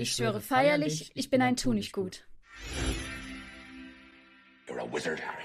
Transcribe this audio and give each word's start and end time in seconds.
Ich 0.00 0.12
schwöre 0.12 0.40
feierlich, 0.40 1.10
ich 1.14 1.28
bin 1.28 1.42
ein 1.42 1.56
Tunichtgut. 1.56 2.26
You're 4.66 4.80
a 4.80 4.90
wizard, 4.90 5.20
Harry. 5.20 5.44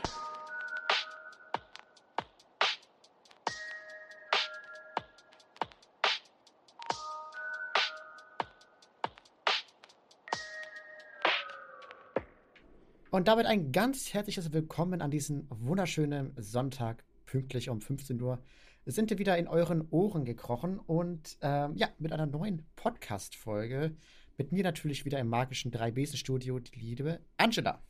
Und 13.12 13.28
damit 13.28 13.48
ein 13.48 13.74
ganz 13.74 14.14
herzliches 14.14 14.54
Willkommen 14.54 15.02
an 15.02 15.12
diesem 15.12 15.48
wunderschönen 15.50 16.34
Sonntag, 16.38 17.04
pünktlich 17.26 17.68
um 17.70 17.82
15 17.82 18.22
Uhr. 18.22 18.42
Sind 18.86 19.10
wir 19.10 19.18
wieder 19.18 19.38
in 19.38 19.50
euren 19.50 19.86
Ohren 19.90 20.24
gekrochen 20.24 20.80
und 20.80 21.38
ähm, 21.42 21.76
ja, 21.76 21.90
mit 21.98 22.14
einer 22.14 22.28
neuen 22.28 22.66
Podcast-Folge. 22.78 23.98
Mit 24.38 24.52
mir 24.52 24.64
natürlich 24.64 25.06
wieder 25.06 25.20
im 25.20 25.30
magischen 25.30 25.72
3-Besen-Studio, 25.72 26.60
die 26.60 26.80
liebe 26.80 27.22
Angela. 27.38 27.82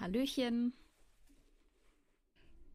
Hallöchen. 0.00 0.74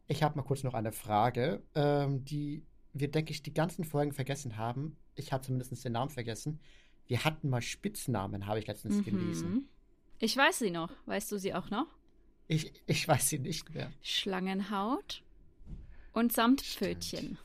Ich 0.08 0.24
habe 0.24 0.36
mal 0.36 0.42
kurz 0.42 0.64
noch 0.64 0.74
eine 0.74 0.90
Frage, 0.90 1.62
ähm, 1.76 2.24
die 2.24 2.64
wir, 2.92 3.08
denke 3.08 3.30
ich, 3.30 3.44
die 3.44 3.54
ganzen 3.54 3.84
Folgen 3.84 4.12
vergessen 4.12 4.56
haben. 4.56 4.96
Ich 5.14 5.32
habe 5.32 5.44
zumindest 5.44 5.84
den 5.84 5.92
Namen 5.92 6.10
vergessen. 6.10 6.58
Wir 7.06 7.24
hatten 7.24 7.48
mal 7.48 7.62
Spitznamen, 7.62 8.46
habe 8.46 8.58
ich 8.58 8.66
letztens 8.66 8.96
mhm. 8.96 9.04
gelesen. 9.04 9.68
Ich 10.18 10.36
weiß 10.36 10.58
sie 10.58 10.70
noch. 10.70 10.90
Weißt 11.06 11.30
du 11.30 11.38
sie 11.38 11.54
auch 11.54 11.70
noch? 11.70 11.86
Ich, 12.48 12.72
ich 12.86 13.06
weiß 13.06 13.28
sie 13.28 13.38
nicht 13.38 13.72
mehr. 13.72 13.92
Schlangenhaut 14.02 15.22
und 16.12 16.32
Samtpfötchen. 16.32 17.38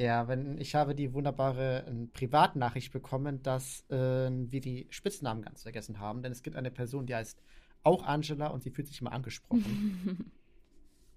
Ja, 0.00 0.28
wenn 0.28 0.56
ich 0.58 0.74
habe 0.74 0.94
die 0.94 1.12
wunderbare 1.12 1.84
äh, 1.86 2.06
Privatnachricht 2.14 2.90
bekommen, 2.90 3.42
dass 3.42 3.84
äh, 3.90 4.30
wir 4.30 4.62
die 4.62 4.86
Spitznamen 4.88 5.42
ganz 5.42 5.64
vergessen 5.64 5.98
haben, 5.98 6.22
denn 6.22 6.32
es 6.32 6.42
gibt 6.42 6.56
eine 6.56 6.70
Person, 6.70 7.04
die 7.04 7.14
heißt 7.14 7.38
auch 7.82 8.02
Angela 8.02 8.46
und 8.46 8.62
sie 8.62 8.70
fühlt 8.70 8.88
sich 8.88 9.02
immer 9.02 9.12
angesprochen. 9.12 10.32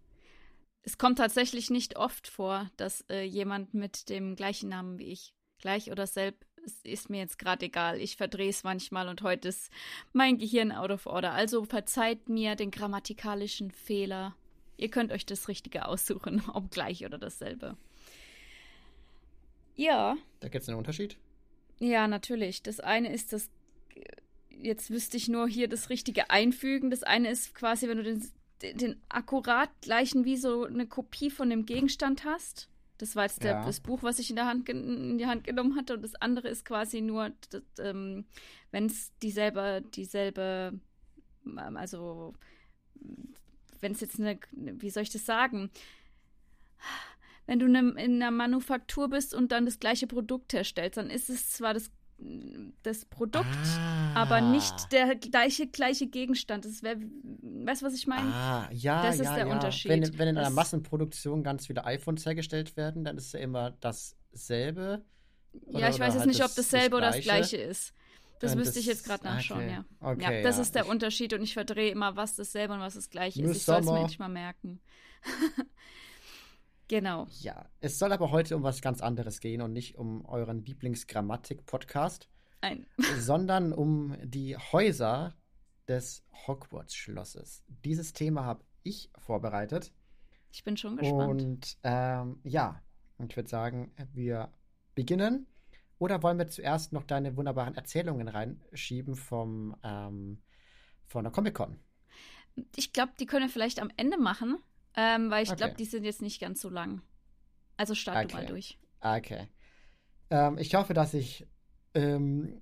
es 0.81 0.97
kommt 0.97 1.19
tatsächlich 1.19 1.69
nicht 1.69 1.95
oft 1.95 2.27
vor, 2.27 2.69
dass 2.75 3.05
äh, 3.09 3.23
jemand 3.23 3.73
mit 3.73 4.09
dem 4.09 4.35
gleichen 4.35 4.67
Namen 4.67 4.99
wie 4.99 5.13
ich, 5.13 5.33
gleich 5.59 5.89
oder 5.89 6.05
selb, 6.05 6.45
es 6.65 6.81
ist 6.83 7.09
mir 7.09 7.19
jetzt 7.19 7.39
gerade 7.39 7.67
egal. 7.67 8.01
Ich 8.01 8.17
verdrehe 8.17 8.49
es 8.49 8.65
manchmal 8.65 9.07
und 9.07 9.21
heute 9.21 9.47
ist 9.47 9.71
mein 10.11 10.37
Gehirn 10.37 10.73
out 10.73 10.91
of 10.91 11.05
order. 11.05 11.31
Also 11.31 11.63
verzeiht 11.63 12.27
mir 12.27 12.57
den 12.57 12.69
grammatikalischen 12.69 13.71
Fehler. 13.71 14.35
Ihr 14.75 14.89
könnt 14.89 15.13
euch 15.13 15.25
das 15.25 15.47
Richtige 15.47 15.85
aussuchen, 15.85 16.43
ob 16.53 16.69
gleich 16.69 17.05
oder 17.05 17.17
dasselbe. 17.17 17.77
Ja. 19.75 20.17
Da 20.39 20.47
gibt 20.49 20.63
es 20.63 20.69
einen 20.69 20.77
Unterschied? 20.77 21.17
Ja, 21.79 22.07
natürlich. 22.07 22.63
Das 22.63 22.79
eine 22.79 23.11
ist 23.11 23.33
das. 23.33 23.49
Jetzt 24.49 24.91
wüsste 24.91 25.17
ich 25.17 25.27
nur 25.27 25.47
hier 25.47 25.67
das 25.67 25.89
richtige 25.89 26.29
Einfügen. 26.29 26.89
Das 26.89 27.03
eine 27.03 27.29
ist 27.29 27.53
quasi, 27.53 27.87
wenn 27.87 27.97
du 27.97 28.03
den, 28.03 28.31
den 28.61 29.01
akkurat 29.09 29.69
gleichen 29.81 30.25
wie 30.25 30.37
so 30.37 30.63
eine 30.63 30.87
Kopie 30.87 31.29
von 31.29 31.49
dem 31.49 31.65
Gegenstand 31.65 32.23
hast. 32.23 32.69
Das 32.97 33.15
war 33.15 33.23
jetzt 33.23 33.43
der, 33.43 33.51
ja. 33.51 33.65
das 33.65 33.81
Buch, 33.81 34.03
was 34.03 34.19
ich 34.19 34.29
in, 34.29 34.35
der 34.35 34.45
Hand, 34.45 34.69
in 34.69 35.17
die 35.17 35.25
Hand 35.25 35.43
genommen 35.43 35.75
hatte. 35.75 35.95
Und 35.95 36.03
das 36.03 36.15
andere 36.15 36.47
ist 36.47 36.63
quasi 36.63 37.01
nur, 37.01 37.31
ähm, 37.79 38.25
wenn 38.71 38.85
es 38.85 39.11
dieselbe, 39.21 39.83
dieselbe, 39.93 40.79
ähm, 41.45 41.77
also 41.77 42.33
wenn 43.81 43.91
es 43.91 43.99
jetzt 43.99 44.19
eine, 44.19 44.39
wie 44.51 44.89
soll 44.89 45.03
ich 45.03 45.09
das 45.09 45.25
sagen? 45.25 45.69
Wenn 47.45 47.59
du 47.59 47.65
in 47.65 47.97
einer 47.97 48.31
Manufaktur 48.31 49.09
bist 49.09 49.33
und 49.33 49.51
dann 49.51 49.65
das 49.65 49.79
gleiche 49.79 50.07
Produkt 50.07 50.53
herstellst, 50.53 50.97
dann 50.97 51.09
ist 51.09 51.29
es 51.29 51.51
zwar 51.51 51.73
das 51.73 51.91
das 52.83 53.05
Produkt, 53.05 53.47
ah. 53.77 54.13
aber 54.15 54.39
nicht 54.39 54.91
der 54.91 55.15
gleiche, 55.15 55.67
gleiche 55.67 56.07
Gegenstand. 56.07 56.63
Das 56.63 56.83
wäre, 56.83 56.97
weißt 56.97 57.81
du, 57.81 57.85
was 57.85 57.95
ich 57.95 58.07
meine? 58.07 58.31
Ah, 58.31 58.69
ja, 58.71 59.03
Das 59.03 59.17
ja, 59.17 59.23
ist 59.23 59.35
der 59.35 59.47
ja. 59.47 59.51
Unterschied. 59.51 59.91
Wenn, 59.91 60.17
wenn 60.17 60.27
in 60.29 60.37
einer 60.37 60.49
Massenproduktion 60.49 61.43
ganz 61.43 61.67
viele 61.67 61.83
iPhones 61.85 62.25
hergestellt 62.25 62.77
werden, 62.77 63.03
dann 63.03 63.17
ist 63.17 63.27
es 63.27 63.31
ja 63.33 63.39
immer 63.39 63.71
dasselbe. 63.71 65.03
Oder, 65.65 65.79
ja, 65.79 65.89
ich 65.89 65.99
weiß 65.99 66.13
jetzt 66.13 66.19
halt 66.19 66.27
nicht, 66.27 66.43
ob 66.43 66.55
dasselbe 66.55 66.97
das 67.01 67.09
oder 67.09 67.11
das 67.11 67.21
gleiche 67.21 67.57
ist. 67.57 67.93
Das 68.39 68.55
müsste 68.55 68.79
ich 68.79 68.87
jetzt 68.87 69.05
gerade 69.05 69.23
nachschauen, 69.23 69.63
okay. 69.63 69.71
ja. 69.71 69.85
Okay, 70.01 70.37
ja. 70.37 70.43
Das 70.43 70.57
ja. 70.57 70.63
ist 70.63 70.75
der 70.75 70.87
Unterschied 70.87 71.33
und 71.33 71.41
ich 71.41 71.53
verdrehe 71.53 71.91
immer, 71.91 72.17
was 72.17 72.35
dasselbe 72.35 72.73
und 72.73 72.81
was 72.81 72.95
das 72.95 73.09
gleiche 73.09 73.41
ist. 73.41 73.57
Ich 73.57 73.63
soll 73.63 73.79
es 73.79 73.85
mir 73.85 73.99
endlich 73.99 74.19
mal 74.19 74.29
merken. 74.29 74.81
Genau. 76.93 77.25
Ja, 77.39 77.65
es 77.79 77.97
soll 77.97 78.11
aber 78.11 78.29
heute 78.29 78.55
um 78.55 78.61
was 78.61 78.79
ganz 78.79 79.01
anderes 79.01 79.39
gehen 79.39 79.63
und 79.63 79.73
nicht 79.73 79.97
um 79.97 80.23
euren 80.25 80.63
Lieblingsgrammatik-Podcast. 80.63 82.29
Nein. 82.61 82.85
sondern 83.17 83.73
um 83.73 84.15
die 84.23 84.55
Häuser 84.55 85.33
des 85.87 86.23
Hogwarts-Schlosses. 86.45 87.63
Dieses 87.67 88.13
Thema 88.13 88.45
habe 88.45 88.63
ich 88.83 89.09
vorbereitet. 89.17 89.91
Ich 90.51 90.63
bin 90.63 90.77
schon 90.77 90.97
gespannt. 90.97 91.41
Und 91.41 91.77
ähm, 91.81 92.39
ja, 92.43 92.79
ich 93.27 93.35
würde 93.35 93.49
sagen, 93.49 93.91
wir 94.13 94.53
beginnen. 94.93 95.47
Oder 95.97 96.21
wollen 96.21 96.37
wir 96.37 96.47
zuerst 96.47 96.93
noch 96.93 97.05
deine 97.05 97.35
wunderbaren 97.35 97.73
Erzählungen 97.73 98.27
reinschieben 98.27 99.15
vom, 99.15 99.75
ähm, 99.83 100.43
von 101.07 101.23
der 101.23 101.33
Comic-Con? 101.33 101.79
Ich 102.75 102.93
glaube, 102.93 103.13
die 103.19 103.25
können 103.25 103.47
wir 103.47 103.51
vielleicht 103.51 103.81
am 103.81 103.89
Ende 103.97 104.19
machen, 104.19 104.59
ähm, 104.95 105.29
weil 105.29 105.43
ich 105.43 105.49
okay. 105.49 105.57
glaube, 105.57 105.75
die 105.75 105.85
sind 105.85 106.03
jetzt 106.03 106.21
nicht 106.21 106.39
ganz 106.39 106.61
so 106.61 106.69
lang. 106.69 107.01
Also 107.77 107.95
start 107.95 108.17
okay. 108.17 108.27
du 108.27 108.33
mal 108.35 108.45
durch. 108.45 108.77
Okay. 109.01 109.47
Ähm, 110.29 110.57
ich 110.57 110.75
hoffe, 110.75 110.93
dass 110.93 111.13
ich 111.13 111.47
ähm, 111.93 112.61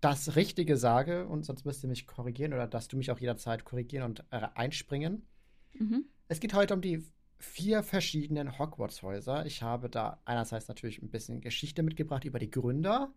das 0.00 0.36
Richtige 0.36 0.76
sage 0.76 1.26
und 1.26 1.44
sonst 1.44 1.64
müsst 1.64 1.84
ihr 1.84 1.88
mich 1.88 2.06
korrigieren 2.06 2.52
oder 2.52 2.66
dass 2.66 2.88
du 2.88 2.96
mich 2.96 3.10
auch 3.10 3.18
jederzeit 3.18 3.64
korrigieren 3.64 4.04
und 4.04 4.24
äh, 4.30 4.46
einspringen. 4.54 5.26
Mhm. 5.74 6.06
Es 6.28 6.40
geht 6.40 6.54
heute 6.54 6.74
um 6.74 6.80
die 6.80 7.04
vier 7.38 7.82
verschiedenen 7.82 8.58
Hogwarts-Häuser. 8.58 9.46
Ich 9.46 9.62
habe 9.62 9.88
da 9.88 10.20
einerseits 10.24 10.68
natürlich 10.68 11.02
ein 11.02 11.10
bisschen 11.10 11.40
Geschichte 11.40 11.82
mitgebracht 11.82 12.24
über 12.24 12.38
die 12.38 12.50
Gründer, 12.50 13.12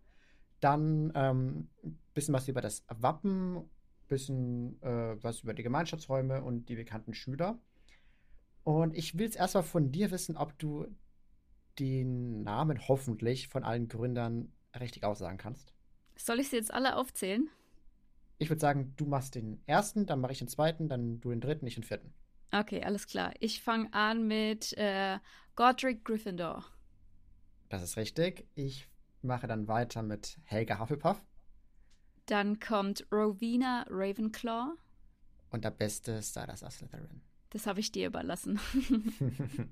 dann 0.60 1.12
ähm, 1.14 1.68
ein 1.82 1.98
bisschen 2.14 2.34
was 2.34 2.48
über 2.48 2.60
das 2.60 2.84
Wappen, 2.88 3.56
ein 3.58 3.68
bisschen 4.08 4.82
äh, 4.82 5.22
was 5.22 5.40
über 5.40 5.54
die 5.54 5.62
Gemeinschaftsräume 5.62 6.42
und 6.42 6.68
die 6.68 6.76
bekannten 6.76 7.14
Schüler. 7.14 7.58
Und 8.64 8.96
ich 8.96 9.18
will 9.18 9.28
es 9.28 9.36
erstmal 9.36 9.62
von 9.62 9.92
dir 9.92 10.10
wissen, 10.10 10.36
ob 10.36 10.58
du 10.58 10.86
den 11.78 12.42
Namen 12.42 12.88
hoffentlich 12.88 13.48
von 13.48 13.62
allen 13.62 13.88
Gründern 13.88 14.52
richtig 14.78 15.04
aussagen 15.04 15.38
kannst. 15.38 15.74
Soll 16.16 16.40
ich 16.40 16.48
sie 16.48 16.56
jetzt 16.56 16.72
alle 16.72 16.96
aufzählen? 16.96 17.48
Ich 18.38 18.48
würde 18.48 18.60
sagen, 18.60 18.94
du 18.96 19.06
machst 19.06 19.34
den 19.34 19.62
ersten, 19.66 20.06
dann 20.06 20.20
mache 20.20 20.32
ich 20.32 20.38
den 20.38 20.48
zweiten, 20.48 20.88
dann 20.88 21.20
du 21.20 21.30
den 21.30 21.40
dritten, 21.40 21.66
ich 21.66 21.74
den 21.74 21.84
vierten. 21.84 22.12
Okay, 22.52 22.82
alles 22.82 23.06
klar. 23.06 23.32
Ich 23.40 23.62
fange 23.62 23.92
an 23.92 24.26
mit 24.26 24.72
äh, 24.78 25.18
Godric 25.56 26.04
Gryffindor. 26.04 26.64
Das 27.68 27.82
ist 27.82 27.96
richtig. 27.96 28.46
Ich 28.54 28.88
mache 29.22 29.46
dann 29.46 29.66
weiter 29.68 30.02
mit 30.02 30.38
Helga 30.44 30.78
Hufflepuff. 30.78 31.22
Dann 32.26 32.60
kommt 32.60 33.06
Rowena 33.12 33.84
Ravenclaw. 33.88 34.74
Und 35.50 35.64
der 35.64 35.70
beste 35.70 36.22
Stardust 36.22 36.70
Slytherin. 36.70 37.22
Das 37.54 37.68
habe 37.68 37.78
ich 37.78 37.92
dir 37.92 38.08
überlassen. 38.08 38.58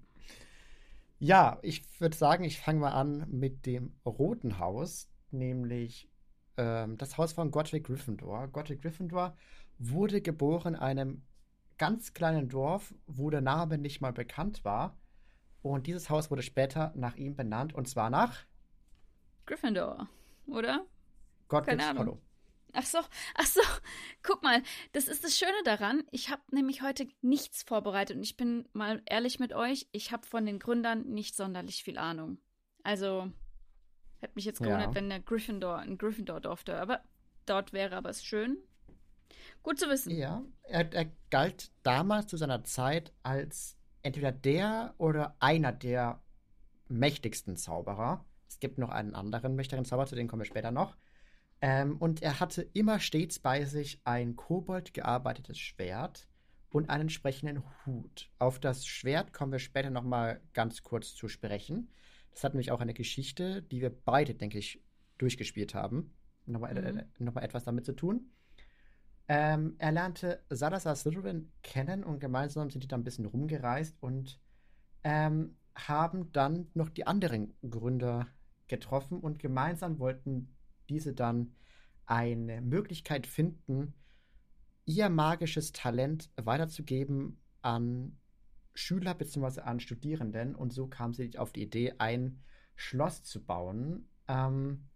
ja, 1.19 1.59
ich 1.63 1.83
würde 2.01 2.17
sagen, 2.17 2.45
ich 2.45 2.61
fange 2.61 2.79
mal 2.79 2.93
an 2.93 3.27
mit 3.29 3.67
dem 3.67 3.93
Roten 4.07 4.61
Haus, 4.61 5.11
nämlich 5.33 6.09
ähm, 6.57 6.97
das 6.97 7.19
Haus 7.19 7.33
von 7.33 7.51
Godric 7.51 7.83
Gryffindor. 7.89 8.47
Godric 8.47 8.83
Gryffindor 8.83 9.37
wurde 9.79 10.21
geboren 10.21 10.75
in 10.75 10.81
einem 10.81 11.23
ganz 11.77 12.15
kleinen 12.15 12.49
Dorf, 12.49 12.95
wo 13.09 13.31
der 13.31 13.41
Name 13.41 13.79
nicht 13.79 14.01
mal 14.01 14.13
bekannt 14.13 14.65
war. 14.65 14.97
Und 15.61 15.89
dieses 15.89 16.09
Haus 16.09 16.31
wurde 16.31 16.43
später 16.43 16.93
nach 16.95 17.17
ihm 17.17 17.35
benannt, 17.35 17.75
und 17.75 17.89
zwar 17.89 18.11
nach 18.11 18.45
Gryffindor, 19.45 20.09
oder? 20.47 20.87
Godric's 21.49 21.95
Hollow. 21.99 22.21
Ach 22.75 22.87
so, 22.87 22.99
ach 23.35 23.47
so, 23.47 23.61
guck 24.23 24.43
mal, 24.43 24.63
das 24.93 25.07
ist 25.07 25.25
das 25.25 25.37
Schöne 25.37 25.63
daran. 25.65 26.05
Ich 26.11 26.31
habe 26.31 26.43
nämlich 26.51 26.83
heute 26.83 27.07
nichts 27.21 27.63
vorbereitet 27.63 28.17
und 28.17 28.23
ich 28.23 28.37
bin 28.37 28.69
mal 28.73 29.03
ehrlich 29.05 29.39
mit 29.39 29.53
euch, 29.53 29.89
ich 29.93 30.11
habe 30.11 30.27
von 30.27 30.47
den 30.47 30.59
Gründern 30.59 31.03
nicht 31.03 31.37
sonderlich 31.37 31.85
viel 31.85 31.99
Ahnung. 31.99 32.39
Also, 32.83 33.31
hätte 34.21 34.35
mich 34.35 34.47
jetzt 34.47 34.61
gewundert, 34.63 34.89
ja. 34.89 34.95
wenn 34.95 35.11
der 35.11 35.21
Gryffindor 35.21 35.79
ein 35.79 35.99
Gryffindor 35.99 36.41
durfte, 36.41 36.81
aber 36.81 37.03
dort 37.45 37.73
wäre 37.73 37.97
aber 37.97 38.09
es 38.11 38.25
schön. 38.25 38.57
Gut 39.63 39.79
zu 39.79 39.89
wissen. 39.89 40.17
Ja, 40.17 40.43
er, 40.63 40.93
er 40.93 41.07
galt 41.31 41.71
damals 41.83 42.29
zu 42.29 42.37
seiner 42.37 42.65
Zeit 42.65 43.13
als 43.23 43.77
entweder 44.03 44.33
der 44.33 44.95
oder 44.99 45.37
einer 45.41 45.73
der 45.73 46.23
mächtigsten 46.89 47.57
Zauberer. 47.57 48.25
Es 48.49 48.61
gibt 48.61 48.79
noch 48.79 48.91
einen 48.91 49.15
anderen 49.15 49.55
mächtigen 49.55 49.85
Zauberer, 49.85 50.07
zu 50.07 50.17
dem 50.17 50.29
kommen 50.29 50.43
wir 50.43 50.47
später 50.47 50.71
noch. 50.71 50.97
Ähm, 51.63 51.97
und 51.99 52.23
er 52.23 52.41
hatte 52.41 52.63
immer 52.75 52.99
stets 52.99 53.39
bei 53.39 53.65
sich 53.65 54.01
ein 54.05 54.35
kobold 54.35 54.93
gearbeitetes 54.93 55.59
Schwert 55.59 56.27
und 56.71 56.91
einen 56.91 57.03
entsprechenden 57.03 57.63
Hut. 57.87 58.31
Auf 58.41 58.59
das 58.59 58.85
Schwert 58.85 59.33
kommen 59.33 59.53
wir 59.53 59.61
später 59.61 59.91
nochmal 59.91 60.41
ganz 60.55 60.83
kurz 60.83 61.15
zu 61.15 61.29
sprechen. 61.29 61.89
Das 62.33 62.43
hat 62.43 62.55
nämlich 62.55 62.73
auch 62.73 62.81
eine 62.81 62.95
Geschichte, 62.95 63.63
die 63.63 63.81
wir 63.81 63.91
beide, 63.91 64.35
denke 64.35 64.59
ich, 64.59 64.83
durchgespielt 65.19 65.75
haben. 65.75 66.13
nochmal, 66.47 66.75
mhm. 66.75 66.99
äh, 66.99 67.05
noch 67.21 67.37
etwas 67.37 67.63
damit 67.63 67.87
zu 67.87 67.93
tun. 67.93 68.33
Ähm, 69.29 69.77
er 69.79 69.93
lernte 69.93 70.43
Salazar 70.51 70.97
Slytherin 70.97 71.53
kennen 71.63 72.03
und 72.03 72.19
gemeinsam 72.19 72.71
sind 72.71 72.83
die 72.83 72.89
dann 72.89 73.03
ein 73.03 73.05
bisschen 73.05 73.27
rumgereist 73.27 73.97
und 74.01 74.41
ähm, 75.05 75.57
haben 75.77 76.33
dann 76.33 76.71
noch 76.75 76.89
die 76.89 77.07
anderen 77.07 77.55
Gründer 77.69 78.27
getroffen 78.67 79.21
und 79.21 79.39
gemeinsam 79.39 80.01
wollten 80.01 80.57
diese 80.93 81.15
dann 81.15 81.55
eine 82.07 82.61
Möglichkeit 82.61 83.27
finden, 83.27 83.95
ihr 84.85 85.09
magisches 85.09 85.73
Talent 85.73 86.31
weiterzugeben 86.37 87.41
an 87.63 88.19
Schüler 88.75 89.15
bzw. 89.15 89.63
an 89.63 89.81
Studierenden. 89.81 90.55
Und 90.55 90.73
so 90.73 90.87
kam 90.87 91.15
sie 91.15 91.39
auf 91.39 91.53
die 91.53 91.63
Idee, 91.63 91.95
ein 91.99 92.41
Schloss 92.75 93.23
zu 93.23 93.45
bauen. 93.45 94.09
Ähm, 94.29 94.89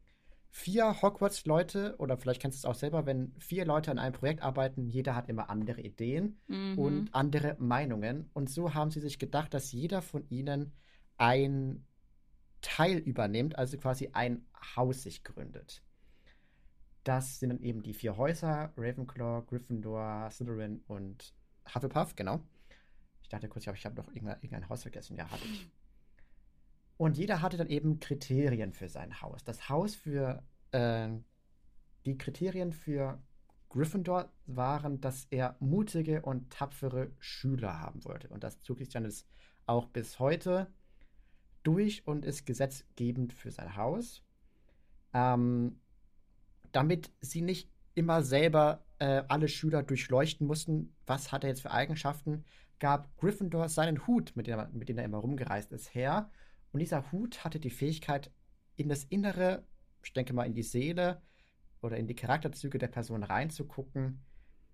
vier 0.50 1.02
Hogwarts-Leute, 1.02 1.96
oder 1.98 2.16
vielleicht 2.16 2.40
kennst 2.40 2.62
du 2.62 2.66
es 2.66 2.70
auch 2.70 2.78
selber, 2.78 3.06
wenn 3.06 3.34
vier 3.38 3.64
Leute 3.64 3.90
an 3.90 3.98
einem 3.98 4.14
Projekt 4.14 4.42
arbeiten, 4.42 4.86
jeder 4.86 5.14
hat 5.14 5.28
immer 5.28 5.50
andere 5.50 5.80
Ideen 5.80 6.40
mhm. 6.48 6.78
und 6.78 7.14
andere 7.14 7.56
Meinungen. 7.58 8.30
Und 8.32 8.50
so 8.50 8.74
haben 8.74 8.90
sie 8.90 9.00
sich 9.00 9.18
gedacht, 9.18 9.54
dass 9.54 9.72
jeder 9.72 10.02
von 10.02 10.28
ihnen 10.28 10.72
ein 11.18 11.86
Teil 12.62 12.98
übernimmt, 12.98 13.56
also 13.56 13.76
quasi 13.76 14.10
ein 14.12 14.46
Haus 14.76 15.02
sich 15.02 15.22
gründet. 15.22 15.82
Das 17.06 17.38
sind 17.38 17.50
dann 17.50 17.62
eben 17.62 17.82
die 17.82 17.94
vier 17.94 18.16
Häuser: 18.16 18.72
Ravenclaw, 18.76 19.42
Gryffindor, 19.46 20.28
Slytherin 20.32 20.82
und 20.88 21.32
Hufflepuff, 21.72 22.16
genau. 22.16 22.40
Ich 23.22 23.28
dachte 23.28 23.48
kurz, 23.48 23.64
ich 23.64 23.86
habe 23.86 23.94
noch 23.94 24.08
irgendein, 24.08 24.42
irgendein 24.42 24.68
Haus 24.68 24.82
vergessen. 24.82 25.16
Ja, 25.16 25.30
hatte 25.30 25.44
ich. 25.44 25.70
Und 26.96 27.16
jeder 27.16 27.42
hatte 27.42 27.56
dann 27.56 27.68
eben 27.68 28.00
Kriterien 28.00 28.72
für 28.72 28.88
sein 28.88 29.22
Haus. 29.22 29.44
Das 29.44 29.68
Haus 29.68 29.94
für 29.94 30.42
äh, 30.72 31.10
die 32.06 32.18
Kriterien 32.18 32.72
für 32.72 33.22
Gryffindor 33.68 34.32
waren, 34.46 35.00
dass 35.00 35.26
er 35.30 35.56
mutige 35.60 36.22
und 36.22 36.50
tapfere 36.50 37.12
Schüler 37.20 37.78
haben 37.78 38.04
wollte. 38.04 38.28
Und 38.30 38.42
das 38.42 38.62
zog 38.62 38.78
sich 38.78 38.88
dann 38.88 39.08
auch 39.66 39.86
bis 39.86 40.18
heute 40.18 40.66
durch 41.62 42.04
und 42.04 42.24
ist 42.24 42.46
gesetzgebend 42.46 43.32
für 43.32 43.52
sein 43.52 43.76
Haus. 43.76 44.24
Ähm, 45.14 45.78
damit 46.72 47.10
sie 47.20 47.42
nicht 47.42 47.70
immer 47.94 48.22
selber 48.22 48.84
äh, 48.98 49.22
alle 49.28 49.48
Schüler 49.48 49.82
durchleuchten 49.82 50.46
mussten, 50.46 50.94
was 51.06 51.32
hat 51.32 51.44
er 51.44 51.50
jetzt 51.50 51.62
für 51.62 51.70
Eigenschaften, 51.70 52.44
gab 52.78 53.16
Gryffindor 53.16 53.68
seinen 53.68 54.06
Hut, 54.06 54.32
mit 54.34 54.46
dem, 54.46 54.58
er, 54.58 54.68
mit 54.68 54.88
dem 54.88 54.98
er 54.98 55.04
immer 55.04 55.18
rumgereist 55.18 55.72
ist, 55.72 55.94
her 55.94 56.30
und 56.72 56.80
dieser 56.80 57.10
Hut 57.10 57.44
hatte 57.44 57.58
die 57.58 57.70
Fähigkeit, 57.70 58.30
in 58.76 58.88
das 58.90 59.04
Innere, 59.04 59.64
ich 60.04 60.12
denke 60.12 60.34
mal 60.34 60.44
in 60.44 60.54
die 60.54 60.62
Seele 60.62 61.22
oder 61.80 61.96
in 61.96 62.06
die 62.06 62.14
Charakterzüge 62.14 62.78
der 62.78 62.88
Person 62.88 63.22
reinzugucken, 63.22 64.20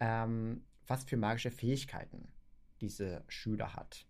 ähm, 0.00 0.64
was 0.86 1.04
für 1.04 1.16
magische 1.16 1.52
Fähigkeiten 1.52 2.32
diese 2.80 3.22
Schüler 3.28 3.74
hat. 3.74 4.04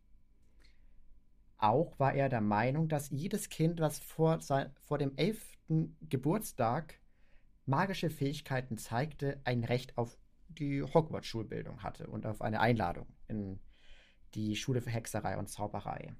Auch 1.58 1.98
war 1.98 2.14
er 2.14 2.28
der 2.28 2.40
Meinung, 2.40 2.88
dass 2.88 3.10
jedes 3.10 3.50
Kind, 3.50 3.78
was 3.78 3.98
vor, 3.98 4.40
sein, 4.40 4.74
vor 4.80 4.98
dem 4.98 5.16
elften 5.16 5.96
Geburtstag 6.08 6.98
magische 7.66 8.10
Fähigkeiten 8.10 8.78
zeigte, 8.78 9.40
ein 9.44 9.64
Recht 9.64 9.96
auf 9.98 10.18
die 10.48 10.82
Hogwarts-Schulbildung 10.82 11.82
hatte 11.82 12.06
und 12.06 12.26
auf 12.26 12.42
eine 12.42 12.60
Einladung 12.60 13.06
in 13.28 13.60
die 14.34 14.56
Schule 14.56 14.80
für 14.80 14.90
Hexerei 14.90 15.38
und 15.38 15.48
Zauberei 15.48 16.14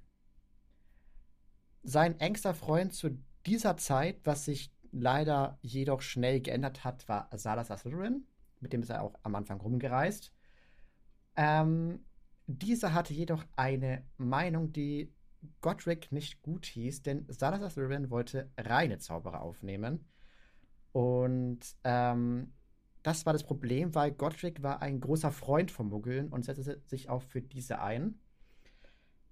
sein 1.83 2.19
engster 2.19 2.53
Freund 2.53 2.93
zu 2.93 3.17
dieser 3.45 3.77
Zeit, 3.77 4.21
was 4.23 4.45
sich 4.45 4.73
leider 4.91 5.59
jedoch 5.61 6.01
schnell 6.01 6.39
geändert 6.39 6.83
hat, 6.83 7.07
war 7.09 7.29
Salazar 7.33 7.77
Slytherin. 7.77 8.25
Mit 8.61 8.73
dem 8.73 8.81
ist 8.81 8.89
er 8.89 9.01
auch 9.01 9.15
am 9.23 9.35
Anfang 9.35 9.59
rumgereist. 9.59 10.31
Ähm, 11.35 12.05
dieser 12.47 12.93
hatte 12.93 13.13
jedoch 13.13 13.43
eine 13.55 14.03
Meinung, 14.17 14.71
die 14.71 15.13
Godric 15.59 16.11
nicht 16.11 16.41
gut 16.41 16.65
hieß, 16.65 17.01
denn 17.01 17.25
Salazar 17.27 17.69
Slytherin 17.69 18.09
wollte 18.09 18.49
reine 18.57 18.99
Zauberer 18.99 19.41
aufnehmen. 19.41 20.05
Und 20.93 21.59
ähm, 21.83 22.53
das 23.01 23.25
war 23.25 23.33
das 23.33 23.43
Problem, 23.43 23.93
weil 23.95 24.11
Godric 24.11 24.63
war 24.63 24.81
ein 24.81 25.01
großer 25.01 25.31
Freund 25.31 25.71
von 25.71 25.89
Muggeln 25.89 26.29
und 26.29 26.45
setzte 26.45 26.79
sich 26.85 27.09
auch 27.09 27.21
für 27.21 27.41
diese 27.41 27.81
ein. 27.81 28.19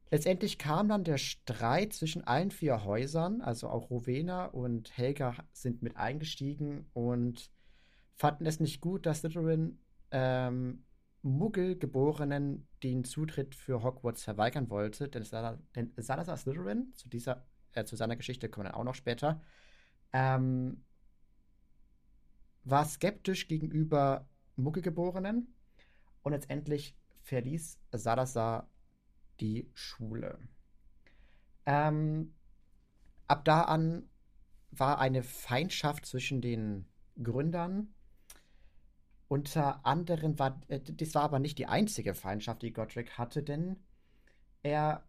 Letztendlich 0.10 0.58
kam 0.58 0.90
dann 0.90 1.06
der 1.06 1.18
Streit 1.18 1.94
zwischen 1.94 2.28
allen 2.28 2.52
vier 2.52 2.84
Häusern, 2.84 3.40
also 3.40 3.70
auch 3.70 3.90
Rowena 3.90 4.48
und 4.48 4.98
Helga 4.98 5.36
sind 5.54 5.82
mit 5.82 5.96
eingestiegen 5.96 6.86
und 6.92 7.50
fanden 8.18 8.46
es 8.46 8.60
nicht 8.60 8.82
gut, 8.82 9.06
dass 9.06 9.20
Slytherin 9.20 9.80
ähm, 10.12 10.84
Muggelgeborenen 11.22 12.68
den 12.84 13.06
Zutritt 13.06 13.56
für 13.56 13.84
Hogwarts 13.84 14.24
verweigern 14.24 14.70
wollte, 14.70 15.08
denn, 15.08 15.24
Sal 15.24 15.60
denn 15.76 15.94
Salazar 15.96 16.36
Slytherin, 16.36 16.92
zu, 16.94 17.08
dieser, 17.08 17.46
äh, 17.72 17.86
zu 17.86 17.96
seiner 17.96 18.18
Geschichte 18.18 18.50
kommen 18.50 18.66
wir 18.66 18.72
dann 18.72 18.82
auch 18.82 18.86
noch 18.86 18.96
später, 18.96 19.42
ähm, 20.12 20.84
war 22.64 22.86
skeptisch 22.86 23.48
gegenüber 23.48 24.28
Muggelgeborenen 24.56 25.54
und 26.24 26.32
letztendlich 26.32 26.96
verließ 27.22 27.80
Salazar 27.92 28.70
die 29.40 29.70
Schule. 29.74 30.40
Ähm, 31.66 32.34
ab 33.28 33.46
da 33.46 33.64
an 33.64 34.10
war 34.72 35.00
eine 35.00 35.24
Feindschaft 35.24 36.06
zwischen 36.06 36.42
den 36.42 36.86
Gründern. 37.22 37.94
Unter 39.28 39.86
anderem 39.86 40.38
war, 40.40 40.62
äh, 40.68 40.80
das 40.80 41.16
war 41.16 41.24
aber 41.24 41.40
nicht 41.40 41.58
die 41.58 41.68
einzige 41.68 42.14
Feindschaft, 42.14 42.62
die 42.62 42.74
Godric 42.74 43.18
hatte, 43.18 43.44
denn 43.44 43.78
er 44.64 45.04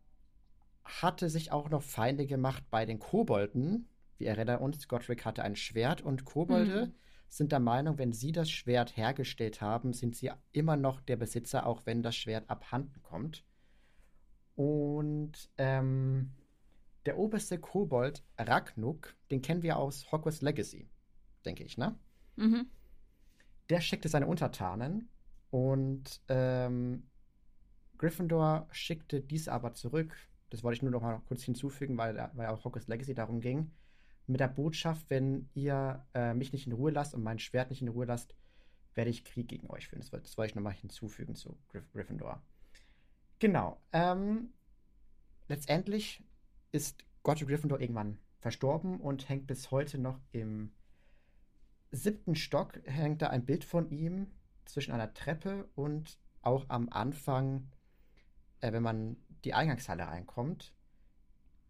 hatte 0.84 1.28
sich 1.28 1.52
auch 1.52 1.70
noch 1.70 1.82
Feinde 1.82 2.26
gemacht 2.26 2.64
bei 2.70 2.86
den 2.86 2.98
Kobolden. 2.98 3.88
Wir 4.18 4.28
erinnern 4.28 4.60
uns, 4.60 4.88
Godric 4.88 5.24
hatte 5.24 5.42
ein 5.42 5.56
Schwert 5.56 6.02
und 6.02 6.24
Kobolde 6.24 6.86
mhm. 6.86 6.94
Sind 7.32 7.50
der 7.50 7.60
Meinung, 7.60 7.96
wenn 7.96 8.12
sie 8.12 8.30
das 8.30 8.50
Schwert 8.50 8.94
hergestellt 8.98 9.62
haben, 9.62 9.94
sind 9.94 10.14
sie 10.14 10.30
immer 10.52 10.76
noch 10.76 11.00
der 11.00 11.16
Besitzer, 11.16 11.64
auch 11.64 11.86
wenn 11.86 12.02
das 12.02 12.14
Schwert 12.14 12.50
abhanden 12.50 13.00
kommt. 13.02 13.42
Und 14.54 15.48
ähm, 15.56 16.32
der 17.06 17.16
oberste 17.16 17.58
Kobold, 17.58 18.22
Ragnuk, 18.36 19.16
den 19.30 19.40
kennen 19.40 19.62
wir 19.62 19.78
aus 19.78 20.12
Hogwarts 20.12 20.42
Legacy, 20.42 20.90
denke 21.46 21.64
ich, 21.64 21.78
ne? 21.78 21.98
Mhm. 22.36 22.66
Der 23.70 23.80
schickte 23.80 24.10
seine 24.10 24.26
Untertanen 24.26 25.08
und 25.50 26.20
ähm, 26.28 27.04
Gryffindor 27.96 28.68
schickte 28.72 29.22
dies 29.22 29.48
aber 29.48 29.72
zurück. 29.72 30.14
Das 30.50 30.62
wollte 30.62 30.76
ich 30.76 30.82
nur 30.82 30.90
noch 30.90 31.00
mal 31.00 31.22
kurz 31.28 31.44
hinzufügen, 31.44 31.96
weil, 31.96 32.14
weil 32.34 32.48
auch 32.48 32.62
Hogwarts 32.62 32.88
Legacy 32.88 33.14
darum 33.14 33.40
ging. 33.40 33.70
Mit 34.32 34.40
der 34.40 34.48
Botschaft, 34.48 35.10
wenn 35.10 35.50
ihr 35.52 36.06
äh, 36.14 36.32
mich 36.32 36.54
nicht 36.54 36.66
in 36.66 36.72
Ruhe 36.72 36.90
lasst 36.90 37.12
und 37.12 37.22
mein 37.22 37.38
Schwert 37.38 37.68
nicht 37.68 37.82
in 37.82 37.88
Ruhe 37.88 38.06
lasst, 38.06 38.34
werde 38.94 39.10
ich 39.10 39.24
Krieg 39.24 39.46
gegen 39.46 39.68
euch 39.68 39.88
führen. 39.88 40.00
Das, 40.00 40.10
das 40.10 40.38
wollte 40.38 40.50
ich 40.50 40.54
noch 40.54 40.62
mal 40.62 40.70
hinzufügen 40.70 41.34
zu 41.34 41.58
Gryff 41.68 41.84
Gryffindor. 41.92 42.42
Genau. 43.40 43.78
Ähm, 43.92 44.54
letztendlich 45.48 46.24
ist 46.72 47.04
Godric 47.22 47.48
Gryffindor 47.48 47.78
irgendwann 47.80 48.18
verstorben 48.38 49.00
und 49.00 49.28
hängt 49.28 49.46
bis 49.46 49.70
heute 49.70 49.98
noch 49.98 50.18
im 50.32 50.72
siebten 51.90 52.34
Stock, 52.34 52.80
hängt 52.86 53.20
da 53.20 53.28
ein 53.28 53.44
Bild 53.44 53.64
von 53.64 53.90
ihm 53.90 54.28
zwischen 54.64 54.92
einer 54.92 55.12
Treppe 55.12 55.68
und 55.74 56.18
auch 56.40 56.64
am 56.70 56.88
Anfang, 56.88 57.68
äh, 58.60 58.72
wenn 58.72 58.82
man 58.82 59.16
die 59.44 59.52
Eingangshalle 59.52 60.06
reinkommt, 60.06 60.72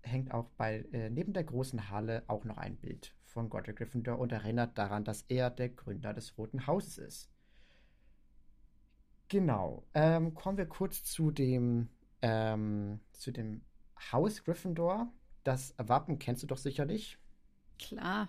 hängt 0.03 0.33
auch 0.33 0.49
bei, 0.57 0.85
äh, 0.93 1.11
neben 1.11 1.33
der 1.33 1.45
großen 1.45 1.91
Halle 1.91 2.23
auch 2.27 2.45
noch 2.45 2.59
ein 2.59 2.77
Bild 2.77 3.15
von 3.25 3.49
Godric 3.49 3.77
Gryffindor 3.77 4.19
und 4.19 4.33
erinnert 4.33 4.77
daran, 4.77 5.05
dass 5.05 5.23
er 5.29 5.51
der 5.51 5.71
Gründer 5.71 6.13
des 6.13 6.37
Roten 6.37 6.67
Hauses 6.67 6.99
ist. 6.99 7.31
Genau. 9.29 9.87
Ähm, 9.95 10.35
kommen 10.35 10.59
wir 10.59 10.67
kurz 10.67 11.05
zu 11.05 11.31
dem, 11.31 11.89
ähm, 12.21 13.01
zu 13.13 13.31
dem 13.31 13.63
Haus 14.13 14.45
Gryffindor. 14.45 15.11
Das 15.45 15.75
Wappen 15.79 16.19
kennst 16.19 16.43
du 16.43 16.47
doch 16.47 16.59
sicherlich. 16.59 17.19
Klar. 17.79 18.29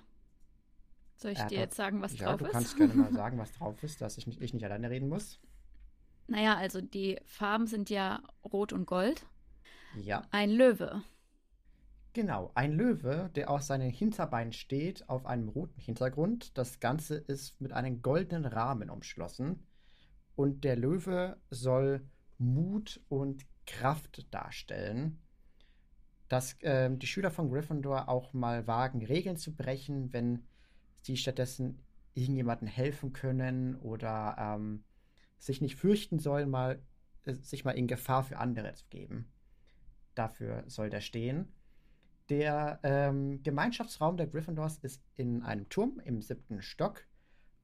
Soll 1.16 1.32
ich 1.32 1.40
äh, 1.40 1.48
dir 1.48 1.60
jetzt 1.60 1.76
sagen, 1.76 2.02
was 2.02 2.18
ja, 2.18 2.26
drauf 2.26 2.36
ist? 2.36 2.42
Ja, 2.42 2.48
du 2.48 2.54
kannst 2.54 2.78
gerne 2.78 2.94
mal 2.94 3.14
sagen, 3.14 3.38
was 3.38 3.52
drauf 3.52 3.84
ist, 3.84 4.02
dass 4.02 4.18
ich 4.18 4.28
nicht, 4.28 4.42
ich 4.42 4.54
nicht 4.54 4.64
alleine 4.64 4.90
reden 4.90 5.10
muss. 5.10 5.40
Naja, 6.28 6.56
also 6.56 6.82
die 6.82 7.20
Farben 7.26 7.68
sind 7.68 7.90
ja 7.90 8.24
Rot 8.46 8.72
und 8.72 8.86
Gold. 8.86 9.26
Ja. 9.96 10.24
Ein 10.32 10.50
Löwe. 10.50 11.04
Genau, 12.14 12.52
ein 12.54 12.74
Löwe, 12.74 13.32
der 13.34 13.50
aus 13.50 13.66
seinen 13.66 13.90
Hinterbeinen 13.90 14.54
steht, 14.54 15.10
auf 15.10 15.26
einem 15.26 15.50
roten 15.50 15.82
Hintergrund. 15.82 16.56
Das 16.56 16.80
Ganze 16.80 17.16
ist 17.16 17.60
mit 17.60 17.72
einem 17.74 18.04
goldenen 18.04 18.46
Rahmen 18.46 18.92
umschlossen. 18.92 19.66
Und 20.36 20.64
der 20.64 20.76
Löwe 20.76 21.38
soll 21.50 22.08
Mut 22.38 23.02
und 23.10 23.48
Kraft 23.66 24.32
darstellen. 24.32 25.20
Dass 26.30 26.54
äh, 26.62 26.96
die 26.96 27.08
Schüler 27.08 27.32
von 27.32 27.50
Gryffindor 27.50 28.08
auch 28.10 28.32
mal 28.34 28.68
wagen, 28.68 29.04
Regeln 29.04 29.38
zu 29.38 29.56
brechen, 29.56 30.14
wenn 30.14 30.46
sie 31.02 31.18
stattdessen 31.18 31.82
irgendjemandem 32.14 32.68
helfen 32.68 33.14
können 33.14 33.76
oder 33.76 34.36
ähm, 34.38 34.84
sich 35.40 35.62
nicht 35.62 35.78
fürchten 35.78 36.20
sollen, 36.20 36.52
mal 36.52 36.80
äh, 37.24 37.34
sich 37.34 37.66
mal 37.66 37.72
in 37.72 37.88
Gefahr 37.88 38.24
für 38.24 38.38
andere 38.38 38.74
zu 38.74 38.86
geben. 38.90 39.32
Dafür 40.14 40.64
soll 40.68 40.92
der 40.92 41.02
stehen. 41.02 41.52
Der 42.30 42.80
ähm, 42.84 43.44
Gemeinschaftsraum 43.44 44.18
der 44.18 44.28
Gryffindors 44.28 44.78
ist 44.78 45.04
in 45.16 45.44
einem 45.44 45.68
Turm 45.70 46.00
im 46.06 46.22
siebten 46.22 46.62
Stock 46.62 47.06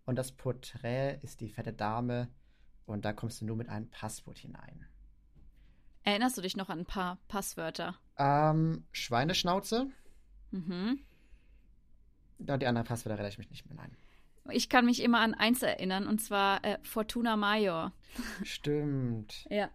und 0.05 0.15
das 0.17 0.31
Porträt 0.31 1.19
ist 1.21 1.39
die 1.41 1.49
fette 1.49 1.73
Dame 1.73 2.29
und 2.85 3.05
da 3.05 3.13
kommst 3.13 3.41
du 3.41 3.45
nur 3.45 3.55
mit 3.55 3.69
einem 3.69 3.89
Passwort 3.89 4.37
hinein. 4.39 4.85
Erinnerst 6.03 6.37
du 6.37 6.41
dich 6.41 6.57
noch 6.57 6.69
an 6.69 6.79
ein 6.79 6.85
paar 6.85 7.19
Passwörter? 7.27 7.95
Ähm, 8.17 8.85
Schweineschnauze. 8.91 9.87
Mhm. 10.51 10.99
Und 12.39 12.61
die 12.61 12.67
anderen 12.67 12.87
Passwörter 12.87 13.15
erinnere 13.15 13.29
ich 13.29 13.37
mich 13.37 13.49
nicht 13.49 13.65
mehr, 13.65 13.75
nein. 13.75 13.95
Ich 14.51 14.69
kann 14.69 14.85
mich 14.85 15.03
immer 15.03 15.19
an 15.19 15.33
eins 15.35 15.61
erinnern, 15.61 16.07
und 16.07 16.19
zwar 16.19 16.63
äh, 16.65 16.79
Fortuna 16.81 17.35
Major. 17.37 17.93
Stimmt. 18.43 19.45
ja. 19.49 19.69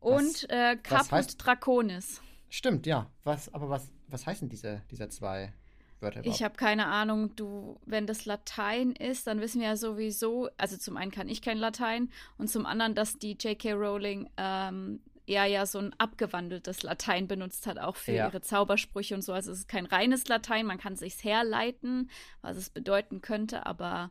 Und 0.00 0.24
was, 0.24 0.44
äh, 0.44 0.76
Caput 0.76 1.34
Draconis. 1.38 2.20
Stimmt, 2.48 2.86
ja. 2.86 3.10
Was, 3.24 3.52
aber 3.52 3.68
was, 3.68 3.90
was 4.08 4.26
heißen 4.26 4.48
diese, 4.48 4.82
diese 4.90 5.08
zwei 5.08 5.52
Wörter 6.00 6.20
überhaupt? 6.20 6.36
Ich 6.36 6.44
habe 6.44 6.54
keine 6.56 6.86
Ahnung. 6.86 7.34
Du, 7.36 7.78
wenn 7.86 8.06
das 8.06 8.24
Latein 8.24 8.92
ist, 8.92 9.26
dann 9.26 9.40
wissen 9.40 9.60
wir 9.60 9.68
ja 9.68 9.76
sowieso, 9.76 10.48
also 10.56 10.76
zum 10.76 10.96
einen 10.96 11.10
kann 11.10 11.28
ich 11.28 11.42
kein 11.42 11.58
Latein 11.58 12.10
und 12.38 12.48
zum 12.48 12.66
anderen, 12.66 12.94
dass 12.94 13.18
die 13.18 13.32
J.K. 13.32 13.72
Rowling 13.72 14.28
ähm, 14.36 15.00
eher 15.26 15.46
ja 15.46 15.66
so 15.66 15.78
ein 15.78 15.92
abgewandeltes 15.98 16.82
Latein 16.82 17.26
benutzt 17.26 17.66
hat, 17.66 17.78
auch 17.78 17.96
für 17.96 18.12
ja. 18.12 18.28
ihre 18.28 18.40
Zaubersprüche 18.40 19.14
und 19.14 19.22
so. 19.22 19.32
Also 19.32 19.52
es 19.52 19.60
ist 19.60 19.68
kein 19.68 19.86
reines 19.86 20.28
Latein, 20.28 20.66
man 20.66 20.78
kann 20.78 20.96
sich's 20.96 21.24
herleiten, 21.24 22.10
was 22.42 22.56
es 22.56 22.70
bedeuten 22.70 23.20
könnte, 23.20 23.66
aber 23.66 24.10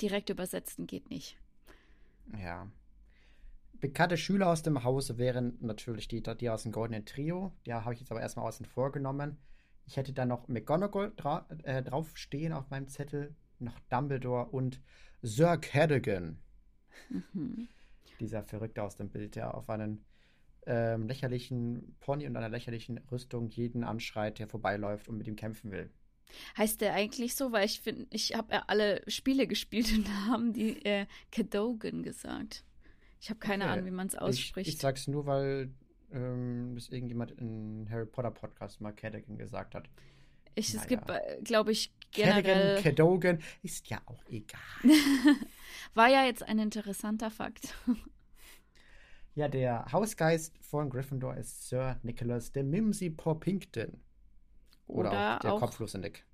direkt 0.00 0.28
übersetzen 0.30 0.86
geht 0.86 1.10
nicht. 1.10 1.38
Ja. 2.38 2.68
Bekannte 3.84 4.16
Schüler 4.16 4.48
aus 4.48 4.62
dem 4.62 4.82
Hause 4.82 5.18
wären 5.18 5.58
natürlich 5.60 6.08
die, 6.08 6.22
die 6.22 6.48
aus 6.48 6.62
dem 6.62 6.72
Goldenen 6.72 7.04
Trio. 7.04 7.52
Die 7.66 7.74
habe 7.74 7.92
ich 7.92 8.00
jetzt 8.00 8.10
aber 8.10 8.22
erstmal 8.22 8.46
außen 8.46 8.64
vor 8.64 8.90
genommen. 8.90 9.36
Ich 9.84 9.98
hätte 9.98 10.14
da 10.14 10.24
noch 10.24 10.48
McGonagall 10.48 11.12
dra 11.14 11.46
äh, 11.64 11.82
draufstehen 11.82 12.54
auf 12.54 12.70
meinem 12.70 12.88
Zettel, 12.88 13.36
noch 13.58 13.78
Dumbledore 13.90 14.46
und 14.46 14.80
Sir 15.20 15.58
Cadogan. 15.58 16.38
Mhm. 17.10 17.68
Dieser 18.20 18.42
Verrückte 18.42 18.82
aus 18.82 18.96
dem 18.96 19.10
Bild, 19.10 19.36
der 19.36 19.54
auf 19.54 19.68
einen 19.68 20.02
ähm, 20.64 21.06
lächerlichen 21.06 21.94
Pony 22.00 22.26
und 22.26 22.38
einer 22.38 22.48
lächerlichen 22.48 22.96
Rüstung 23.12 23.50
jeden 23.50 23.84
anschreit, 23.84 24.38
der 24.38 24.48
vorbeiläuft 24.48 25.08
und 25.08 25.18
mit 25.18 25.26
ihm 25.26 25.36
kämpfen 25.36 25.70
will. 25.70 25.90
Heißt 26.56 26.80
der 26.80 26.94
eigentlich 26.94 27.34
so? 27.34 27.52
Weil 27.52 27.66
ich 27.66 27.82
finde, 27.82 28.06
ich 28.08 28.34
habe 28.34 28.50
ja 28.50 28.64
alle 28.66 29.02
Spiele 29.08 29.46
gespielt 29.46 29.92
und 29.92 30.08
da 30.08 30.24
haben 30.28 30.54
die 30.54 30.82
äh, 30.86 31.04
Cadogan 31.30 32.02
gesagt. 32.02 32.64
Ich 33.24 33.30
habe 33.30 33.40
keine 33.40 33.64
okay. 33.64 33.72
Ahnung, 33.72 33.86
wie 33.86 33.90
man 33.90 34.06
es 34.06 34.16
ausspricht. 34.16 34.68
Ich, 34.68 34.74
ich 34.74 34.80
sag's 34.82 35.08
nur, 35.08 35.24
weil 35.24 35.70
ähm, 36.12 36.72
das 36.74 36.90
irgendjemand 36.90 37.30
in 37.30 37.88
Harry 37.88 38.04
Potter 38.04 38.30
Podcast 38.30 38.82
mal 38.82 38.92
Cadogan 38.92 39.38
gesagt 39.38 39.74
hat. 39.74 39.88
Ich, 40.54 40.74
naja. 40.74 40.82
Es 40.82 40.88
gibt, 40.88 41.08
äh, 41.08 41.40
glaube 41.42 41.72
ich, 41.72 41.94
generell. 42.10 42.82
Cadogan, 42.82 43.38
Cadogan, 43.38 43.38
ist 43.62 43.88
ja 43.88 43.98
auch 44.04 44.22
egal. 44.28 44.60
War 45.94 46.08
ja 46.08 46.26
jetzt 46.26 46.42
ein 46.42 46.58
interessanter 46.58 47.30
Fakt. 47.30 47.74
Ja, 49.36 49.48
der 49.48 49.90
Hausgeist 49.90 50.56
von 50.60 50.90
Gryffindor 50.90 51.34
ist 51.34 51.68
Sir 51.68 51.98
Nicholas 52.04 52.52
de 52.52 52.62
Mimsy 52.62 53.10
Porpington. 53.10 54.00
Oder, 54.86 55.10
Oder 55.10 55.34
auch 55.34 55.40
der 55.40 55.52
auch, 55.54 55.60
kopflose 55.60 55.98
Nick. 55.98 56.24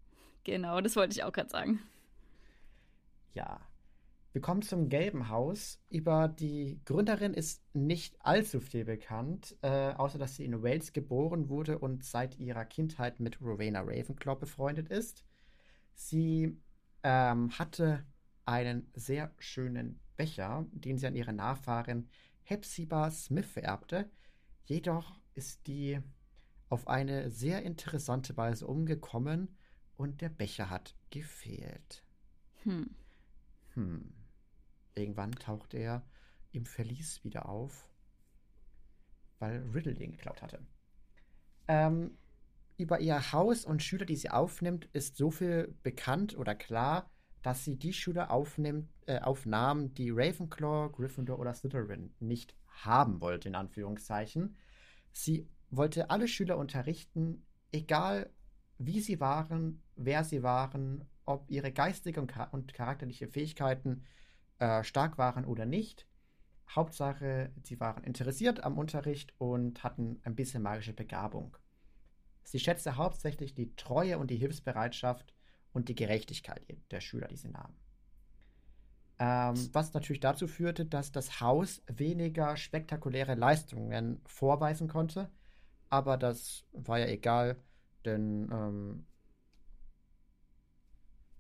Genau, 0.45 0.83
das 0.83 0.97
wollte 0.97 1.15
ich 1.15 1.25
auch 1.25 1.33
gerade 1.33 1.49
sagen. 1.49 1.81
Ja. 3.33 3.59
Wir 4.33 4.41
kommen 4.41 4.63
zum 4.63 4.89
Gelben 4.89 5.29
Haus. 5.29 5.81
Über 5.89 6.29
die 6.29 6.81
Gründerin 6.85 7.35
ist 7.35 7.65
nicht 7.75 8.17
allzu 8.21 8.61
viel 8.61 8.85
bekannt, 8.85 9.57
äh, 9.63 9.93
außer 9.93 10.19
dass 10.19 10.37
sie 10.37 10.45
in 10.45 10.63
Wales 10.63 10.93
geboren 10.93 11.49
wurde 11.49 11.79
und 11.79 12.05
seit 12.05 12.39
ihrer 12.39 12.65
Kindheit 12.65 13.19
mit 13.19 13.41
Rowena 13.41 13.81
Ravenclaw 13.81 14.39
befreundet 14.39 14.89
ist. 14.89 15.25
Sie 15.95 16.57
ähm, 17.03 17.59
hatte 17.59 18.07
einen 18.45 18.89
sehr 18.95 19.35
schönen 19.39 19.99
Becher, 20.17 20.65
den 20.71 20.97
sie 20.97 21.09
an 21.09 21.17
ihre 21.17 21.33
Nachfahren 21.33 22.09
Hepzibah 22.43 23.11
Smith 23.11 23.47
vererbte. 23.47 24.11
Jedoch 24.65 25.19
ist 25.35 25.67
die 25.67 25.99
auf 26.69 26.87
eine 26.87 27.31
sehr 27.31 27.63
interessante 27.65 28.37
Weise 28.37 28.69
umgekommen 28.69 29.57
und 29.97 30.21
der 30.21 30.29
Becher 30.29 30.71
hat 30.71 30.95
gefehlt. 31.11 32.05
Hm. 32.63 32.95
Hm. 33.75 34.20
Irgendwann 34.95 35.33
taucht 35.33 35.75
er 35.75 36.03
im 36.53 36.67
Verlies 36.67 37.23
wieder 37.25 37.49
auf, 37.49 37.89
weil 39.39 39.63
Riddle 39.75 39.95
den 39.95 40.13
geklaut 40.13 40.43
hatte. 40.43 40.61
Ähm, 41.69 42.19
über 42.77 43.01
ihr 43.01 43.33
Haus 43.33 43.65
und 43.65 43.83
Schüler, 43.83 44.07
die 44.07 44.17
sie 44.17 44.31
aufnimmt, 44.31 44.89
ist 44.93 45.17
so 45.17 45.31
viel 45.31 45.75
bekannt 45.83 46.37
oder 46.37 46.55
klar, 46.55 47.11
dass 47.43 47.65
sie 47.65 47.79
die 47.79 47.93
Schüler 47.93 48.31
aufnimmt, 48.31 48.91
äh, 49.07 49.21
aufnahm, 49.21 49.95
die 49.95 50.11
Ravenclaw, 50.11 50.91
Gryffindor 50.91 51.39
oder 51.39 51.55
Slytherin 51.55 52.13
nicht 52.21 52.55
haben 52.67 53.21
wollte, 53.21 53.49
in 53.49 53.55
Anführungszeichen. 53.55 54.57
Sie 55.13 55.49
wollte 55.71 56.11
alle 56.11 56.29
Schüler 56.29 56.59
unterrichten, 56.59 57.47
egal 57.73 58.31
wie 58.79 59.01
sie 59.01 59.21
waren, 59.21 59.83
wer 59.97 60.25
sie 60.25 60.43
waren, 60.43 61.05
ob 61.25 61.51
ihre 61.51 61.73
geistige 61.73 62.21
und, 62.21 62.33
und 62.53 62.75
charakterliche 62.75 63.29
Fähigkeiten 63.29 64.05
äh, 64.61 64.85
stark 64.85 65.19
waren 65.19 65.45
oder 65.45 65.67
nicht. 65.67 66.07
Hauptsache, 66.69 67.51
sie 67.65 67.81
waren 67.81 68.05
interessiert 68.05 68.63
am 68.63 68.79
Unterricht 68.79 69.35
und 69.39 69.83
hatten 69.83 70.21
ein 70.23 70.37
bisschen 70.37 70.63
magische 70.63 70.93
Begabung. 70.93 71.57
Sie 72.45 72.61
schätzte 72.61 72.97
hauptsächlich 72.97 73.55
die 73.55 73.75
Treue 73.75 74.19
und 74.19 74.31
die 74.31 74.37
Hilfsbereitschaft 74.37 75.35
und 75.73 75.89
die 75.89 75.95
Gerechtigkeit 75.95 76.63
der 76.91 77.01
Schüler, 77.01 77.27
die 77.27 77.37
sie 77.37 77.49
nahmen. 77.49 77.77
Ähm, 79.19 79.69
was 79.73 79.93
natürlich 79.93 80.21
dazu 80.21 80.47
führte, 80.47 80.87
dass 80.87 81.13
das 81.13 81.41
Haus 81.41 81.83
weniger 81.87 82.57
spektakuläre 82.57 83.35
Leistungen 83.35 84.21
vorweisen 84.25 84.89
konnte. 84.89 85.31
Aber 85.89 86.17
das 86.17 86.65
war 86.73 86.99
ja 86.99 87.07
egal, 87.07 87.63
denn 88.05 88.49
ähm, 88.53 89.07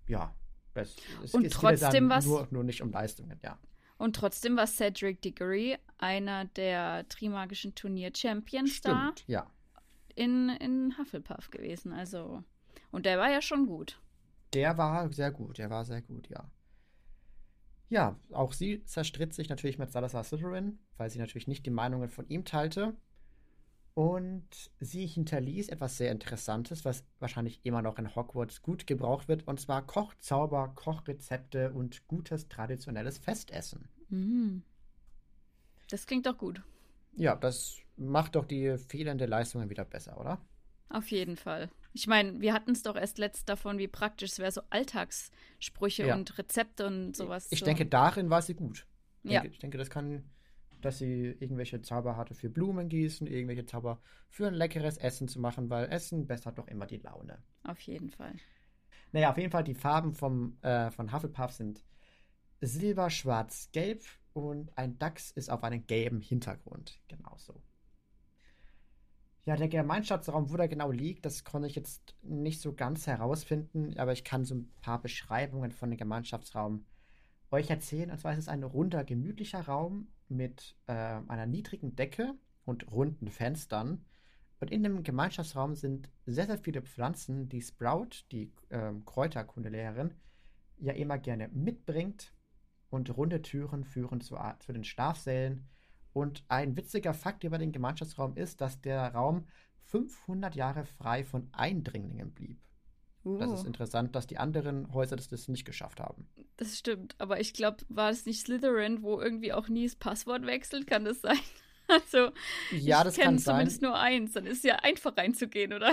ja, 0.07 0.35
es, 0.81 0.97
es, 1.23 1.35
und 1.35 1.45
es 1.45 1.53
trotzdem 1.53 2.09
was 2.09 2.27
nur, 2.27 2.49
nur 2.51 2.65
nicht 2.65 2.83
um 2.83 2.91
Leistungen, 2.91 3.39
ja. 3.43 3.59
Und 3.99 4.17
trotzdem 4.17 4.57
war 4.57 4.67
Cedric 4.67 5.21
Diggory 5.21 5.77
einer 5.99 6.47
der 6.47 7.07
Trimagischen 7.09 7.75
Turnier-Champions 7.75 8.81
da. 8.81 9.13
ja. 9.27 9.47
In, 10.15 10.49
in 10.49 10.97
Hufflepuff 10.99 11.51
gewesen, 11.51 11.93
also. 11.93 12.43
Und 12.91 13.07
der 13.07 13.19
war 13.19 13.31
ja 13.31 13.41
schon 13.41 13.67
gut. 13.67 14.01
Der 14.55 14.77
war 14.77 15.13
sehr 15.13 15.31
gut, 15.31 15.59
der 15.59 15.71
war 15.71 15.85
sehr 15.85 16.03
gut, 16.03 16.29
ja. 16.29 16.51
Ja, 17.91 18.17
auch 18.33 18.53
sie 18.53 18.85
zerstritt 18.85 19.35
sich 19.35 19.49
natürlich 19.49 19.79
mit 19.79 19.91
Salazar 19.91 20.25
Slytherin, 20.25 20.79
weil 20.97 21.11
sie 21.11 21.19
natürlich 21.19 21.49
nicht 21.49 21.67
die 21.67 21.71
Meinungen 21.71 22.09
von 22.09 22.29
ihm 22.29 22.45
teilte. 22.45 22.97
Und 24.01 24.71
sie 24.81 25.07
hinterließ 25.07 25.69
etwas 25.69 25.99
sehr 25.99 26.11
Interessantes, 26.11 26.87
was 26.87 27.05
wahrscheinlich 27.19 27.61
immer 27.65 27.83
noch 27.83 27.99
in 27.99 28.17
Hogwarts 28.17 28.63
gut 28.63 28.87
gebraucht 28.87 29.29
wird, 29.29 29.47
und 29.47 29.61
zwar 29.61 29.87
Kochzauber, 29.87 30.73
Kochrezepte 30.75 31.71
und 31.73 32.09
gutes 32.09 32.49
traditionelles 32.49 33.19
Festessen. 33.19 33.91
Mhm. 34.09 34.63
Das 35.91 36.07
klingt 36.07 36.25
doch 36.25 36.39
gut. 36.39 36.63
Ja, 37.13 37.37
das 37.37 37.77
macht 37.99 38.37
doch 38.37 38.47
die 38.47 38.79
fehlende 38.79 39.27
Leistungen 39.27 39.69
wieder 39.69 39.85
besser, 39.85 40.19
oder? 40.19 40.41
Auf 40.89 41.11
jeden 41.11 41.37
Fall. 41.37 41.69
Ich 41.93 42.07
meine, 42.07 42.41
wir 42.41 42.55
hatten 42.55 42.71
es 42.71 42.83
doch 42.83 42.97
erst 42.97 43.19
letzt 43.19 43.51
davon, 43.51 43.77
wie 43.77 43.87
praktisch 43.87 44.31
es 44.33 44.39
wäre, 44.39 44.51
so 44.51 44.63
Alltagssprüche 44.71 46.07
ja. 46.07 46.15
und 46.15 46.39
Rezepte 46.39 46.87
und 46.87 47.15
sowas. 47.15 47.49
Ich 47.51 47.59
so. 47.59 47.67
denke, 47.67 47.85
darin 47.85 48.31
war 48.31 48.41
sie 48.41 48.55
gut. 48.55 48.87
Ich 49.25 49.33
ja. 49.33 49.43
Denke, 49.43 49.53
ich 49.53 49.61
denke, 49.61 49.77
das 49.77 49.91
kann, 49.91 50.25
dass 50.85 50.99
sie 50.99 51.37
irgendwelche 51.39 51.83
Zauber 51.83 52.17
hatte 52.17 52.35
für 52.35 52.51
Blumen 52.51 52.89
gießen, 52.89 53.27
irgendwelche 53.27 53.67
Zauber 53.67 54.01
für 54.29 54.47
ein 54.47 54.55
leckeres 54.55 54.97
Essen 54.99 55.29
zu 55.29 55.41
machen, 55.41 55.71
weil 55.71 55.91
Essen 55.91 56.27
bessert 56.27 56.59
doch 56.59 56.67
immer 56.69 56.87
die 56.87 56.99
Laune. 56.99 57.43
Auf 57.65 57.81
jeden 57.81 58.11
Fall. 58.11 58.35
Naja, 59.13 59.31
auf 59.31 59.39
jeden 59.39 59.51
Fall, 59.51 59.65
die 59.65 59.75
Farben 59.75 60.15
vom, 60.15 60.59
äh, 60.63 60.91
von 60.91 61.13
Hufflepuff 61.13 61.53
sind 61.53 61.85
Silber, 62.61 63.11
Schwarz, 63.11 63.71
Gelb 63.73 64.05
und 64.33 64.77
ein 64.77 64.99
Dachs 64.99 65.31
ist 65.31 65.51
auf 65.51 65.65
einem 65.65 65.87
gelben 65.87 66.21
Hintergrund. 66.21 67.01
Genauso. 67.09 67.63
Ja, 69.47 69.57
der 69.57 69.69
Gemeinschaftsraum, 69.69 70.51
wo 70.51 70.57
der 70.57 70.69
genau 70.69 70.91
liegt, 70.91 71.25
das 71.25 71.45
konnte 71.45 71.67
ich 71.67 71.75
jetzt 71.75 72.15
nicht 72.23 72.61
so 72.61 72.75
ganz 72.75 73.07
herausfinden, 73.07 73.99
aber 73.99 74.13
ich 74.13 74.23
kann 74.23 74.45
so 74.45 74.55
ein 74.55 74.71
paar 74.83 75.01
Beschreibungen 75.01 75.73
von 75.73 75.91
dem 75.91 75.97
Gemeinschaftsraum 75.97 76.85
euch 77.51 77.71
erzählen. 77.71 78.11
Und 78.11 78.19
zwar 78.19 78.33
ist 78.33 78.41
es 78.41 78.49
ein 78.49 78.63
runder, 78.63 79.03
gemütlicher 79.03 79.63
Raum 79.63 80.09
mit 80.31 80.77
äh, 80.87 80.93
einer 80.93 81.47
niedrigen 81.47 81.97
Decke 81.97 82.35
und 82.65 82.91
runden 82.91 83.29
Fenstern. 83.29 84.05
Und 84.61 84.71
in 84.71 84.83
dem 84.83 85.03
Gemeinschaftsraum 85.03 85.75
sind 85.75 86.11
sehr, 86.27 86.47
sehr 86.47 86.59
viele 86.59 86.83
Pflanzen, 86.83 87.49
die 87.49 87.63
Sprout, 87.63 88.25
die 88.31 88.53
äh, 88.69 88.93
Kräuterkundelehrerin, 89.05 90.15
ja 90.79 90.93
immer 90.93 91.19
gerne 91.19 91.49
mitbringt. 91.49 92.35
Und 92.91 93.17
runde 93.17 93.41
Türen 93.43 93.85
führen 93.85 94.21
zu, 94.21 94.37
zu 94.59 94.73
den 94.73 94.85
Schlafsälen. 94.85 95.69
Und 96.13 96.45
ein 96.49 96.77
witziger 96.77 97.15
Fakt 97.15 97.45
über 97.45 97.59
den 97.59 97.73
Gemeinschaftsraum 97.73 98.37
ist, 98.37 98.61
dass 98.61 98.81
der 98.81 99.15
Raum 99.15 99.47
500 99.85 100.55
Jahre 100.57 100.85
frei 100.85 101.25
von 101.25 101.49
Eindringlingen 101.53 102.33
blieb. 102.33 102.61
Uh. 103.25 103.39
Das 103.39 103.51
ist 103.51 103.65
uh. 103.65 103.67
interessant, 103.67 104.15
dass 104.15 104.27
die 104.27 104.39
anderen 104.39 104.93
Häuser 104.93 105.17
das, 105.17 105.29
das 105.29 105.49
nicht 105.49 105.65
geschafft 105.65 106.01
haben. 106.01 106.27
Das 106.57 106.79
stimmt, 106.79 107.15
aber 107.19 107.41
ich 107.41 107.53
glaube, 107.53 107.79
war 107.89 108.11
es 108.11 108.27
nicht 108.27 108.41
Slytherin, 108.41 109.03
wo 109.03 109.21
irgendwie 109.21 109.53
auch 109.53 109.69
nie 109.69 109.85
das 109.85 109.97
Passwort 109.97 110.47
wechselt? 110.47 110.87
Kann 110.87 111.05
das 111.05 111.21
sein? 111.21 111.39
Also, 111.93 112.31
ja, 112.71 113.03
das 113.03 113.17
ich 113.17 113.25
kenne 113.25 113.39
zumindest 113.39 113.83
nur 113.83 113.99
eins. 113.99 114.35
Dann 114.35 114.47
ist 114.47 114.59
es 114.59 114.63
ja 114.63 114.77
einfach 114.77 115.17
reinzugehen, 115.17 115.73
oder? 115.73 115.93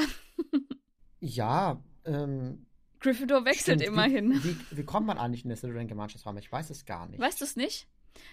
ja, 1.19 1.81
ähm. 2.05 2.67
Gryffindor 3.00 3.46
wechselt 3.46 3.81
stimmt. 3.81 3.96
immerhin. 3.96 4.31
Wie, 4.43 4.55
wie, 4.69 4.77
wie, 4.77 4.84
kommt 4.84 5.07
man 5.07 5.17
eigentlich 5.17 5.43
in 5.43 5.50
den 5.50 5.57
Slytherin-Gemeinschaftsraum? 5.57 6.38
Ich 6.38 6.51
weiß 6.51 6.69
es 6.69 6.86
gar 6.86 7.07
nicht. 7.07 7.19
Weißt 7.19 7.41
du 7.41 7.46
es 7.46 7.55
nicht? 7.55 7.88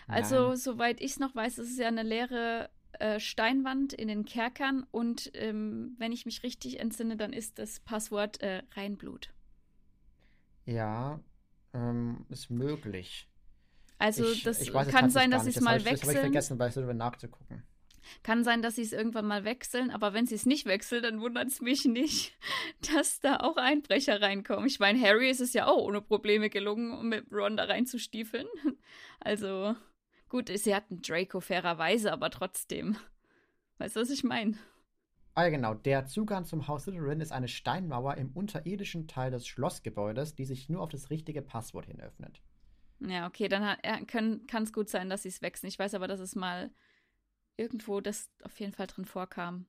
Also, 0.07 0.49
Nein. 0.49 0.57
soweit 0.59 1.01
ich 1.01 1.13
es 1.13 1.19
noch 1.19 1.35
weiß, 1.35 1.57
ist 1.57 1.71
es 1.71 1.79
ja 1.79 1.89
eine 1.89 2.03
leere 2.03 2.69
äh, 3.01 3.21
Steinwand 3.21 3.93
in 3.93 4.09
den 4.09 4.25
Kerkern 4.25 4.87
und 4.91 5.31
ähm, 5.35 5.95
wenn 5.99 6.13
ich 6.13 6.27
mich 6.27 6.43
richtig 6.43 6.81
entsinne, 6.81 7.17
dann 7.17 7.33
ist 7.33 7.59
das 7.59 7.81
Passwort 7.81 8.41
äh, 8.43 8.63
Reinblut. 8.75 9.31
Ja, 10.67 11.21
ähm, 11.73 12.25
ist 12.31 12.51
möglich. 12.51 13.29
Also 13.99 14.25
ich, 14.31 14.43
das 14.43 14.61
ich 14.61 14.73
kann 14.73 15.11
sein, 15.11 15.31
dass 15.31 15.45
sie 15.45 15.51
es 15.51 15.61
mal 15.61 15.85
wechseln. 15.85 15.95
Das 15.95 16.03
habe 16.03 16.13
ich 16.13 16.19
vergessen, 16.21 16.59
bei 16.59 16.71
Silver 16.71 16.95
nachzugucken. 16.95 17.63
Kann 18.23 18.45
sein, 18.45 18.63
dass 18.63 18.77
sie 18.77 18.83
es 18.83 18.93
irgendwann 18.93 19.27
mal 19.27 19.45
wechseln, 19.45 19.91
aber 19.91 20.13
wenn 20.13 20.27
sie 20.27 20.35
es 20.35 20.47
nicht 20.47 20.67
wechseln, 20.67 21.03
dann 21.03 21.21
wundert 21.21 21.49
es 21.49 21.61
mich 21.61 21.85
nicht, 21.85 22.37
dass 22.95 23.21
da 23.21 23.37
auch 23.37 23.57
Einbrecher 23.57 24.21
reinkommen. 24.21 24.67
Ich 24.67 24.79
meine, 24.79 25.01
Harry 25.01 25.31
ist 25.31 25.41
es 25.41 25.53
ja 25.53 25.67
auch 25.67 25.83
ohne 25.83 26.01
Probleme 26.01 26.51
gelungen, 26.51 26.93
um 26.93 27.09
mit 27.09 27.31
Ron 27.33 27.57
da 27.57 27.65
reinzustiefeln. 27.65 28.47
Also 29.21 29.75
Gut, 30.29 30.51
sie 30.55 30.75
hatten 30.75 31.03
Draco 31.03 31.41
fairerweise, 31.41 32.13
aber 32.13 32.31
trotzdem. 32.31 32.97
Weißt 33.79 33.97
du, 33.97 34.01
was 34.01 34.11
ich 34.11 34.25
meine? 34.25 34.57
Ah 35.35 35.45
ja, 35.45 35.51
genau. 35.51 35.75
Der 35.75 36.07
Zugang 36.07 36.45
zum 36.45 36.69
Haus 36.69 36.85
Slytherin 36.85 37.21
ist 37.21 37.33
eine 37.33 37.49
Steinmauer 37.49 38.17
im 38.17 38.31
unterirdischen 38.33 39.09
Teil 39.09 39.33
des 39.33 39.47
Schlossgebäudes, 39.47 40.35
die 40.37 40.45
sich 40.45 40.69
nur 40.69 40.83
auf 40.83 40.91
das 40.91 41.11
richtige 41.11 41.43
Passwort 41.43 41.87
hin 41.87 42.01
öffnet. 42.01 42.41
Ja, 43.01 43.27
okay, 43.27 43.49
dann 43.49 43.77
kann 44.07 44.63
es 44.63 44.73
gut 44.73 44.89
sein, 44.89 45.11
dass 45.11 45.25
sie 45.25 45.29
es 45.29 45.43
wechseln. 45.43 45.69
Ich 45.69 45.79
weiß 45.79 45.95
aber, 45.95 46.07
dass 46.07 46.21
es 46.21 46.37
mal 46.37 46.71
irgendwo 47.57 48.01
das 48.01 48.31
auf 48.43 48.59
jeden 48.61 48.73
Fall 48.73 48.87
drin 48.87 49.05
vorkam. 49.05 49.67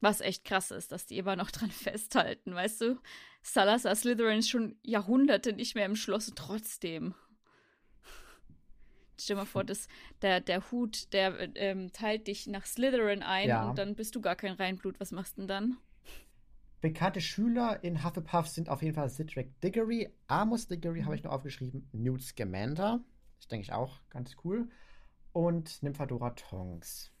Was 0.00 0.20
echt 0.20 0.44
krass 0.44 0.70
ist, 0.70 0.92
dass 0.92 1.06
die 1.06 1.18
immer 1.18 1.36
noch 1.36 1.50
dran 1.50 1.70
festhalten, 1.70 2.54
weißt 2.54 2.82
du? 2.82 3.00
Salazar 3.42 3.94
Slytherin 3.94 4.38
ist 4.40 4.50
schon 4.50 4.78
Jahrhunderte 4.82 5.54
nicht 5.54 5.74
mehr 5.74 5.86
im 5.86 5.96
Schloss 5.96 6.32
trotzdem. 6.34 7.14
Stell 9.20 9.36
dir 9.36 9.42
mal 9.42 9.46
vor, 9.46 9.64
dass 9.64 9.88
der, 10.22 10.40
der 10.40 10.70
Hut, 10.70 11.12
der 11.12 11.56
ähm, 11.56 11.92
teilt 11.92 12.26
dich 12.26 12.46
nach 12.46 12.66
Slytherin 12.66 13.22
ein 13.22 13.48
ja. 13.48 13.68
und 13.68 13.78
dann 13.78 13.94
bist 13.94 14.14
du 14.16 14.20
gar 14.20 14.36
kein 14.36 14.52
Reinblut. 14.52 14.98
Was 14.98 15.12
machst 15.12 15.36
du 15.36 15.42
denn 15.42 15.48
dann? 15.48 15.76
Bekannte 16.80 17.20
Schüler 17.20 17.84
in 17.84 18.02
Hufflepuff 18.02 18.48
sind 18.48 18.70
auf 18.70 18.80
jeden 18.82 18.94
Fall 18.94 19.10
Cedric 19.10 19.60
Diggory, 19.60 20.08
Amos 20.28 20.66
Diggory 20.66 21.00
mhm. 21.00 21.04
habe 21.04 21.14
ich 21.14 21.22
noch 21.22 21.32
aufgeschrieben, 21.32 21.86
Newt 21.92 22.22
Scamander, 22.22 23.04
das 23.38 23.48
denke 23.48 23.64
ich 23.64 23.72
auch 23.72 24.00
ganz 24.08 24.34
cool, 24.44 24.68
und 25.32 25.82
Nymphadora 25.82 26.30
Tonks. 26.30 27.12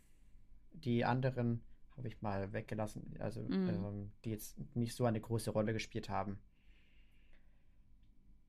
Die 0.72 1.04
anderen 1.04 1.62
habe 1.94 2.08
ich 2.08 2.22
mal 2.22 2.54
weggelassen, 2.54 3.14
also 3.18 3.42
mhm. 3.42 3.68
ähm, 3.68 4.12
die 4.24 4.30
jetzt 4.30 4.56
nicht 4.74 4.94
so 4.94 5.04
eine 5.04 5.20
große 5.20 5.50
Rolle 5.50 5.74
gespielt 5.74 6.08
haben. 6.08 6.38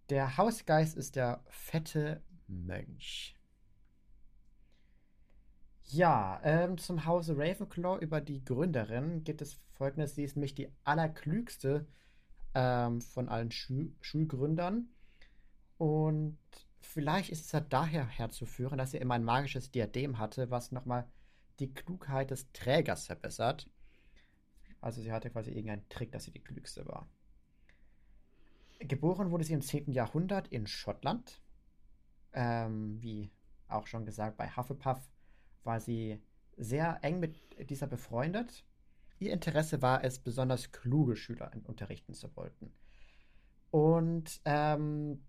Der 0.09 0.37
Hausgeist 0.37 0.95
ist 0.95 1.17
der 1.17 1.43
fette 1.49 2.21
Mönch. 2.47 3.35
Ja, 5.91 6.39
ähm, 6.45 6.77
zum 6.77 7.05
Hause 7.05 7.37
Ravenclaw 7.37 7.99
über 7.99 8.21
die 8.21 8.45
Gründerin 8.45 9.25
gibt 9.25 9.41
es 9.41 9.59
folgendes: 9.73 10.15
Sie 10.15 10.23
ist 10.23 10.37
nämlich 10.37 10.55
die 10.55 10.69
allerklügste 10.85 11.85
ähm, 12.53 13.01
von 13.01 13.27
allen 13.27 13.51
Schu 13.51 13.89
Schulgründern. 13.99 14.87
Und 15.77 16.37
vielleicht 16.79 17.29
ist 17.29 17.45
es 17.45 17.51
ja 17.51 17.59
daher 17.59 18.05
herzuführen, 18.05 18.77
dass 18.77 18.91
sie 18.91 18.99
immer 18.99 19.15
ein 19.15 19.25
magisches 19.25 19.71
Diadem 19.71 20.17
hatte, 20.17 20.49
was 20.49 20.71
nochmal 20.71 21.09
die 21.59 21.73
Klugheit 21.73 22.31
des 22.31 22.49
Trägers 22.53 23.07
verbessert. 23.07 23.69
Also 24.79 25.01
sie 25.01 25.11
hatte 25.11 25.29
quasi 25.29 25.51
irgendeinen 25.51 25.89
Trick, 25.89 26.13
dass 26.13 26.23
sie 26.23 26.31
die 26.31 26.43
klügste 26.43 26.87
war. 26.87 27.09
Geboren 28.79 29.29
wurde 29.29 29.43
sie 29.43 29.53
im 29.53 29.61
10. 29.61 29.91
Jahrhundert 29.91 30.47
in 30.47 30.67
Schottland. 30.67 31.41
Ähm, 32.31 33.01
wie 33.01 33.29
auch 33.67 33.87
schon 33.87 34.05
gesagt, 34.05 34.37
bei 34.37 34.49
Hufflepuff 34.49 35.01
war 35.63 35.79
sie 35.79 36.21
sehr 36.57 36.99
eng 37.03 37.19
mit 37.19 37.39
dieser 37.69 37.87
befreundet. 37.87 38.65
Ihr 39.19 39.33
Interesse 39.33 39.81
war 39.81 40.03
es, 40.03 40.19
besonders 40.19 40.71
kluge 40.71 41.15
Schüler 41.15 41.51
unterrichten 41.65 42.13
zu 42.13 42.35
wollen. 42.35 42.73
Und 43.69 44.41
ähm, 44.45 45.21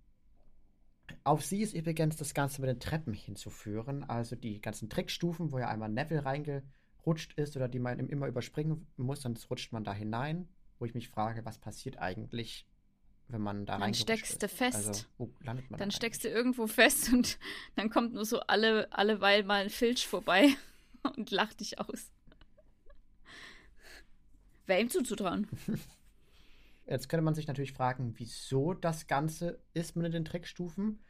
auf 1.24 1.44
sie 1.44 1.62
ist 1.62 1.74
übrigens 1.74 2.16
das 2.16 2.34
Ganze 2.34 2.60
mit 2.60 2.70
den 2.70 2.80
Treppen 2.80 3.12
hinzuführen, 3.12 4.04
also 4.04 4.36
die 4.36 4.60
ganzen 4.60 4.88
Trickstufen, 4.88 5.52
wo 5.52 5.58
ja 5.58 5.68
einmal 5.68 5.88
Neville 5.88 6.24
reingerutscht 6.24 7.34
ist 7.34 7.56
oder 7.56 7.68
die 7.68 7.78
man 7.78 8.08
immer 8.08 8.26
überspringen 8.26 8.86
muss, 8.96 9.22
sonst 9.22 9.50
rutscht 9.50 9.72
man 9.72 9.84
da 9.84 9.92
hinein, 9.92 10.48
wo 10.78 10.84
ich 10.84 10.94
mich 10.94 11.08
frage, 11.08 11.44
was 11.44 11.58
passiert 11.58 11.98
eigentlich, 11.98 12.66
wenn 13.32 13.40
man 13.40 13.66
da 13.66 13.78
Dann 13.78 13.94
steckst 13.94 14.42
du 14.42 14.48
fest. 14.48 14.88
Also, 14.88 15.04
wo 15.18 15.34
landet 15.40 15.70
man 15.70 15.78
dann 15.80 15.90
steckst 15.90 16.24
du 16.24 16.28
irgendwo 16.28 16.66
fest 16.66 17.12
und 17.12 17.38
dann 17.76 17.90
kommt 17.90 18.14
nur 18.14 18.24
so 18.24 18.40
alle, 18.40 18.92
alleweil 18.92 19.44
mal 19.44 19.62
ein 19.62 19.70
Filch 19.70 20.06
vorbei 20.06 20.54
und 21.16 21.30
lacht 21.30 21.60
dich 21.60 21.78
aus. 21.80 22.10
Wäre 24.66 24.80
ihm 24.80 24.90
zuzutrauen. 24.90 25.48
Jetzt 26.86 27.08
könnte 27.08 27.22
man 27.22 27.34
sich 27.34 27.46
natürlich 27.46 27.72
fragen, 27.72 28.14
wieso 28.16 28.74
das 28.74 29.06
Ganze 29.06 29.60
ist 29.72 29.96
mit 29.96 30.12
den 30.12 30.24
Trickstufen. 30.24 31.00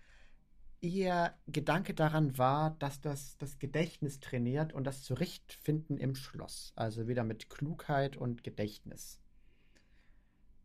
Ihr 0.80 1.32
Gedanke 1.46 1.94
daran 1.94 2.36
war, 2.38 2.72
dass 2.78 3.00
das 3.00 3.38
das 3.38 3.58
Gedächtnis 3.58 4.20
trainiert 4.20 4.72
und 4.72 4.84
das 4.84 5.02
Zurechtfinden 5.02 5.96
im 5.96 6.14
Schloss. 6.14 6.72
Also 6.76 7.08
wieder 7.08 7.24
mit 7.24 7.48
Klugheit 7.48 8.16
und 8.16 8.42
Gedächtnis. 8.42 9.20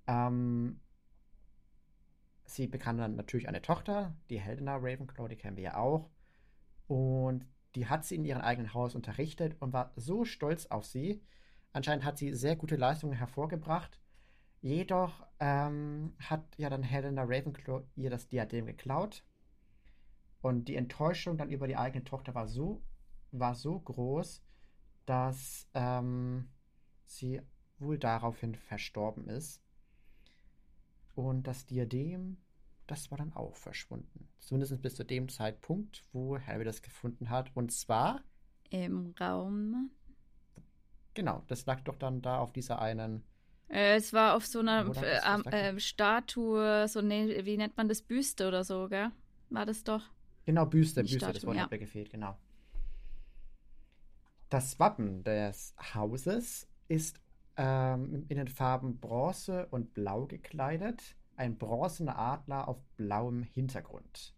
Ähm, 0.07 0.79
Sie 2.47 2.67
bekam 2.67 2.97
dann 2.97 3.15
natürlich 3.15 3.47
eine 3.49 3.61
Tochter, 3.61 4.15
die 4.29 4.39
Helena 4.39 4.77
Ravenclaw, 4.77 5.27
die 5.27 5.35
kennen 5.35 5.57
wir 5.57 5.63
ja 5.63 5.77
auch. 5.77 6.09
Und 6.87 7.45
die 7.75 7.87
hat 7.87 8.05
sie 8.05 8.15
in 8.15 8.23
ihrem 8.23 8.41
eigenen 8.41 8.73
Haus 8.73 8.95
unterrichtet 8.95 9.57
und 9.59 9.73
war 9.73 9.91
so 9.97 10.23
stolz 10.23 10.65
auf 10.67 10.85
sie. 10.85 11.21
Anscheinend 11.73 12.05
hat 12.05 12.17
sie 12.17 12.33
sehr 12.33 12.55
gute 12.55 12.77
Leistungen 12.77 13.17
hervorgebracht. 13.17 13.99
Jedoch 14.61 15.27
ähm, 15.41 16.13
hat 16.19 16.57
ja 16.57 16.69
dann 16.69 16.83
Helena 16.83 17.23
Ravenclaw 17.23 17.83
ihr 17.95 18.09
das 18.09 18.29
Diadem 18.29 18.65
geklaut. 18.65 19.25
Und 20.41 20.69
die 20.69 20.77
Enttäuschung 20.77 21.37
dann 21.37 21.51
über 21.51 21.67
die 21.67 21.75
eigene 21.75 22.05
Tochter 22.05 22.33
war 22.33 22.47
so, 22.47 22.81
war 23.31 23.55
so 23.55 23.77
groß, 23.77 24.41
dass 25.05 25.67
ähm, 25.73 26.47
sie 27.03 27.41
wohl 27.77 27.99
daraufhin 27.99 28.55
verstorben 28.55 29.27
ist. 29.27 29.61
Und 31.17 31.47
das 31.47 31.65
Diadem, 31.65 32.37
das 32.85 33.09
war 33.09 33.17
dann 33.17 33.33
auch 33.33 33.55
verschwunden. 33.55 34.29
Zumindest 34.37 34.79
bis 34.83 34.93
zu 34.93 35.03
dem 35.03 35.29
Zeitpunkt, 35.29 36.03
wo 36.13 36.37
Harry 36.39 36.63
das 36.63 36.83
gefunden 36.83 37.31
hat. 37.31 37.49
Und 37.55 37.71
zwar 37.71 38.21
im 38.69 39.15
Raum. 39.19 39.89
Genau, 41.15 41.41
das 41.47 41.65
lag 41.65 41.81
doch 41.81 41.95
dann 41.95 42.21
da 42.21 42.37
auf 42.37 42.53
dieser 42.53 42.79
einen. 42.79 43.23
Äh, 43.67 43.95
es 43.95 44.13
war 44.13 44.35
auf 44.35 44.45
so 44.45 44.59
einer 44.59 44.95
äh, 44.95 45.71
äh, 45.71 45.79
Statue, 45.79 46.87
so 46.87 47.01
ne, 47.01 47.43
wie 47.43 47.57
nennt 47.57 47.75
man 47.77 47.87
das 47.87 48.03
Büste 48.03 48.47
oder 48.47 48.63
so, 48.63 48.87
gell? 48.87 49.09
War 49.49 49.65
das 49.65 49.83
doch? 49.83 50.03
Genau, 50.45 50.67
Büste, 50.67 51.01
Die 51.01 51.13
Büste, 51.13 51.17
Statue, 51.17 51.33
das 51.33 51.45
Wort 51.47 51.71
ja. 51.71 51.77
gefehlt, 51.77 52.11
genau. 52.11 52.37
Das 54.49 54.79
Wappen 54.79 55.23
des 55.23 55.73
Hauses 55.95 56.67
ist 56.87 57.19
ähm, 57.57 58.25
in 58.29 58.37
den 58.37 58.47
Farben 58.47 58.99
Bronze 58.99 59.67
und 59.67 59.93
Blau 59.93 60.25
gekleidet. 60.25 61.15
Ein 61.35 61.57
bronzener 61.57 62.17
Adler 62.17 62.67
auf 62.67 62.83
blauem 62.95 63.43
Hintergrund. 63.43 64.35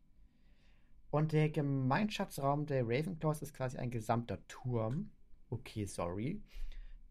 Und 1.12 1.32
der 1.32 1.50
Gemeinschaftsraum 1.50 2.66
der 2.66 2.84
Ravenclaws 2.84 3.42
ist 3.42 3.54
quasi 3.54 3.78
ein 3.78 3.92
gesamter 3.92 4.46
Turm. 4.48 5.12
Okay, 5.50 5.86
sorry. 5.86 6.42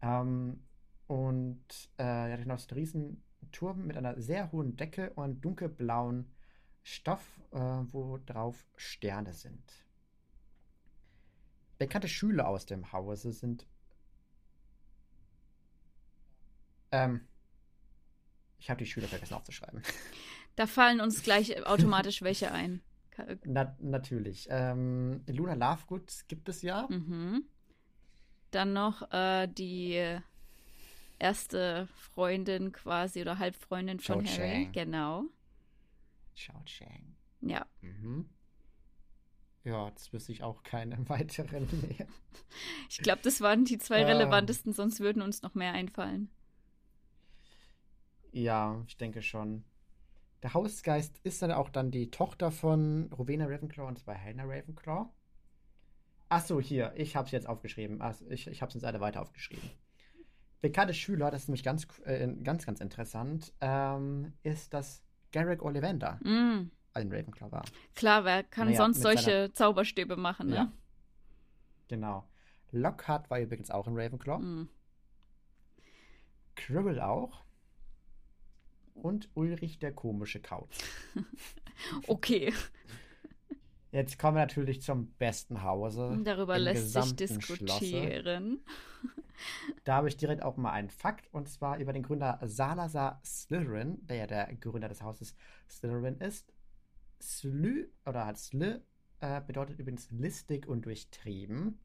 Ähm, 0.01 0.63
und 1.07 1.89
äh, 1.97 2.31
er 2.31 2.39
hat 2.39 2.45
noch 2.45 2.59
einen 2.59 2.77
riesen 2.77 3.23
Turm 3.51 3.87
mit 3.87 3.97
einer 3.97 4.21
sehr 4.21 4.51
hohen 4.51 4.75
Decke 4.77 5.11
und 5.15 5.43
dunkelblauen 5.43 6.31
Stoff, 6.83 7.41
äh, 7.51 7.57
wo 7.57 8.19
drauf 8.25 8.65
Sterne 8.75 9.33
sind. 9.33 9.85
Bekannte 11.77 12.07
Schüler 12.07 12.47
aus 12.47 12.65
dem 12.65 12.91
Hause 12.91 13.31
sind 13.31 13.67
ähm, 16.91 17.27
ich 18.57 18.69
habe 18.69 18.79
die 18.79 18.89
Schüler 18.89 19.07
vergessen 19.07 19.33
aufzuschreiben. 19.33 19.81
Da 20.55 20.67
fallen 20.67 20.99
uns 20.99 21.23
gleich 21.23 21.65
automatisch 21.65 22.21
welche 22.21 22.51
ein. 22.51 22.81
Na, 23.45 23.77
natürlich. 23.79 24.45
Ähm, 24.49 25.23
Luna 25.25 25.53
Lovegood 25.53 26.25
gibt 26.27 26.49
es 26.49 26.61
ja. 26.63 26.85
Mhm. 26.89 27.45
Dann 28.51 28.73
noch 28.73 29.09
äh, 29.13 29.47
die 29.47 30.19
erste 31.17 31.87
Freundin 31.93 32.73
quasi 32.73 33.21
oder 33.21 33.39
Halbfreundin 33.39 34.01
von 34.01 34.25
Cho 34.25 34.31
Harry. 34.31 34.63
Chang. 34.65 34.71
Genau. 34.73 35.23
Chao 36.35 36.61
Chang. 36.65 37.15
Ja. 37.41 37.65
Mhm. 37.81 38.29
Ja, 39.63 39.87
jetzt 39.87 40.11
wüsste 40.13 40.31
ich 40.31 40.43
auch 40.43 40.63
keine 40.63 40.97
weiteren 41.09 41.67
mehr. 41.81 42.07
Ich 42.89 42.97
glaube, 42.97 43.21
das 43.23 43.41
waren 43.41 43.65
die 43.65 43.77
zwei 43.77 44.01
ähm. 44.01 44.07
relevantesten, 44.07 44.73
sonst 44.73 44.99
würden 44.99 45.21
uns 45.21 45.41
noch 45.41 45.53
mehr 45.53 45.73
einfallen. 45.73 46.29
Ja, 48.31 48.83
ich 48.87 48.97
denke 48.97 49.21
schon. 49.21 49.63
Der 50.43 50.53
Hausgeist 50.53 51.19
ist 51.23 51.41
dann 51.41 51.51
auch 51.51 51.69
dann 51.69 51.91
die 51.91 52.11
Tochter 52.11 52.51
von 52.51 53.11
Rowena 53.11 53.45
Ravenclaw 53.45 53.87
und 53.87 53.99
zwar 53.99 54.15
Helena 54.15 54.43
Ravenclaw. 54.43 55.09
Achso, 56.29 56.61
hier, 56.61 56.93
ich 56.95 57.15
habe 57.15 57.25
es 57.25 57.31
jetzt 57.31 57.49
aufgeschrieben. 57.49 58.01
Also 58.01 58.25
ich 58.29 58.47
ich 58.47 58.61
habe 58.61 58.69
es 58.69 58.75
eine 58.75 58.81
Seite 58.81 59.01
weiter 59.01 59.21
aufgeschrieben. 59.21 59.69
Bekannte 60.61 60.93
Schüler, 60.93 61.31
das 61.31 61.43
ist 61.43 61.47
nämlich 61.47 61.63
ganz, 61.63 61.87
äh, 62.05 62.27
ganz, 62.43 62.65
ganz 62.65 62.81
interessant, 62.81 63.53
ähm, 63.61 64.33
ist, 64.43 64.73
dass 64.73 65.03
Garrick 65.31 65.63
Ollivander 65.63 66.19
mm. 66.21 66.69
ein 66.93 67.11
Ravenclaw 67.11 67.51
war. 67.51 67.65
Klar, 67.95 68.25
wer 68.25 68.43
kann 68.43 68.67
naja, 68.67 68.77
sonst 68.77 69.01
solche 69.01 69.23
seiner... 69.23 69.53
Zauberstäbe 69.53 70.17
machen, 70.17 70.49
ne? 70.49 70.55
Ja. 70.55 70.71
Genau. 71.87 72.27
Lockhart 72.71 73.29
war 73.29 73.39
übrigens 73.39 73.71
auch 73.71 73.87
ein 73.87 73.97
Ravenclaw. 73.97 74.39
Mm. 74.39 74.69
Quirrell 76.55 76.99
auch 76.99 77.45
und 78.99 79.29
Ulrich 79.35 79.79
der 79.79 79.93
komische 79.93 80.39
Kauz. 80.39 80.77
okay. 82.07 82.53
Jetzt 83.91 84.19
kommen 84.19 84.35
wir 84.37 84.41
natürlich 84.41 84.81
zum 84.81 85.11
besten 85.13 85.63
Hause. 85.63 86.19
Darüber 86.23 86.59
lässt 86.59 86.93
sich 86.93 87.15
diskutieren. 87.15 88.59
Schlosse. 88.59 89.19
Da 89.83 89.95
habe 89.95 90.09
ich 90.09 90.17
direkt 90.17 90.43
auch 90.43 90.57
mal 90.57 90.71
einen 90.71 90.89
Fakt 90.89 91.33
und 91.33 91.47
zwar 91.47 91.79
über 91.79 91.93
den 91.93 92.03
Gründer 92.03 92.39
Salazar 92.43 93.21
Slytherin, 93.23 94.05
der 94.05 94.17
ja 94.17 94.27
der 94.27 94.55
Gründer 94.57 94.89
des 94.89 95.01
Hauses 95.01 95.35
Slytherin 95.69 96.17
ist. 96.17 96.53
Sly 97.21 97.87
oder 98.05 98.25
hat 98.25 98.37
Sly 98.37 98.79
äh, 99.19 99.41
bedeutet 99.41 99.79
übrigens 99.79 100.09
listig 100.11 100.67
und 100.67 100.85
durchtrieben. 100.85 101.79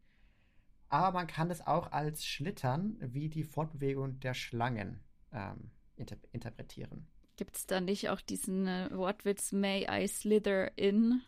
Aber 0.88 1.12
man 1.12 1.27
kann 1.27 1.50
es 1.50 1.66
auch 1.66 1.90
als 1.92 2.24
Schlittern 2.24 2.96
wie 3.00 3.29
die 3.29 3.44
Fortbewegung 3.44 4.20
der 4.20 4.35
Schlangen 4.35 5.00
ähm, 5.33 5.70
inter 5.96 6.16
interpretieren. 6.33 7.07
Gibt 7.37 7.57
es 7.57 7.66
da 7.66 7.80
nicht 7.80 8.09
auch 8.11 8.20
diesen 8.20 8.66
äh, 8.66 8.88
Wortwitz 8.92 9.52
May 9.52 9.87
I 9.90 10.07
Slither 10.07 10.76
in 10.78 11.22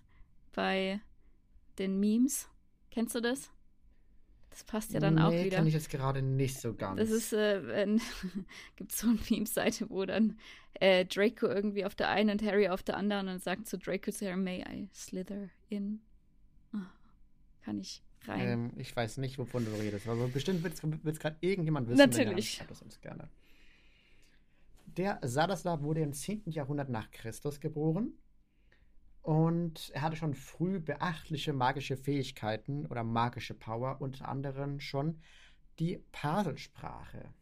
bei 0.53 1.01
den 1.79 1.99
Memes? 1.99 2.49
Kennst 2.91 3.15
du 3.15 3.21
das? 3.21 3.51
Das 4.51 4.65
passt 4.65 4.95
ja 4.95 5.01
dann 5.01 5.17
nee, 5.17 5.21
auch 5.21 5.33
wieder. 5.33 5.57
kann 5.57 5.67
ich 5.67 5.75
jetzt 5.75 5.91
gerade 5.91 6.23
nicht 6.23 6.59
so 6.59 6.73
ganz. 6.73 6.99
Das 6.99 7.11
ist, 7.11 7.33
äh, 7.35 7.61
gibt 8.77 8.93
so 8.93 9.09
eine 9.09 9.19
Meme-Seite, 9.29 9.91
wo 9.91 10.07
dann 10.07 10.39
äh, 10.75 11.05
Draco 11.05 11.47
irgendwie 11.47 11.85
auf 11.85 11.95
der 11.95 12.09
einen 12.09 12.31
und 12.31 12.43
Harry 12.43 12.69
auf 12.69 12.83
der 12.83 12.97
anderen 12.97 13.29
und 13.29 13.43
sagt 13.43 13.67
zu 13.67 13.77
Draco 13.77 14.11
zu 14.11 14.27
Harry, 14.27 14.39
May 14.39 14.63
I 14.63 14.89
slither 14.95 15.51
in? 15.69 16.01
Oh, 16.73 16.79
kann 17.65 17.81
ich 17.81 18.03
rein. 18.27 18.49
Ähm, 18.49 18.73
ich 18.77 18.97
weiß 18.97 19.19
nicht, 19.19 19.39
wovon 19.39 19.65
du 19.65 19.73
redest, 19.73 20.09
aber 20.09 20.29
bestimmt 20.29 20.63
wird 20.63 20.73
es 20.73 21.21
gerade 21.21 21.37
irgendjemand 21.41 21.89
wissen. 21.89 21.99
Natürlich. 21.99 22.61
Wenn 22.61 22.69
das 22.69 22.81
uns 22.81 23.01
gerne. 23.01 23.29
Der 24.87 25.19
Salazar 25.23 25.83
wurde 25.83 26.01
im 26.01 26.13
10. 26.13 26.45
Jahrhundert 26.47 26.89
nach 26.89 27.11
Christus 27.11 27.61
geboren 27.61 28.15
und 29.21 29.91
er 29.91 30.03
hatte 30.03 30.17
schon 30.17 30.33
früh 30.33 30.79
beachtliche 30.79 31.53
magische 31.53 31.97
Fähigkeiten 31.97 32.87
oder 32.87 33.03
magische 33.03 33.55
Power, 33.55 34.01
unter 34.01 34.29
anderem 34.29 34.81
schon 34.81 35.21
die 35.81 35.99
Paselsprache, 36.13 37.35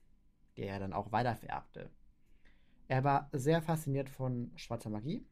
die 0.57 0.63
er 0.63 0.81
dann 0.81 0.95
auch 0.95 1.13
weitervererbte. 1.13 1.91
Er 2.89 3.05
war 3.05 3.29
sehr 3.33 3.63
fasziniert 3.63 4.09
von 4.09 4.51
schwarzer 4.57 4.91
Magie 4.91 5.25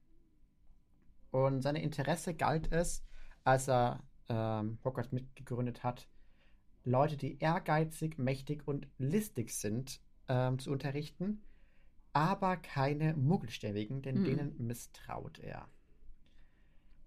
und 1.30 1.62
seine 1.62 1.82
Interesse 1.82 2.34
galt 2.34 2.70
es, 2.70 3.02
als 3.42 3.68
er 3.68 4.04
ähm, 4.28 4.78
Hogwarts 4.84 5.12
mitgegründet 5.12 5.82
hat, 5.82 6.08
Leute, 6.84 7.16
die 7.16 7.38
ehrgeizig, 7.38 8.18
mächtig 8.18 8.68
und 8.68 8.86
listig 8.98 9.54
sind, 9.54 10.00
ähm, 10.28 10.58
zu 10.58 10.70
unterrichten 10.70 11.42
aber 12.12 12.56
keine 12.56 13.14
Muggelstämmigen, 13.14 14.02
denn 14.02 14.20
mhm. 14.20 14.24
denen 14.24 14.66
misstraut 14.66 15.38
er. 15.38 15.68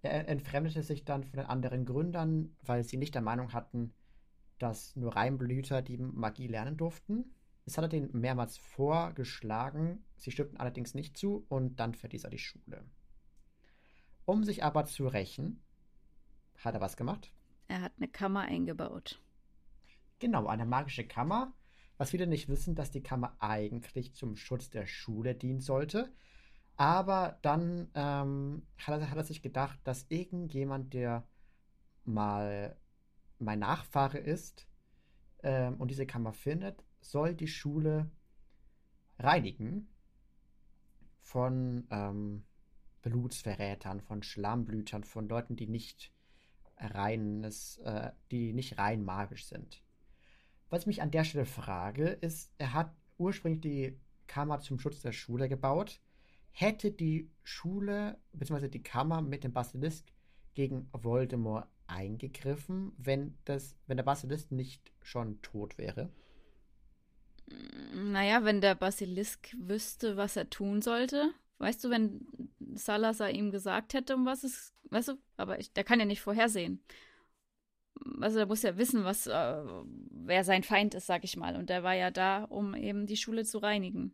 Er 0.02 0.28
entfremdete 0.28 0.84
sich 0.84 1.04
dann 1.04 1.24
von 1.24 1.38
den 1.38 1.48
anderen 1.48 1.86
Gründern, 1.86 2.56
weil 2.62 2.84
sie 2.84 2.98
nicht 2.98 3.15
der 3.15 3.22
Meinung 3.22 3.54
hatten, 3.54 3.94
dass 4.60 4.96
nur 4.96 5.15
Reimblüter 5.15 5.82
die 5.82 5.98
Magie 5.98 6.48
lernen 6.48 6.78
durften. 6.78 7.34
Es 7.65 7.78
hat 7.78 7.86
er 7.86 7.89
denen 7.89 8.20
mehrmals 8.20 8.58
vorgeschlagen, 8.58 10.04
sie 10.18 10.32
stimmten 10.32 10.58
allerdings 10.58 10.94
nicht 10.94 11.18
zu 11.18 11.46
und 11.50 11.80
dann 11.80 11.96
verließ 11.96 12.24
er 12.24 12.30
die 12.30 12.38
Schule. 12.38 12.86
Um 14.26 14.44
sich 14.44 14.63
aber 14.63 14.86
zu 14.86 15.08
rächen, 15.08 15.62
hat 16.58 16.76
er 16.76 16.82
was 16.82 16.98
gemacht? 16.98 17.32
Er 17.68 17.82
hat 17.82 17.94
eine 17.98 18.08
Kammer 18.08 18.41
eingebaut. 18.41 19.20
Genau, 20.20 20.46
eine 20.48 20.65
magische 20.65 21.08
Kammer, 21.08 21.54
was 21.97 22.12
viele 22.12 22.27
nicht 22.27 22.49
wissen, 22.49 22.75
dass 22.75 22.91
die 22.91 23.03
Kammer 23.03 23.36
eigentlich 23.39 24.13
zum 24.13 24.36
Schutz 24.36 24.69
der 24.69 24.86
Schule 24.86 25.36
dienen 25.36 25.62
sollte. 25.62 26.12
Aber 26.77 27.39
dann 27.41 27.89
ähm, 27.95 28.63
hat, 28.77 28.99
er, 28.99 29.10
hat, 29.10 29.17
er, 29.17 29.23
sich 29.23 29.41
gedacht, 29.41 29.79
dass 29.86 30.05
irgendjemand, 30.10 30.93
der 30.93 31.25
mal 32.03 32.75
mein 33.39 33.60
Nachfahre 33.60 34.17
ist 34.17 34.67
ähm, 35.43 35.75
und 35.75 35.89
diese 35.89 36.05
Kammer 36.05 36.34
findet, 36.34 36.84
soll 36.99 37.34
die 37.34 37.47
Schule 37.47 38.12
reinigen 39.19 39.88
von 41.21 41.88
ähm, 41.91 42.43
Blutsverrätern, 43.03 44.01
von 44.01 44.23
Schlammblütern, 44.23 45.03
von 45.03 45.29
Leuten, 45.29 45.55
die 45.55 45.67
nicht 45.67 46.12
reines, 46.77 47.77
äh, 47.79 48.12
die 48.31 48.51
nicht 48.51 48.77
rein 48.77 49.03
magisch 49.03 49.45
sind. 49.45 49.85
Was 50.69 50.82
ich 50.82 50.88
mich 50.88 51.01
an 51.01 51.12
der 51.12 51.23
Stelle 51.23 51.45
frage, 51.45 52.08
ist, 52.21 52.51
er 52.58 52.73
hat 52.73 52.93
ursprünglich 53.17 53.62
die 53.62 53.99
Kammer 54.28 54.60
zum 54.60 54.80
Schutz 54.80 55.01
der 55.01 55.12
Schule 55.12 55.47
gebaut. 55.47 55.99
Hätte 56.51 56.91
die 56.91 57.30
Schule 57.43 58.17
bzw. 58.34 58.69
die 58.69 58.84
Kammer 58.84 59.21
mit 59.21 59.43
dem 59.43 59.54
Basilisk 59.54 60.06
gegen 60.54 60.88
Voldemort 60.93 61.67
eingegriffen, 61.88 62.93
wenn, 62.97 63.38
das, 63.45 63.75
wenn 63.88 63.97
der 63.97 64.04
Basilisk 64.04 64.51
nicht 64.51 64.91
schon 65.01 65.41
tot 65.41 65.78
wäre? 65.78 66.10
Naja, 67.93 68.43
wenn 68.43 68.62
der 68.62 68.73
Basilisk 68.73 69.56
wüsste, 69.60 70.17
was 70.17 70.36
er 70.36 70.49
tun 70.49 70.82
sollte. 70.82 71.32
Weißt 71.60 71.84
du, 71.84 71.89
wenn 71.89 72.25
Salazar 72.73 73.30
ihm 73.30 73.51
gesagt 73.51 73.93
hätte, 73.93 74.15
um 74.15 74.25
was 74.25 74.43
es. 74.43 74.73
Weißt 74.89 75.10
du, 75.10 75.13
aber 75.38 75.60
ich, 75.60 75.71
der 75.73 75.84
kann 75.84 75.99
ja 75.99 76.06
nicht 76.06 76.21
vorhersehen 76.21 76.82
also 78.21 78.39
er 78.39 78.45
muss 78.45 78.62
ja 78.62 78.77
wissen, 78.77 79.03
was, 79.03 79.27
äh, 79.27 79.63
wer 80.12 80.43
sein 80.43 80.63
Feind 80.63 80.93
ist, 80.93 81.08
sag 81.08 81.23
ich 81.23 81.38
mal. 81.38 81.55
Und 81.55 81.69
der 81.69 81.84
war 81.84 81.93
ja 81.93 82.12
da, 82.12 82.43
um 82.43 82.75
eben 82.75 83.05
die 83.05 83.17
Schule 83.17 83.45
zu 83.45 83.58
reinigen. 83.58 84.13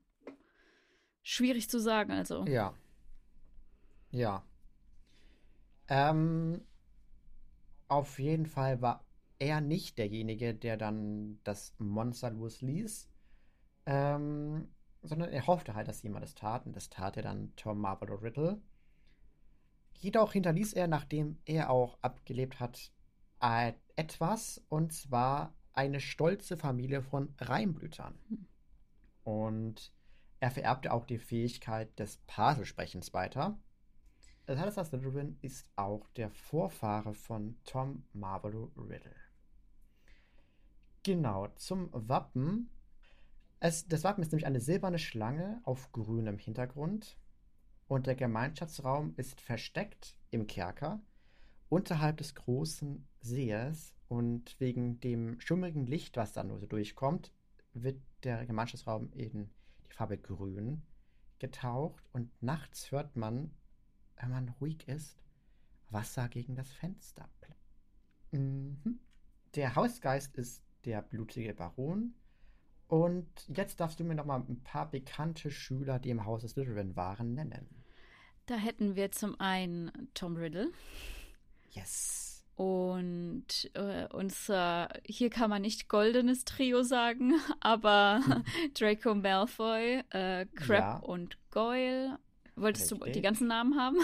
Schwierig 1.24 1.70
zu 1.70 1.80
sagen, 1.80 2.12
also. 2.12 2.46
Ja. 2.46 2.74
Ja. 4.12 4.44
Ähm, 5.88 6.62
auf 7.88 8.20
jeden 8.20 8.46
Fall 8.46 8.82
war 8.82 9.06
er 9.40 9.62
nicht 9.62 9.98
derjenige, 9.98 10.54
der 10.54 10.78
dann 10.78 11.40
das 11.44 11.74
Monster 11.78 12.30
losließ, 12.30 13.10
ähm, 13.86 14.68
sondern 15.02 15.30
er 15.30 15.48
hoffte 15.48 15.74
halt, 15.74 15.88
dass 15.88 16.04
jemand 16.04 16.26
es 16.26 16.36
tat. 16.36 16.66
Und 16.66 16.76
das 16.76 16.90
tat 16.90 17.18
er 17.18 17.24
dann 17.24 17.54
Tom 17.56 17.80
Marble 17.80 18.22
Riddle. 18.22 18.62
Jedoch 19.98 20.34
hinterließ 20.34 20.74
er, 20.74 20.88
nachdem 20.88 21.40
er 21.46 21.70
auch 21.70 21.98
abgelebt 22.02 22.60
hat, 22.60 22.92
etwas, 23.96 24.64
und 24.70 24.94
zwar 24.94 25.54
eine 25.74 26.00
stolze 26.00 26.58
Familie 26.58 27.02
von 27.02 27.34
Reimblütern. 27.40 28.18
Und 29.24 29.94
er 30.40 30.52
vererbte 30.52 30.92
auch 30.92 31.06
die 31.06 31.20
Fähigkeit 31.20 31.98
des 32.00 32.18
Paselsprechens 32.28 33.14
weiter. 33.14 33.60
Das 34.46 34.60
heißt, 34.60 34.78
dass 34.78 34.90
Slytherin 34.90 35.38
ist 35.42 35.68
auch 35.76 36.08
der 36.10 36.30
Vorfahre 36.32 37.14
von 37.14 37.58
Tom 37.64 38.04
Marvolo 38.14 38.72
Riddle. 38.76 39.16
Genau, 41.04 41.48
zum 41.56 41.90
Wappen. 41.94 42.70
Es, 43.60 43.88
das 43.88 44.04
Wappen 44.04 44.24
ist 44.24 44.32
nämlich 44.32 44.48
eine 44.48 44.60
silberne 44.60 45.00
Schlange 45.00 45.62
auf 45.64 45.92
grünem 45.92 46.38
Hintergrund 46.38 47.18
und 47.88 48.08
der 48.08 48.16
Gemeinschaftsraum 48.16 49.14
ist 49.18 49.42
versteckt 49.42 50.16
im 50.32 50.48
Kerker 50.48 51.02
unterhalb 51.70 52.18
des 52.18 52.36
großen 52.36 53.08
Sees 53.22 53.96
und 54.08 54.60
wegen 54.60 55.00
dem 55.00 55.40
schummigen 55.40 55.86
Licht, 55.86 56.18
was 56.18 56.34
da 56.34 56.44
nur 56.44 56.60
so 56.60 56.66
durchkommt, 56.66 57.32
wird 57.74 58.02
der 58.24 58.46
Gemeinschaftsraum 58.46 59.12
in 59.14 59.50
die 59.88 59.94
Farbe 59.94 60.18
grün 60.18 60.82
getaucht 61.40 62.04
und 62.14 62.30
nachts 62.42 62.92
hört 62.92 63.16
man, 63.16 63.52
wenn 64.18 64.30
man 64.30 64.50
ruhig 64.62 64.88
ist, 64.88 65.24
Wasser 65.90 66.30
gegen 66.30 66.56
das 66.56 66.72
Fenster. 66.72 67.28
Mhm. 68.32 69.00
Der 69.56 69.76
Hausgeist 69.76 70.36
ist 70.36 70.62
der 70.86 71.02
blutige 71.02 71.54
Baron. 71.54 72.14
Und 72.88 73.28
jetzt 73.48 73.80
darfst 73.80 74.00
du 74.00 74.04
mir 74.04 74.16
noch 74.16 74.26
mal 74.26 74.42
ein 74.42 74.62
paar 74.64 74.90
bekannte 74.90 75.50
Schüler, 75.50 76.00
die 76.00 76.10
im 76.10 76.26
Haus 76.26 76.42
des 76.42 76.52
Slytherin 76.52 76.96
waren, 76.96 77.34
nennen. 77.34 77.84
Da 78.46 78.56
hätten 78.56 78.96
wir 78.96 79.12
zum 79.12 79.40
einen 79.40 80.10
Tom 80.14 80.36
Riddle. 80.36 80.72
Yes. 81.72 82.31
Und 82.56 83.72
äh, 83.74 84.08
unser, 84.14 84.90
hier 85.06 85.30
kann 85.30 85.50
man 85.50 85.62
nicht 85.62 85.90
goldenes 85.90 86.46
Trio 86.46 86.84
sagen, 86.84 87.34
aber 87.60 88.22
Draco 88.78 89.16
Malfoy, 89.16 90.04
äh, 90.10 90.46
Crab 90.56 90.80
ja. 90.80 90.98
und 90.98 91.38
Goyle. 91.50 92.20
Wolltest 92.56 92.92
Richtig. 92.92 93.08
du 93.08 93.12
die 93.14 93.22
ganzen 93.22 93.48
Namen 93.48 93.80
haben? 93.80 93.98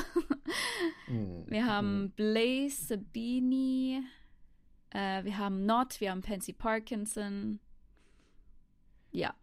mm. 1.07 1.43
Wir 1.51 1.65
haben 1.65 2.05
mm. 2.05 2.11
Blaze, 2.11 2.85
Sabini, 2.87 4.01
äh, 4.91 5.23
wir 5.23 5.37
haben 5.37 5.65
Not, 5.65 5.99
wir 5.99 6.11
haben 6.11 6.21
Pansy 6.21 6.53
Parkinson. 6.53 7.59
Ja. 9.11 9.35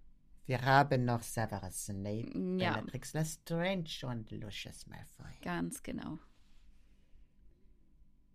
Wir 0.47 0.62
haben 0.62 1.05
noch 1.05 1.23
Severus 1.23 1.87
Snape, 1.87 2.33
ja. 2.59 2.73
Bellatrix 2.73 3.12
Lestrange 3.12 3.85
und 4.03 4.31
Lucius 4.31 4.87
Malfoy. 4.87 5.33
Ganz 5.43 5.83
genau. 5.83 6.19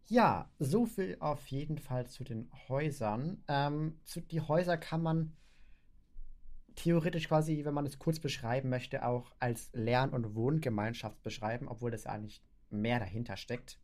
Ja, 0.09 0.49
so 0.57 0.87
viel 0.87 1.17
auf 1.19 1.45
jeden 1.49 1.77
Fall 1.77 2.07
zu 2.07 2.23
den 2.23 2.49
Häusern. 2.67 3.43
Ähm, 3.47 3.99
zu, 4.05 4.21
die 4.21 4.41
Häuser 4.41 4.75
kann 4.75 5.03
man 5.03 5.37
theoretisch 6.73 7.27
quasi, 7.27 7.63
wenn 7.63 7.75
man 7.75 7.85
es 7.85 7.99
kurz 7.99 8.19
beschreiben 8.19 8.69
möchte, 8.69 9.05
auch 9.05 9.35
als 9.37 9.69
Lern- 9.73 10.09
und 10.09 10.33
Wohngemeinschaft 10.33 11.21
beschreiben, 11.21 11.67
obwohl 11.67 11.91
das 11.91 12.07
eigentlich 12.07 12.41
mehr 12.71 12.97
dahinter 12.97 13.37
steckt. 13.37 13.79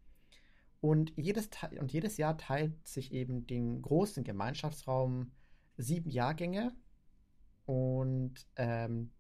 Und 0.82 1.14
jedes, 1.16 1.50
und 1.80 1.94
jedes 1.94 2.18
Jahr 2.18 2.40
teilt 2.40 2.88
sich 2.88 3.12
eben 3.12 3.46
den 3.46 3.84
großen 3.84 4.24
Gemeinschaftsraum 4.24 5.32
sieben 5.78 6.10
Jahrgänge. 6.10 6.74
Und 7.68 8.48
ähm, 8.56 9.12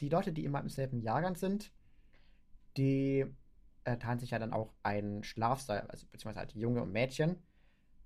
die 0.00 0.08
Leute, 0.08 0.32
die 0.32 0.44
immer 0.44 0.60
im 0.60 0.70
selben 0.70 0.98
Jahrgang 0.98 1.36
sind, 1.36 1.72
die 2.76 3.26
äh, 3.84 3.96
teilen 3.96 4.18
sich 4.18 4.30
ja 4.30 4.38
dann 4.38 4.52
auch 4.52 4.74
einen 4.82 5.22
Schlafsaal, 5.24 5.82
also 5.88 6.06
beziehungsweise 6.10 6.40
halt 6.40 6.54
Junge 6.54 6.82
und 6.82 6.92
Mädchen. 6.92 7.36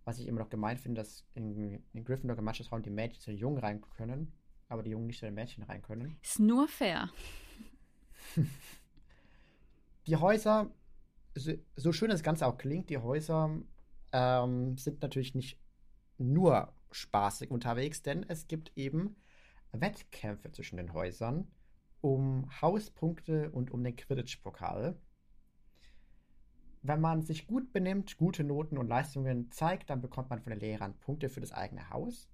Was 0.05 0.19
ich 0.19 0.27
immer 0.27 0.41
noch 0.41 0.51
gemein 0.51 0.77
finde, 0.79 1.01
dass 1.01 1.25
in, 1.35 1.85
in 1.93 2.05
Gryffindor 2.05 2.37
Gemeinschaftsraum 2.37 2.83
die 2.83 2.91
Mädchen 2.91 3.21
zu 3.21 3.31
den 3.31 3.39
Jungen 3.39 3.59
rein 3.59 3.81
können, 3.81 4.33
aber 4.69 4.83
die 4.83 4.91
Jungen 4.91 5.07
nicht 5.07 5.21
zu 5.21 5.27
den 5.27 5.35
Mädchen 5.35 5.63
rein 5.63 5.83
können. 5.83 6.17
Ist 6.23 6.41
nur 6.41 6.67
fair. 6.67 7.09
die 10.07 10.17
Häuser, 10.17 10.73
so, 11.37 11.53
so, 11.77 11.93
schön 11.93 12.11
das 12.11 12.23
Ganze 12.23 12.47
auch 12.47 12.59
klingt, 12.59 12.91
die 12.91 12.99
Häuser 12.99 13.61
ähm, 14.13 14.77
sind 14.77 15.03
natürlich 15.03 15.35
nicht 15.35 15.61
nur 16.19 16.73
spaßig 16.91 17.51
unterwegs, 17.51 18.03
denn 18.03 18.25
es 18.29 18.49
gibt 18.49 18.73
eben 18.77 19.17
Wettkämpfe 19.73 20.51
zwischen 20.53 20.77
den 20.77 20.93
Häusern 20.93 21.51
um 22.01 22.51
Hauspunkte 22.61 23.51
und 23.51 23.71
um 23.71 23.83
den 23.83 23.97
Quidditch-Pokal 23.97 24.99
wenn 26.83 27.01
man 27.01 27.23
sich 27.23 27.47
gut 27.47 27.73
benimmt, 27.73 28.17
gute 28.17 28.43
Noten 28.43 28.77
und 28.77 28.89
Leistungen 28.89 29.51
zeigt, 29.53 29.91
dann 29.91 30.01
bekommt 30.01 30.31
man 30.31 30.41
von 30.41 30.51
den 30.51 30.61
Lehrern 30.61 30.99
Punkte 30.99 31.29
für 31.29 31.41
das 31.41 31.53
eigene 31.53 31.91
Haus. 31.91 32.29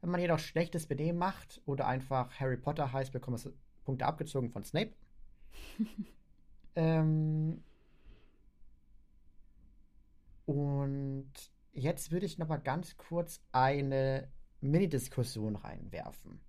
Wenn 0.00 0.10
man 0.10 0.20
jedoch 0.20 0.38
schlechtes 0.38 0.86
Benehmen 0.86 1.18
macht 1.18 1.60
oder 1.66 1.86
einfach 1.86 2.38
Harry 2.38 2.56
Potter 2.56 2.92
heißt, 2.92 3.12
bekommt 3.12 3.44
man 3.44 3.54
Punkte 3.84 4.06
abgezogen 4.06 4.50
von 4.50 4.62
Snape. 4.62 4.92
ähm, 6.76 7.62
und 10.46 11.32
jetzt 11.72 12.12
würde 12.12 12.26
ich 12.26 12.38
noch 12.38 12.48
mal 12.48 12.58
ganz 12.58 12.96
kurz 12.96 13.42
eine 13.52 14.28
Mini-Diskussion 14.60 15.56
reinwerfen 15.56 16.40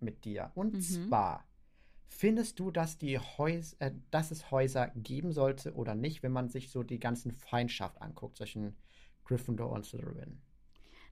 mit 0.00 0.24
dir. 0.24 0.50
Und 0.54 0.74
mhm. 0.74 0.80
zwar, 0.80 1.44
Findest 2.12 2.58
du, 2.58 2.72
dass, 2.72 2.98
die 2.98 3.18
Häus 3.18 3.74
äh, 3.74 3.92
dass 4.10 4.32
es 4.32 4.50
Häuser 4.50 4.88
geben 4.96 5.32
sollte 5.32 5.72
oder 5.74 5.94
nicht, 5.94 6.24
wenn 6.24 6.32
man 6.32 6.48
sich 6.50 6.70
so 6.70 6.82
die 6.82 6.98
ganzen 6.98 7.30
Feindschaft 7.30 8.02
anguckt 8.02 8.36
zwischen 8.36 8.76
Gryffindor 9.24 9.70
und 9.70 9.86
Slytherin? 9.86 10.42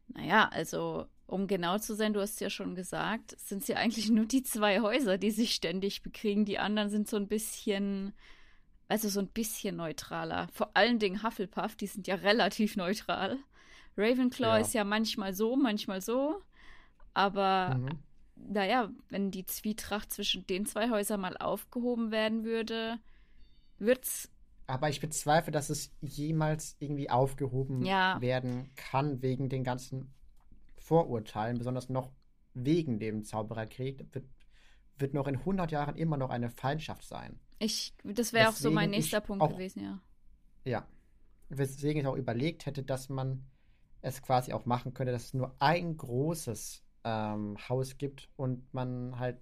Naja, 0.08 0.48
also 0.48 1.06
um 1.26 1.46
genau 1.46 1.78
zu 1.78 1.94
sein, 1.94 2.14
du 2.14 2.20
hast 2.20 2.40
ja 2.40 2.50
schon 2.50 2.74
gesagt, 2.74 3.38
sind 3.38 3.62
es 3.62 3.68
ja 3.68 3.76
eigentlich 3.76 4.10
nur 4.10 4.26
die 4.26 4.42
zwei 4.42 4.80
Häuser, 4.80 5.18
die 5.18 5.30
sich 5.30 5.54
ständig 5.54 6.02
bekriegen. 6.02 6.44
Die 6.44 6.58
anderen 6.58 6.90
sind 6.90 7.08
so 7.08 7.16
ein 7.16 7.28
bisschen, 7.28 8.12
also 8.88 9.08
so 9.08 9.20
ein 9.20 9.28
bisschen 9.28 9.76
neutraler. 9.76 10.48
Vor 10.52 10.72
allen 10.74 10.98
Dingen 10.98 11.22
Hufflepuff, 11.22 11.76
die 11.76 11.86
sind 11.86 12.08
ja 12.08 12.16
relativ 12.16 12.76
neutral. 12.76 13.38
Ravenclaw 13.96 14.56
ja. 14.56 14.58
ist 14.58 14.74
ja 14.74 14.82
manchmal 14.82 15.32
so, 15.32 15.56
manchmal 15.56 16.00
so. 16.00 16.42
Aber 17.14 17.76
mhm 17.76 18.07
naja, 18.46 18.90
wenn 19.08 19.30
die 19.30 19.46
Zwietracht 19.46 20.12
zwischen 20.12 20.46
den 20.46 20.66
zwei 20.66 20.90
Häusern 20.90 21.20
mal 21.20 21.36
aufgehoben 21.36 22.10
werden 22.10 22.44
würde, 22.44 22.98
wird's. 23.78 24.30
Aber 24.66 24.88
ich 24.88 25.00
bezweifle, 25.00 25.52
dass 25.52 25.70
es 25.70 25.92
jemals 26.00 26.76
irgendwie 26.78 27.10
aufgehoben 27.10 27.84
ja. 27.84 28.20
werden 28.20 28.70
kann, 28.76 29.22
wegen 29.22 29.48
den 29.48 29.64
ganzen 29.64 30.12
Vorurteilen, 30.76 31.58
besonders 31.58 31.88
noch 31.88 32.12
wegen 32.54 32.98
dem 32.98 33.24
Zaubererkrieg, 33.24 34.06
wird, 34.12 34.26
wird 34.98 35.14
noch 35.14 35.26
in 35.26 35.36
100 35.36 35.70
Jahren 35.70 35.96
immer 35.96 36.16
noch 36.16 36.30
eine 36.30 36.50
Feindschaft 36.50 37.04
sein. 37.04 37.38
Ich, 37.58 37.94
das 38.04 38.32
wäre 38.32 38.50
auch 38.50 38.54
so 38.54 38.70
mein 38.70 38.90
nächster 38.90 39.20
Punkt 39.20 39.42
auch, 39.42 39.50
gewesen, 39.50 39.82
ja. 39.82 40.00
Ja. 40.64 40.86
Weswegen 41.48 42.02
ich 42.02 42.06
auch 42.06 42.16
überlegt 42.16 42.66
hätte, 42.66 42.82
dass 42.82 43.08
man 43.08 43.46
es 44.00 44.22
quasi 44.22 44.52
auch 44.52 44.66
machen 44.66 44.94
könnte, 44.94 45.12
dass 45.12 45.26
es 45.26 45.34
nur 45.34 45.54
ein 45.60 45.96
großes 45.96 46.84
ähm, 47.04 47.56
Haus 47.68 47.98
gibt 47.98 48.28
und 48.36 48.72
man 48.72 49.18
halt 49.18 49.38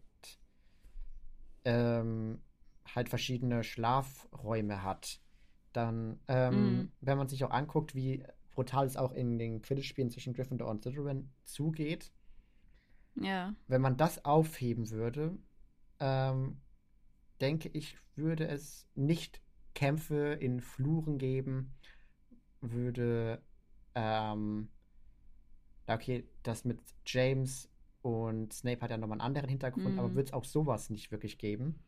ähm, 1.64 2.40
halt 2.94 3.08
verschiedene 3.08 3.64
Schlafräume 3.64 4.82
hat, 4.82 5.20
dann, 5.72 6.20
ähm, 6.28 6.78
mm. 6.78 6.92
wenn 7.00 7.18
man 7.18 7.28
sich 7.28 7.44
auch 7.44 7.50
anguckt, 7.50 7.94
wie 7.94 8.24
brutal 8.52 8.86
es 8.86 8.96
auch 8.96 9.12
in 9.12 9.38
den 9.38 9.60
Quidditch-Spielen 9.60 10.10
zwischen 10.10 10.32
Gryffindor 10.32 10.68
und 10.68 10.82
Slytherin 10.82 11.30
zugeht, 11.44 12.12
ja. 13.20 13.54
wenn 13.66 13.82
man 13.82 13.96
das 13.96 14.24
aufheben 14.24 14.90
würde, 14.90 15.36
ähm, 16.00 16.60
denke 17.40 17.68
ich, 17.68 17.98
würde 18.14 18.46
es 18.46 18.88
nicht 18.94 19.42
Kämpfe 19.74 20.32
in 20.32 20.60
Fluren 20.60 21.18
geben, 21.18 21.74
würde 22.60 23.42
ähm, 23.94 24.68
okay, 25.94 26.24
das 26.42 26.64
mit 26.64 26.80
James 27.06 27.68
und 28.02 28.52
Snape 28.52 28.80
hat 28.80 28.90
ja 28.90 28.96
nochmal 28.96 29.20
einen 29.20 29.26
anderen 29.26 29.48
Hintergrund, 29.48 29.94
mhm. 29.94 29.98
aber 29.98 30.14
wird 30.14 30.28
es 30.28 30.32
auch 30.32 30.44
sowas 30.44 30.90
nicht 30.90 31.10
wirklich 31.10 31.38
geben? 31.38 31.78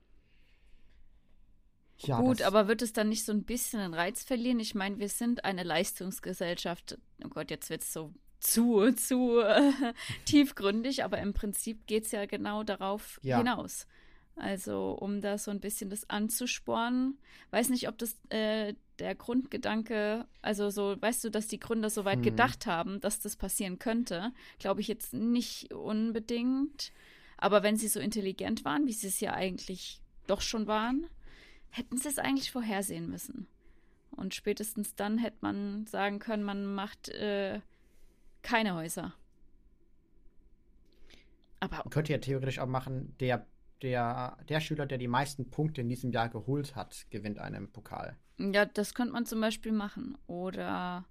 Ja, 1.98 2.20
Gut, 2.20 2.42
aber 2.42 2.68
wird 2.68 2.82
es 2.82 2.92
dann 2.92 3.08
nicht 3.08 3.24
so 3.24 3.32
ein 3.32 3.44
bisschen 3.44 3.80
den 3.80 3.94
Reiz 3.94 4.22
verlieren? 4.22 4.60
Ich 4.60 4.74
meine, 4.74 4.98
wir 4.98 5.08
sind 5.08 5.44
eine 5.44 5.64
Leistungsgesellschaft. 5.64 6.98
Oh 7.24 7.28
Gott, 7.28 7.50
jetzt 7.50 7.70
wird 7.70 7.82
es 7.82 7.92
so 7.92 8.14
zu, 8.38 8.92
zu 8.92 9.40
äh, 9.40 9.72
tiefgründig, 10.24 11.02
aber 11.02 11.18
im 11.18 11.34
Prinzip 11.34 11.86
geht 11.86 12.04
es 12.04 12.12
ja 12.12 12.26
genau 12.26 12.62
darauf 12.62 13.18
ja. 13.22 13.38
hinaus. 13.38 13.86
Also, 14.40 14.92
um 14.92 15.20
da 15.20 15.38
so 15.38 15.50
ein 15.50 15.60
bisschen 15.60 15.90
das 15.90 16.08
anzuspornen. 16.08 17.18
Weiß 17.50 17.70
nicht, 17.70 17.88
ob 17.88 17.98
das 17.98 18.16
äh, 18.30 18.74
der 18.98 19.14
Grundgedanke, 19.14 20.26
also 20.42 20.70
so, 20.70 20.96
weißt 21.00 21.24
du, 21.24 21.30
dass 21.30 21.46
die 21.46 21.60
Gründer 21.60 21.90
so 21.90 22.04
weit 22.04 22.16
hm. 22.16 22.22
gedacht 22.22 22.66
haben, 22.66 23.00
dass 23.00 23.20
das 23.20 23.36
passieren 23.36 23.78
könnte, 23.78 24.32
glaube 24.58 24.80
ich 24.80 24.88
jetzt 24.88 25.14
nicht 25.14 25.72
unbedingt. 25.72 26.92
Aber 27.36 27.62
wenn 27.62 27.76
sie 27.76 27.88
so 27.88 28.00
intelligent 28.00 28.64
waren, 28.64 28.86
wie 28.86 28.92
sie 28.92 29.06
es 29.06 29.20
ja 29.20 29.32
eigentlich 29.32 30.00
doch 30.26 30.40
schon 30.40 30.66
waren, 30.66 31.06
hätten 31.70 31.96
sie 31.96 32.08
es 32.08 32.18
eigentlich 32.18 32.50
vorhersehen 32.50 33.08
müssen. 33.08 33.46
Und 34.10 34.34
spätestens 34.34 34.94
dann 34.96 35.18
hätte 35.18 35.38
man 35.40 35.86
sagen 35.86 36.18
können, 36.18 36.42
man 36.42 36.66
macht 36.66 37.08
äh, 37.10 37.60
keine 38.42 38.74
Häuser. 38.74 39.14
Aber 41.60 41.78
man 41.78 41.90
könnte 41.90 42.12
ja 42.12 42.18
theoretisch 42.18 42.58
auch 42.58 42.66
machen, 42.66 43.14
der, 43.20 43.46
der, 43.82 44.36
der 44.48 44.60
Schüler, 44.60 44.86
der 44.86 44.98
die 44.98 45.08
meisten 45.08 45.50
Punkte 45.50 45.80
in 45.80 45.88
diesem 45.88 46.12
Jahr 46.12 46.28
geholt 46.28 46.76
hat, 46.76 47.06
gewinnt 47.10 47.38
einen 47.38 47.70
Pokal. 47.70 48.16
Ja, 48.38 48.64
das 48.64 48.94
könnte 48.94 49.12
man 49.12 49.26
zum 49.26 49.40
Beispiel 49.40 49.72
machen. 49.72 50.16
Oder 50.26 51.04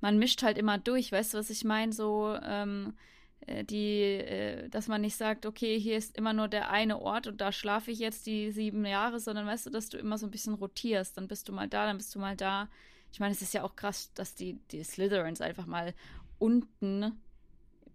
man 0.00 0.18
mischt 0.18 0.42
halt 0.42 0.58
immer 0.58 0.78
durch, 0.78 1.12
weißt 1.12 1.34
du, 1.34 1.38
was 1.38 1.50
ich 1.50 1.64
meine? 1.64 1.92
So, 1.92 2.36
ähm, 2.42 2.94
äh, 3.40 3.64
die, 3.64 4.02
äh, 4.02 4.68
dass 4.68 4.88
man 4.88 5.00
nicht 5.00 5.16
sagt, 5.16 5.46
okay, 5.46 5.78
hier 5.78 5.96
ist 5.96 6.16
immer 6.16 6.32
nur 6.32 6.48
der 6.48 6.70
eine 6.70 7.00
Ort 7.00 7.26
und 7.26 7.40
da 7.40 7.52
schlafe 7.52 7.90
ich 7.90 7.98
jetzt 7.98 8.26
die 8.26 8.50
sieben 8.50 8.84
Jahre, 8.84 9.20
sondern 9.20 9.46
weißt 9.46 9.66
du, 9.66 9.70
dass 9.70 9.88
du 9.88 9.98
immer 9.98 10.18
so 10.18 10.26
ein 10.26 10.30
bisschen 10.30 10.54
rotierst. 10.54 11.16
Dann 11.16 11.28
bist 11.28 11.48
du 11.48 11.52
mal 11.52 11.68
da, 11.68 11.86
dann 11.86 11.98
bist 11.98 12.14
du 12.14 12.18
mal 12.18 12.36
da. 12.36 12.68
Ich 13.12 13.20
meine, 13.20 13.32
es 13.32 13.42
ist 13.42 13.54
ja 13.54 13.62
auch 13.62 13.76
krass, 13.76 14.12
dass 14.14 14.34
die, 14.34 14.58
die 14.70 14.82
Slytherins 14.82 15.40
einfach 15.40 15.66
mal 15.66 15.94
unten 16.38 17.12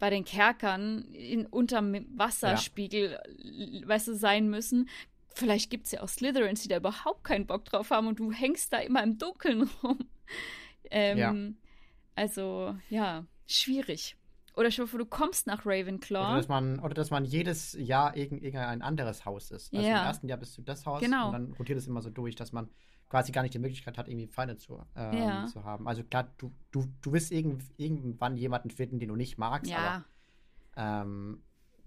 bei 0.02 0.10
den 0.10 0.26
Kerkern 0.26 1.04
in, 1.14 1.46
unterm 1.46 1.96
Wasserspiegel, 2.18 3.20
ja. 3.38 3.88
weißt 3.88 4.10
du, 4.10 4.16
sein 4.16 4.50
müssen 4.50 4.90
vielleicht 5.34 5.70
gibt 5.70 5.86
es 5.86 5.92
ja 5.92 6.02
auch 6.02 6.08
Slytherins, 6.08 6.62
die 6.62 6.68
da 6.68 6.78
überhaupt 6.78 7.24
keinen 7.24 7.46
Bock 7.46 7.66
drauf 7.66 7.90
haben 7.90 8.08
und 8.08 8.20
du 8.20 8.32
hängst 8.32 8.74
da 8.74 8.80
immer 8.80 9.04
im 9.04 9.18
Dunkeln 9.18 9.70
rum. 9.84 10.00
ähm, 10.90 11.18
ja. 11.18 11.36
Also, 12.16 12.76
ja, 12.90 13.26
schwierig. 13.48 14.18
Oder 14.56 14.70
schon, 14.70 14.88
du 14.88 15.06
kommst 15.06 15.48
nach 15.48 15.66
Ravenclaw. 15.66 16.28
Oder 16.28 16.38
dass 16.38 16.50
man, 16.50 16.80
oder 16.80 16.94
dass 16.94 17.10
man 17.10 17.24
jedes 17.24 17.74
Jahr 17.80 18.18
irgendein 18.18 18.82
anderes 18.82 19.24
Haus 19.24 19.50
ist. 19.50 19.74
Also 19.74 19.88
ja. 19.88 20.02
im 20.02 20.08
ersten 20.08 20.28
Jahr 20.28 20.38
bist 20.38 20.58
du 20.58 20.62
das 20.62 20.86
Haus 20.86 21.00
genau. 21.00 21.28
und 21.28 21.34
dann 21.34 21.54
rotiert 21.54 21.80
es 21.80 21.88
immer 21.88 22.02
so 22.02 22.10
durch, 22.10 22.36
dass 22.36 22.52
man 22.52 22.70
quasi 23.12 23.34
gar 23.34 23.42
nicht 23.42 23.54
die 23.54 23.60
Möglichkeit 23.60 23.98
hat, 23.98 24.08
irgendwie 24.08 24.28
Feinde 24.28 24.56
zu, 24.56 24.82
ähm, 24.96 25.18
ja. 25.18 25.46
zu 25.48 25.66
haben. 25.66 25.86
Also 25.86 26.02
klar, 26.02 26.32
du, 26.38 26.50
du, 26.72 26.86
du 27.02 27.12
wirst 27.12 27.34
irgend, 27.34 27.62
irgendwann 27.76 28.38
jemanden 28.38 28.70
finden, 28.72 29.00
den 29.00 29.10
du 29.10 29.18
nicht 29.18 29.38
magst, 29.38 29.70
ja. 29.70 30.06
aber 30.78 31.04
ähm, 31.04 31.42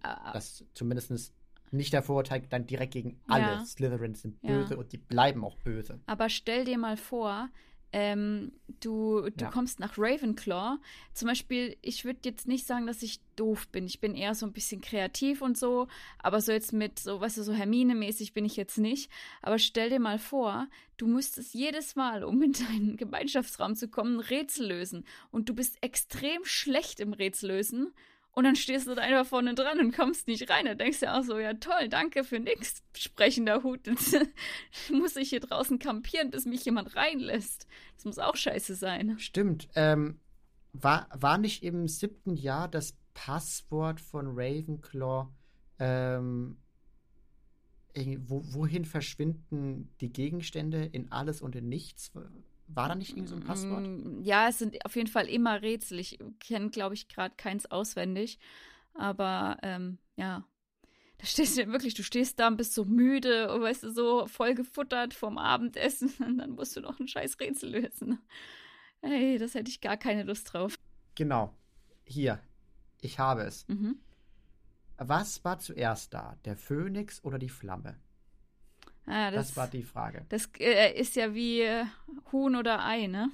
uh, 0.07 0.33
das 0.35 0.67
zumindest 0.75 1.33
nicht 1.71 1.95
der 1.95 2.03
Vorurteil 2.03 2.43
dann 2.43 2.67
direkt 2.67 2.93
gegen 2.93 3.19
alle 3.27 3.43
ja. 3.43 3.65
Slytherins 3.65 4.21
sind 4.21 4.43
böse 4.43 4.77
und 4.77 4.93
die 4.93 4.99
bleiben 4.99 5.45
auch 5.45 5.57
böse. 5.57 5.99
Aber 6.05 6.29
stell 6.29 6.67
dir 6.67 6.77
mal 6.77 6.99
vor, 6.99 7.49
ähm, 7.97 8.51
du, 8.81 9.31
du 9.31 9.45
ja. 9.45 9.53
kommst 9.53 9.79
nach 9.79 9.97
Ravenclaw. 9.97 10.79
Zum 11.13 11.29
Beispiel, 11.29 11.77
ich 11.81 12.05
würde 12.05 12.19
jetzt 12.25 12.49
nicht 12.49 12.67
sagen, 12.67 12.89
dass 12.89 13.05
ich 13.05 13.21
doof 13.37 13.69
bin. 13.69 13.87
Ich 13.87 14.01
bin 14.01 14.17
eher 14.17 14.35
so 14.35 14.47
ein 14.47 14.53
bisschen 14.53 14.81
kreativ 14.81 15.43
und 15.43 15.57
so, 15.57 15.87
aber 16.19 16.41
so 16.41 16.51
jetzt 16.51 16.73
mit, 16.73 16.99
so, 16.99 17.21
weißt 17.21 17.39
du, 17.39 17.45
so 17.45 17.53
Hermine-mäßig 17.53 18.35
bin 18.35 18.45
ich 18.45 18.57
jetzt 18.57 18.79
nicht. 18.79 19.13
Aber 19.43 19.61
stell 19.61 19.91
dir 19.91 20.01
mal 20.01 20.19
vor, 20.19 20.67
du 20.97 21.07
müsstest 21.07 21.55
jedes 21.55 21.95
Mal, 21.95 22.25
um 22.25 22.43
in 22.43 22.53
deinen 22.53 22.97
Gemeinschaftsraum 22.97 23.77
zu 23.77 23.87
kommen, 23.87 24.17
ein 24.17 24.21
Rätsel 24.21 24.67
lösen. 24.67 25.05
Und 25.31 25.49
du 25.49 25.55
bist 25.55 25.79
extrem 25.81 26.45
schlecht 26.45 26.99
im 26.99 27.13
Rätsellösen 27.13 27.93
und 28.35 28.45
dann 28.45 28.57
stehst 28.57 28.87
du 28.87 28.95
da 28.95 29.03
einfach 29.03 29.27
vorne 29.27 29.55
dran 29.55 29.79
und 29.79 29.95
kommst 29.95 30.27
nicht 30.27 30.51
rein. 30.51 30.67
Da 30.67 30.75
denkst 30.75 31.01
du 31.01 31.13
auch 31.13 31.23
so, 31.23 31.39
ja 31.39 31.55
toll, 31.55 31.89
danke 31.89 32.25
für 32.25 32.39
nix, 32.39 32.83
sprechender 32.97 33.63
Hut. 33.63 33.87
Jetzt 33.87 34.17
muss 34.93 35.17
ich 35.17 35.31
hier 35.31 35.41
draußen 35.41 35.79
kampieren, 35.79 36.31
bis 36.31 36.45
mich 36.45 36.65
jemand 36.65 36.97
reinlässt. 36.97 37.67
Das 37.97 38.05
muss 38.05 38.19
auch 38.19 38.37
scheiße 38.37 38.75
sein. 38.75 39.19
Stimmt. 39.19 39.69
Ähm, 39.75 40.19
war, 40.73 41.09
war 41.13 41.39
nicht 41.39 41.63
im 41.63 41.87
siebten 41.89 42.35
Jahr 42.35 42.69
das 42.69 42.97
Passwort 43.15 44.01
von 44.01 44.27
Ravenclaw 44.37 45.29
ähm, 45.79 46.57
wo, 48.27 48.43
wohin 48.53 48.85
verschwinden 48.85 49.89
die 50.01 50.13
Gegenstände 50.13 50.85
in 50.85 51.13
alles 51.13 51.41
und 51.43 51.55
in 51.55 51.69
nichts? 51.69 52.13
War 52.67 52.89
da 52.89 52.95
nicht 52.95 53.11
irgendwie 53.11 53.29
so 53.29 53.37
ein 53.37 53.45
Passwort? 53.45 53.87
Mm, 53.87 54.23
ja, 54.23 54.49
es 54.49 54.59
sind 54.59 54.85
auf 54.85 54.97
jeden 54.97 55.09
Fall 55.09 55.29
immer 55.29 55.63
Rätsel. 55.63 55.99
Ich 55.99 56.19
kenne, 56.41 56.71
glaube 56.71 56.95
ich, 56.95 57.09
gerade 57.09 57.35
keins 57.37 57.67
auswendig. 57.67 58.39
Aber 58.95 59.59
ähm, 59.63 59.99
ja, 60.17 60.45
da 61.19 61.27
stehst 61.27 61.59
du 61.59 61.67
wirklich, 61.69 61.95
du 61.95 62.03
stehst 62.03 62.39
da 62.39 62.49
und 62.49 62.57
bist 62.57 62.75
so 62.75 62.85
müde, 62.85 63.53
und 63.53 63.63
weißt 63.63 63.85
du, 63.85 63.91
so 63.91 64.27
voll 64.27 64.55
gefuttert 64.55 65.15
vom 65.15 65.39
Abendessen 65.39 66.13
und 66.27 66.39
dann 66.39 66.53
musst 66.53 66.77
du 66.77 66.81
noch 66.81 66.99
ein 66.99 67.09
scheiß 67.09 67.39
Rätsel 67.41 67.71
lösen. 67.71 68.19
Ey, 69.01 69.39
das 69.39 69.55
hätte 69.55 69.71
ich 69.71 69.81
gar 69.81 69.97
keine 69.97 70.23
Lust 70.23 70.53
drauf. 70.53 70.77
Genau. 71.15 71.55
Hier. 72.05 72.41
Ich 73.01 73.19
habe 73.19 73.43
es. 73.43 73.67
Mhm. 73.69 73.99
Was 74.97 75.45
war 75.45 75.59
zuerst 75.59 76.15
da? 76.15 76.39
Der 76.45 76.57
Phönix 76.57 77.23
oder 77.25 77.39
die 77.39 77.49
Flamme? 77.49 77.99
Ah, 79.07 79.31
das, 79.31 79.49
das, 79.49 79.57
war 79.57 79.69
die 79.69 79.83
Frage. 79.83 80.25
Das 80.29 80.49
äh, 80.59 80.99
ist 80.99 81.17
ja 81.17 81.35
wie 81.35 81.61
äh, 81.61 81.85
Huhn 82.33 82.57
oder 82.57 82.85
Ei, 82.85 83.07
ne? 83.07 83.31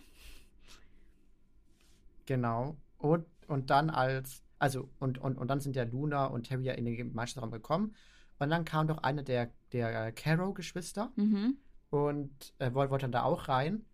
Genau. 2.26 2.76
Und, 2.98 3.26
und 3.46 3.70
dann 3.70 3.90
als, 3.90 4.42
also, 4.58 4.88
und, 4.98 5.18
und, 5.18 5.36
und 5.36 5.48
dann 5.48 5.60
sind 5.60 5.76
ja 5.76 5.84
Luna 5.84 6.26
und 6.26 6.50
Harry 6.50 6.64
ja 6.64 6.74
in 6.74 6.84
den 6.84 6.96
Gemeinschaftsraum 6.96 7.50
gekommen. 7.50 7.94
Und 8.38 8.50
dann 8.50 8.64
kam 8.64 8.88
doch 8.88 8.98
eine 8.98 9.22
der, 9.22 9.50
der 9.72 10.12
Caro-Geschwister 10.12 11.12
mhm. 11.16 11.58
und 11.90 12.54
äh, 12.58 12.72
wollte, 12.72 12.90
wollte 12.90 13.04
dann 13.04 13.12
da 13.12 13.22
auch 13.24 13.48
rein. 13.48 13.84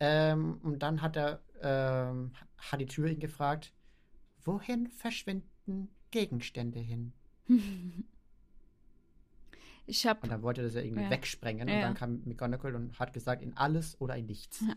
Ähm, 0.00 0.60
und 0.62 0.80
dann 0.80 1.02
hat 1.02 1.16
er, 1.16 1.40
ähm, 1.62 2.32
hat 2.58 2.80
die 2.80 2.86
Tür 2.86 3.08
ihn 3.08 3.18
gefragt, 3.18 3.72
wohin 4.44 4.88
verschwinden 4.88 5.88
Gegenstände 6.10 6.78
hin? 6.78 7.12
Ich 9.88 10.06
hab, 10.06 10.22
und 10.22 10.30
dann 10.30 10.42
wollte 10.42 10.62
das 10.62 10.74
ja 10.74 10.82
irgendwie 10.82 11.04
ja. 11.04 11.10
wegsprengen. 11.10 11.66
Ja. 11.66 11.76
Und 11.76 11.80
dann 11.80 11.94
kam 11.94 12.22
McGonagall 12.26 12.74
und 12.74 12.98
hat 12.98 13.14
gesagt, 13.14 13.42
in 13.42 13.56
alles 13.56 13.98
oder 14.00 14.16
in 14.16 14.26
nichts. 14.26 14.60
Ja. 14.60 14.76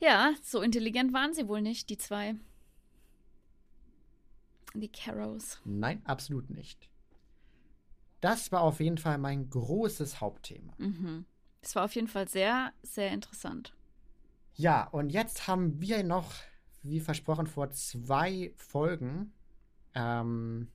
ja, 0.00 0.34
so 0.42 0.62
intelligent 0.62 1.12
waren 1.12 1.34
sie 1.34 1.46
wohl 1.46 1.60
nicht, 1.60 1.90
die 1.90 1.98
zwei. 1.98 2.36
Die 4.72 4.88
Carrows. 4.88 5.60
Nein, 5.64 6.00
absolut 6.06 6.48
nicht. 6.48 6.88
Das 8.22 8.50
war 8.50 8.62
auf 8.62 8.80
jeden 8.80 8.96
Fall 8.96 9.18
mein 9.18 9.50
großes 9.50 10.22
Hauptthema. 10.22 10.72
Mhm. 10.78 11.26
Es 11.60 11.76
war 11.76 11.84
auf 11.84 11.94
jeden 11.94 12.08
Fall 12.08 12.26
sehr, 12.26 12.72
sehr 12.82 13.10
interessant. 13.10 13.74
Ja, 14.54 14.84
und 14.88 15.10
jetzt 15.10 15.48
haben 15.48 15.82
wir 15.82 16.02
noch, 16.02 16.32
wie 16.82 17.00
versprochen, 17.00 17.46
vor 17.46 17.70
zwei 17.72 18.54
Folgen, 18.56 19.34
ähm, 19.94 20.68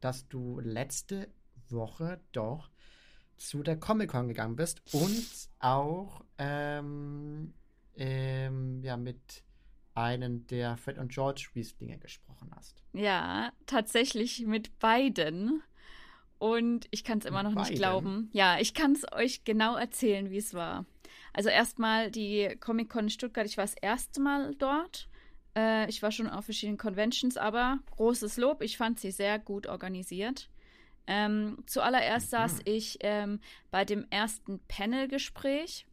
dass 0.00 0.26
du 0.28 0.58
letzte 0.58 1.28
Woche 1.72 2.20
doch 2.32 2.70
zu 3.36 3.62
der 3.62 3.78
Comic-Con 3.78 4.28
gegangen 4.28 4.56
bist 4.56 4.82
und 4.92 5.26
auch 5.60 6.24
ähm, 6.38 7.54
ähm, 7.96 8.82
ja, 8.82 8.96
mit 8.96 9.42
einem 9.94 10.46
der 10.46 10.76
Fred 10.76 10.98
und 10.98 11.12
George 11.12 11.48
Rieslinge 11.54 11.98
gesprochen 11.98 12.50
hast. 12.54 12.82
Ja, 12.92 13.52
tatsächlich 13.66 14.46
mit 14.46 14.78
beiden. 14.78 15.62
Und 16.38 16.86
ich 16.92 17.02
kann 17.02 17.18
es 17.18 17.24
immer 17.24 17.42
noch 17.42 17.54
nicht 17.54 17.74
glauben. 17.74 18.30
Ja, 18.32 18.60
ich 18.60 18.74
kann 18.74 18.92
es 18.92 19.04
euch 19.12 19.42
genau 19.42 19.74
erzählen, 19.76 20.30
wie 20.30 20.36
es 20.36 20.54
war. 20.54 20.86
Also 21.32 21.48
erstmal 21.48 22.12
die 22.12 22.56
Comic-Con 22.60 23.10
Stuttgart, 23.10 23.46
ich 23.46 23.56
war 23.56 23.64
das 23.64 23.74
erste 23.74 24.20
Mal 24.20 24.54
dort. 24.54 25.08
Äh, 25.56 25.88
ich 25.88 26.00
war 26.00 26.12
schon 26.12 26.28
auf 26.28 26.44
verschiedenen 26.44 26.78
Conventions, 26.78 27.36
aber 27.36 27.80
großes 27.96 28.36
Lob, 28.36 28.62
ich 28.62 28.76
fand 28.76 29.00
sie 29.00 29.10
sehr 29.10 29.40
gut 29.40 29.66
organisiert. 29.66 30.48
Ähm, 31.10 31.56
zuallererst 31.64 32.26
mhm. 32.26 32.30
saß 32.30 32.60
ich 32.66 32.98
ähm, 33.00 33.40
bei 33.70 33.86
dem 33.86 34.06
ersten 34.10 34.60
Panel-Gespräch 34.68 35.86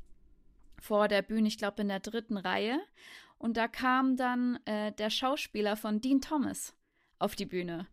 vor 0.77 1.07
der 1.07 1.21
Bühne, 1.21 1.47
ich 1.47 1.57
glaube 1.57 1.81
in 1.81 1.87
der 1.87 2.01
dritten 2.01 2.37
Reihe. 2.37 2.79
Und 3.37 3.55
da 3.55 3.69
kam 3.69 4.17
dann 4.17 4.59
äh, 4.65 4.91
der 4.91 5.09
Schauspieler 5.09 5.77
von 5.77 6.01
Dean 6.01 6.19
Thomas 6.19 6.75
auf 7.17 7.35
die 7.35 7.45
Bühne. 7.45 7.87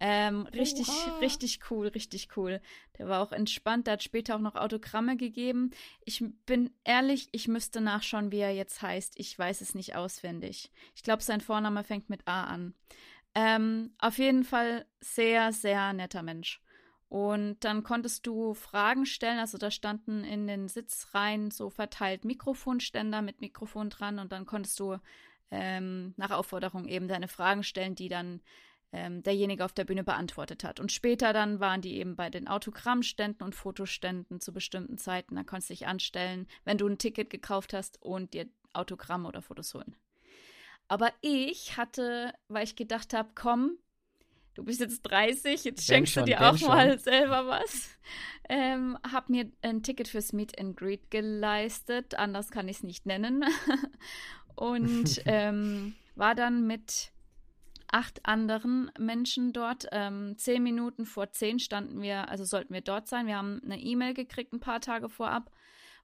Ähm, 0.00 0.46
richtig, 0.46 0.88
Oha. 0.88 1.18
richtig 1.18 1.58
cool, 1.70 1.88
richtig 1.88 2.28
cool. 2.36 2.60
Der 2.98 3.08
war 3.08 3.20
auch 3.20 3.32
entspannt, 3.32 3.88
der 3.88 3.94
hat 3.94 4.04
später 4.04 4.36
auch 4.36 4.40
noch 4.40 4.54
Autogramme 4.54 5.16
gegeben. 5.16 5.72
Ich 6.04 6.24
bin 6.46 6.70
ehrlich, 6.84 7.28
ich 7.32 7.48
müsste 7.48 7.80
nachschauen, 7.80 8.30
wie 8.30 8.38
er 8.38 8.54
jetzt 8.54 8.80
heißt. 8.80 9.14
Ich 9.16 9.36
weiß 9.36 9.60
es 9.60 9.74
nicht 9.74 9.96
auswendig. 9.96 10.70
Ich 10.94 11.02
glaube, 11.02 11.24
sein 11.24 11.40
Vorname 11.40 11.82
fängt 11.82 12.08
mit 12.08 12.28
A 12.28 12.44
an. 12.44 12.74
Ähm, 13.34 13.92
auf 13.98 14.18
jeden 14.18 14.44
Fall 14.44 14.86
sehr, 15.00 15.52
sehr 15.52 15.92
netter 15.92 16.22
Mensch. 16.22 16.60
Und 17.08 17.58
dann 17.60 17.82
konntest 17.82 18.26
du 18.26 18.52
Fragen 18.52 19.06
stellen. 19.06 19.38
Also 19.38 19.56
da 19.56 19.70
standen 19.70 20.24
in 20.24 20.46
den 20.46 20.68
Sitzreihen 20.68 21.50
so 21.50 21.70
verteilt 21.70 22.24
Mikrofonständer 22.24 23.22
mit 23.22 23.40
Mikrofon 23.40 23.88
dran 23.88 24.18
und 24.18 24.30
dann 24.32 24.44
konntest 24.44 24.78
du 24.78 24.98
ähm, 25.50 26.12
nach 26.16 26.30
Aufforderung 26.30 26.86
eben 26.86 27.08
deine 27.08 27.28
Fragen 27.28 27.62
stellen, 27.62 27.94
die 27.94 28.08
dann 28.08 28.42
ähm, 28.92 29.22
derjenige 29.22 29.64
auf 29.64 29.72
der 29.72 29.84
Bühne 29.84 30.04
beantwortet 30.04 30.64
hat. 30.64 30.80
Und 30.80 30.92
später 30.92 31.32
dann 31.32 31.60
waren 31.60 31.80
die 31.80 31.96
eben 31.96 32.16
bei 32.16 32.30
den 32.30 32.48
Autogrammständen 32.48 33.44
und 33.44 33.54
Fotoständen 33.54 34.40
zu 34.40 34.52
bestimmten 34.52 34.98
Zeiten. 34.98 35.36
Da 35.36 35.44
konntest 35.44 35.70
du 35.70 35.74
dich 35.74 35.86
anstellen, 35.86 36.46
wenn 36.64 36.78
du 36.78 36.86
ein 36.86 36.98
Ticket 36.98 37.30
gekauft 37.30 37.72
hast 37.72 38.02
und 38.02 38.34
dir 38.34 38.48
Autogramme 38.72 39.28
oder 39.28 39.42
Fotos 39.42 39.74
holen. 39.74 39.96
Aber 40.88 41.12
ich 41.20 41.76
hatte, 41.76 42.32
weil 42.48 42.64
ich 42.64 42.76
gedacht 42.76 43.12
habe, 43.12 43.30
komm, 43.34 43.78
du 44.58 44.64
bist 44.64 44.80
jetzt 44.80 45.02
30, 45.02 45.64
jetzt 45.64 45.86
schenkst 45.86 46.14
schon, 46.14 46.24
du 46.24 46.32
dir 46.32 46.40
auch 46.40 46.58
schon. 46.58 46.68
mal 46.68 46.98
selber 46.98 47.46
was. 47.46 47.90
Ähm, 48.48 48.98
hab 49.08 49.28
mir 49.28 49.48
ein 49.62 49.84
Ticket 49.84 50.08
fürs 50.08 50.32
Meet 50.32 50.58
and 50.58 50.76
Greet 50.76 51.12
geleistet, 51.12 52.16
anders 52.16 52.50
kann 52.50 52.66
ich 52.68 52.78
es 52.78 52.82
nicht 52.82 53.06
nennen. 53.06 53.44
Und 54.56 55.22
ähm, 55.26 55.94
war 56.16 56.34
dann 56.34 56.66
mit 56.66 57.12
acht 57.92 58.26
anderen 58.26 58.90
Menschen 58.98 59.52
dort. 59.52 59.86
Ähm, 59.92 60.34
zehn 60.38 60.64
Minuten 60.64 61.06
vor 61.06 61.30
zehn 61.30 61.60
standen 61.60 62.02
wir, 62.02 62.28
also 62.28 62.44
sollten 62.44 62.74
wir 62.74 62.80
dort 62.80 63.06
sein. 63.06 63.28
Wir 63.28 63.36
haben 63.36 63.62
eine 63.64 63.78
E-Mail 63.78 64.12
gekriegt 64.12 64.52
ein 64.52 64.60
paar 64.60 64.80
Tage 64.80 65.08
vorab, 65.08 65.52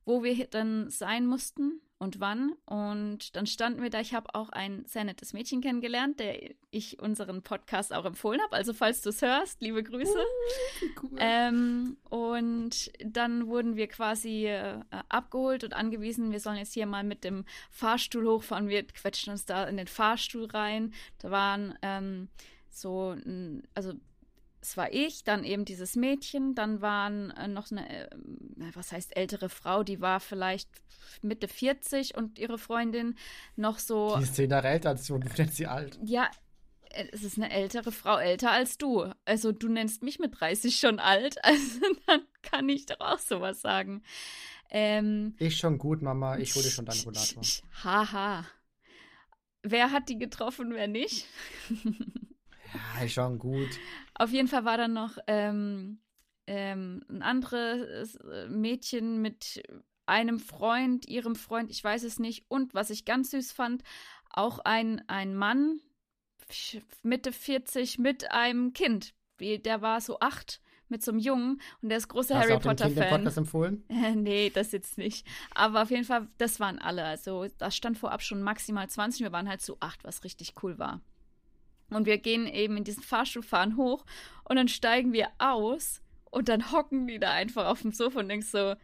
wo 0.04 0.22
wir 0.22 0.46
dann 0.46 0.90
sein 0.90 1.26
mussten 1.26 1.80
und 1.98 2.20
wann. 2.20 2.52
Und 2.66 3.34
dann 3.36 3.46
standen 3.46 3.82
wir 3.82 3.90
da. 3.90 4.00
Ich 4.00 4.14
habe 4.14 4.34
auch 4.34 4.50
ein 4.50 4.84
sehr 4.86 5.04
nettes 5.04 5.32
Mädchen 5.32 5.60
kennengelernt, 5.60 6.20
der 6.20 6.54
ich 6.70 7.00
unseren 7.00 7.42
Podcast 7.42 7.92
auch 7.94 8.04
empfohlen 8.04 8.40
habe. 8.42 8.54
Also 8.56 8.72
falls 8.72 9.02
du 9.02 9.10
es 9.10 9.22
hörst, 9.22 9.60
liebe 9.60 9.82
Grüße. 9.82 10.12
Uh, 10.12 10.86
cool. 11.02 11.18
ähm, 11.18 11.96
und 12.10 12.92
dann 13.04 13.46
wurden 13.46 13.76
wir 13.76 13.88
quasi 13.88 14.46
äh, 14.46 14.80
abgeholt 15.08 15.64
und 15.64 15.74
angewiesen, 15.74 16.32
wir 16.32 16.40
sollen 16.40 16.58
jetzt 16.58 16.74
hier 16.74 16.86
mal 16.86 17.04
mit 17.04 17.24
dem 17.24 17.44
Fahrstuhl 17.70 18.26
hochfahren. 18.26 18.68
Wir 18.68 18.86
quetschen 18.86 19.32
uns 19.32 19.46
da 19.46 19.64
in 19.64 19.76
den 19.76 19.86
Fahrstuhl 19.88 20.46
rein. 20.46 20.92
Da 21.18 21.30
waren 21.30 21.78
ähm, 21.82 22.28
so, 22.68 23.16
also 23.74 23.94
es 24.64 24.78
war 24.78 24.92
ich, 24.92 25.24
dann 25.24 25.44
eben 25.44 25.66
dieses 25.66 25.94
Mädchen, 25.94 26.54
dann 26.54 26.80
waren 26.80 27.30
äh, 27.32 27.48
noch 27.48 27.70
eine, 27.70 27.86
äh, 27.88 28.08
was 28.72 28.92
heißt 28.92 29.14
ältere 29.14 29.50
Frau, 29.50 29.82
die 29.82 30.00
war 30.00 30.20
vielleicht 30.20 30.70
Mitte 31.20 31.48
40 31.48 32.16
und 32.16 32.38
ihre 32.38 32.56
Freundin 32.56 33.16
noch 33.56 33.78
so. 33.78 34.16
Die 34.16 34.22
ist 34.22 34.36
zehn 34.36 34.50
Jahre 34.50 34.68
älter 34.68 34.90
als 34.90 35.06
du 35.06 35.16
und 35.16 35.24
du 35.24 35.28
nennst 35.36 35.56
sie 35.56 35.66
alt. 35.66 35.98
Ja, 36.02 36.30
es 37.12 37.22
ist 37.22 37.36
eine 37.36 37.50
ältere 37.50 37.92
Frau, 37.92 38.16
älter 38.16 38.52
als 38.52 38.78
du. 38.78 39.12
Also 39.26 39.52
du 39.52 39.68
nennst 39.68 40.02
mich 40.02 40.18
mit 40.18 40.40
30 40.40 40.76
schon 40.76 40.98
alt, 40.98 41.36
also 41.44 41.80
dann 42.06 42.22
kann 42.40 42.68
ich 42.68 42.86
doch 42.86 43.00
auch 43.00 43.18
sowas 43.18 43.60
sagen. 43.60 44.02
Ähm, 44.70 45.34
ich 45.38 45.58
schon 45.58 45.76
gut, 45.76 46.00
Mama, 46.00 46.38
ich 46.38 46.54
hole 46.54 46.64
dir 46.64 46.70
schon 46.70 46.86
deinen 46.86 47.02
Rollator. 47.02 47.42
Haha. 47.84 48.46
Wer 49.62 49.92
hat 49.92 50.08
die 50.08 50.18
getroffen, 50.18 50.72
wer 50.72 50.88
nicht? 50.88 51.26
ja, 53.00 53.08
schon 53.08 53.38
gut. 53.38 53.68
Auf 54.14 54.30
jeden 54.30 54.48
Fall 54.48 54.64
war 54.64 54.76
dann 54.76 54.92
noch 54.92 55.18
ähm, 55.26 55.98
ähm, 56.46 57.04
ein 57.08 57.22
anderes 57.22 58.16
äh, 58.16 58.48
Mädchen 58.48 59.20
mit 59.22 59.62
einem 60.06 60.38
Freund, 60.38 61.06
ihrem 61.06 61.34
Freund, 61.34 61.70
ich 61.70 61.82
weiß 61.82 62.02
es 62.04 62.18
nicht. 62.18 62.44
Und 62.48 62.74
was 62.74 62.90
ich 62.90 63.04
ganz 63.04 63.30
süß 63.30 63.52
fand, 63.52 63.82
auch 64.30 64.58
ein, 64.60 65.02
ein 65.08 65.34
Mann, 65.34 65.80
Mitte 67.02 67.32
40, 67.32 67.98
mit 67.98 68.30
einem 68.30 68.72
Kind. 68.72 69.14
Der 69.40 69.82
war 69.82 70.00
so 70.00 70.20
acht 70.20 70.60
mit 70.88 71.02
so 71.02 71.10
einem 71.10 71.18
Jungen 71.18 71.60
und 71.80 71.88
der 71.88 71.98
ist 71.98 72.08
großer 72.08 72.36
Hast 72.38 72.50
Harry 72.50 72.60
Potter-Fan. 72.60 72.94
den 72.94 73.08
Podcast 73.08 73.38
empfohlen? 73.38 73.84
nee, 74.14 74.50
das 74.50 74.72
jetzt 74.72 74.98
nicht. 74.98 75.26
Aber 75.54 75.82
auf 75.82 75.90
jeden 75.90 76.04
Fall, 76.04 76.28
das 76.38 76.60
waren 76.60 76.78
alle. 76.78 77.04
Also 77.04 77.46
da 77.58 77.70
stand 77.70 77.98
vorab 77.98 78.22
schon 78.22 78.42
maximal 78.42 78.88
20. 78.88 79.22
Wir 79.22 79.32
waren 79.32 79.48
halt 79.48 79.62
so 79.62 79.78
acht, 79.80 80.04
was 80.04 80.24
richtig 80.24 80.54
cool 80.62 80.78
war. 80.78 81.00
Und 81.90 82.06
wir 82.06 82.18
gehen 82.18 82.46
eben 82.46 82.76
in 82.76 82.84
diesen 82.84 83.02
Fahrstuhl, 83.02 83.42
fahren 83.42 83.76
hoch 83.76 84.04
und 84.44 84.56
dann 84.56 84.68
steigen 84.68 85.12
wir 85.12 85.28
aus 85.38 86.00
und 86.30 86.48
dann 86.48 86.72
hocken 86.72 87.06
die 87.06 87.18
da 87.18 87.30
einfach 87.30 87.66
auf 87.66 87.82
dem 87.82 87.92
Sofa 87.92 88.20
und 88.20 88.28
denkst 88.28 88.48
so, 88.48 88.74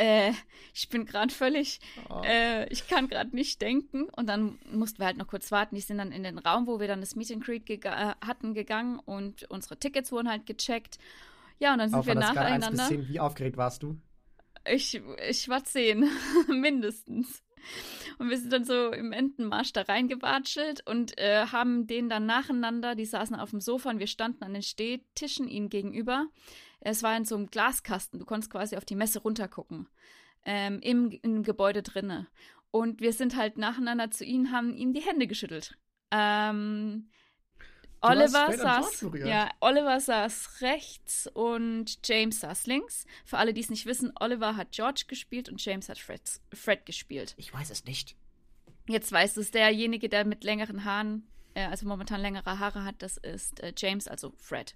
äh, 0.00 0.32
ich 0.74 0.88
bin 0.88 1.04
gerade 1.04 1.32
völlig, 1.32 1.78
oh. 2.08 2.22
äh, 2.24 2.66
ich 2.72 2.88
kann 2.88 3.08
gerade 3.08 3.36
nicht 3.36 3.60
denken. 3.60 4.04
Und 4.04 4.28
dann 4.28 4.58
mussten 4.72 4.98
wir 4.98 5.06
halt 5.06 5.18
noch 5.18 5.26
kurz 5.26 5.52
warten. 5.52 5.74
Die 5.74 5.80
sind 5.82 5.98
dann 5.98 6.10
in 6.10 6.22
den 6.22 6.38
Raum, 6.38 6.66
wo 6.66 6.80
wir 6.80 6.88
dann 6.88 7.00
das 7.00 7.16
Meet 7.16 7.32
and 7.32 7.44
Greet 7.44 7.66
ge 7.66 7.78
äh, 7.84 8.14
hatten, 8.24 8.54
gegangen 8.54 8.98
und 8.98 9.44
unsere 9.50 9.78
Tickets 9.78 10.10
wurden 10.10 10.30
halt 10.30 10.46
gecheckt. 10.46 10.98
Ja, 11.58 11.72
und 11.74 11.78
dann 11.78 11.90
sind 11.90 11.98
Auf 11.98 12.06
wir 12.06 12.14
nacheinander. 12.14 12.68
1 12.68 12.70
bis 12.70 12.88
10, 12.88 13.08
wie 13.08 13.20
aufgeregt 13.20 13.58
warst 13.58 13.82
du? 13.82 13.98
Ich, 14.64 15.00
ich 15.28 15.48
war 15.48 15.64
zehn, 15.64 16.08
mindestens. 16.48 17.42
Und 18.18 18.30
wir 18.30 18.38
sind 18.38 18.52
dann 18.52 18.64
so 18.64 18.90
im 18.90 19.12
Entenmarsch 19.12 19.72
da 19.72 19.82
reingewatschelt 19.82 20.86
und 20.86 21.16
äh, 21.18 21.46
haben 21.46 21.86
den 21.86 22.08
dann 22.08 22.26
nacheinander, 22.26 22.94
die 22.94 23.06
saßen 23.06 23.36
auf 23.36 23.50
dem 23.50 23.60
Sofa 23.60 23.90
und 23.90 23.98
wir 23.98 24.06
standen 24.06 24.44
an 24.44 24.52
den 24.52 24.62
Stehtischen 24.62 25.48
ihnen 25.48 25.68
gegenüber. 25.68 26.26
Es 26.80 27.02
war 27.02 27.16
in 27.16 27.24
so 27.24 27.36
einem 27.36 27.46
Glaskasten, 27.46 28.18
du 28.18 28.26
konntest 28.26 28.50
quasi 28.50 28.76
auf 28.76 28.84
die 28.84 28.96
Messe 28.96 29.20
runtergucken, 29.20 29.88
ähm, 30.44 30.80
im, 30.80 31.10
im 31.22 31.42
Gebäude 31.42 31.82
drinne. 31.82 32.26
Und 32.70 33.00
wir 33.00 33.12
sind 33.12 33.36
halt 33.36 33.58
nacheinander 33.58 34.10
zu 34.10 34.24
ihnen, 34.24 34.52
haben 34.52 34.74
ihnen 34.74 34.92
die 34.92 35.00
Hände 35.00 35.26
geschüttelt. 35.26 35.76
Ähm, 36.10 37.08
Oliver 38.02 38.52
saß, 38.56 39.06
ja, 39.24 39.50
Oliver 39.60 40.00
saß 40.00 40.62
rechts 40.62 41.26
und 41.32 41.98
James 42.04 42.40
saß 42.40 42.66
links. 42.66 43.06
Für 43.24 43.38
alle, 43.38 43.52
die 43.52 43.60
es 43.60 43.68
nicht 43.68 43.86
wissen, 43.86 44.12
Oliver 44.18 44.56
hat 44.56 44.72
George 44.72 45.04
gespielt 45.06 45.48
und 45.48 45.62
James 45.62 45.88
hat 45.88 45.98
Fred, 45.98 46.22
Fred 46.52 46.86
gespielt. 46.86 47.34
Ich 47.36 47.52
weiß 47.52 47.70
es 47.70 47.84
nicht. 47.84 48.16
Jetzt 48.86 49.12
weiß 49.12 49.36
es 49.36 49.50
derjenige, 49.50 50.08
der 50.08 50.24
mit 50.24 50.44
längeren 50.44 50.84
Haaren, 50.84 51.26
äh, 51.54 51.66
also 51.66 51.86
momentan 51.86 52.20
längere 52.20 52.58
Haare 52.58 52.84
hat, 52.84 53.02
das 53.02 53.18
ist 53.18 53.60
äh, 53.60 53.72
James, 53.76 54.08
also 54.08 54.32
Fred. 54.38 54.74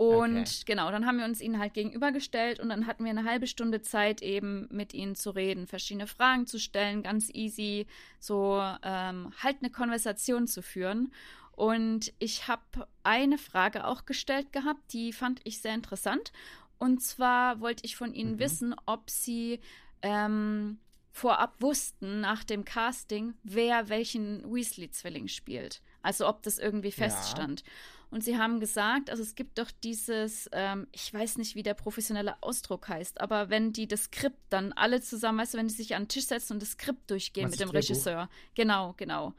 Und 0.00 0.38
okay. 0.38 0.62
genau, 0.64 0.90
dann 0.90 1.04
haben 1.04 1.18
wir 1.18 1.26
uns 1.26 1.42
ihnen 1.42 1.58
halt 1.58 1.74
gegenübergestellt 1.74 2.58
und 2.58 2.70
dann 2.70 2.86
hatten 2.86 3.04
wir 3.04 3.10
eine 3.10 3.24
halbe 3.24 3.46
Stunde 3.46 3.82
Zeit, 3.82 4.22
eben 4.22 4.66
mit 4.70 4.94
ihnen 4.94 5.14
zu 5.14 5.28
reden, 5.28 5.66
verschiedene 5.66 6.06
Fragen 6.06 6.46
zu 6.46 6.58
stellen, 6.58 7.02
ganz 7.02 7.28
easy, 7.28 7.86
so 8.18 8.62
ähm, 8.82 9.30
halt 9.42 9.58
eine 9.60 9.70
Konversation 9.70 10.46
zu 10.46 10.62
führen. 10.62 11.12
Und 11.60 12.14
ich 12.18 12.48
habe 12.48 12.88
eine 13.02 13.36
Frage 13.36 13.86
auch 13.86 14.06
gestellt 14.06 14.50
gehabt, 14.50 14.94
die 14.94 15.12
fand 15.12 15.42
ich 15.44 15.60
sehr 15.60 15.74
interessant. 15.74 16.32
Und 16.78 17.02
zwar 17.02 17.60
wollte 17.60 17.84
ich 17.84 17.96
von 17.96 18.14
Ihnen 18.14 18.36
mhm. 18.36 18.38
wissen, 18.38 18.74
ob 18.86 19.10
Sie 19.10 19.60
ähm, 20.00 20.78
vorab 21.12 21.60
wussten 21.60 22.22
nach 22.22 22.44
dem 22.44 22.64
Casting, 22.64 23.34
wer 23.42 23.90
welchen 23.90 24.42
Weasley-Zwilling 24.50 25.28
spielt. 25.28 25.82
Also 26.00 26.26
ob 26.26 26.42
das 26.44 26.58
irgendwie 26.58 26.92
feststand. 26.92 27.60
Ja. 27.60 27.66
Und 28.10 28.24
sie 28.24 28.38
haben 28.38 28.58
gesagt, 28.58 29.10
also 29.10 29.22
es 29.22 29.34
gibt 29.34 29.58
doch 29.58 29.70
dieses, 29.84 30.48
ähm, 30.52 30.86
ich 30.92 31.12
weiß 31.12 31.36
nicht, 31.36 31.56
wie 31.56 31.62
der 31.62 31.74
professionelle 31.74 32.42
Ausdruck 32.42 32.88
heißt, 32.88 33.20
aber 33.20 33.50
wenn 33.50 33.74
die 33.74 33.86
das 33.86 34.04
Skript 34.04 34.40
dann 34.48 34.72
alle 34.72 35.02
zusammen, 35.02 35.38
weißt 35.40 35.54
du, 35.54 35.58
wenn 35.58 35.68
die 35.68 35.74
sich 35.74 35.94
an 35.94 36.04
den 36.04 36.08
Tisch 36.08 36.26
setzen 36.26 36.54
und 36.54 36.62
das 36.62 36.70
Skript 36.70 37.10
durchgehen 37.10 37.44
Was 37.44 37.50
mit 37.50 37.60
dem 37.60 37.70
Regisseur. 37.70 38.30
Genau, 38.54 38.94
genau 38.96 39.34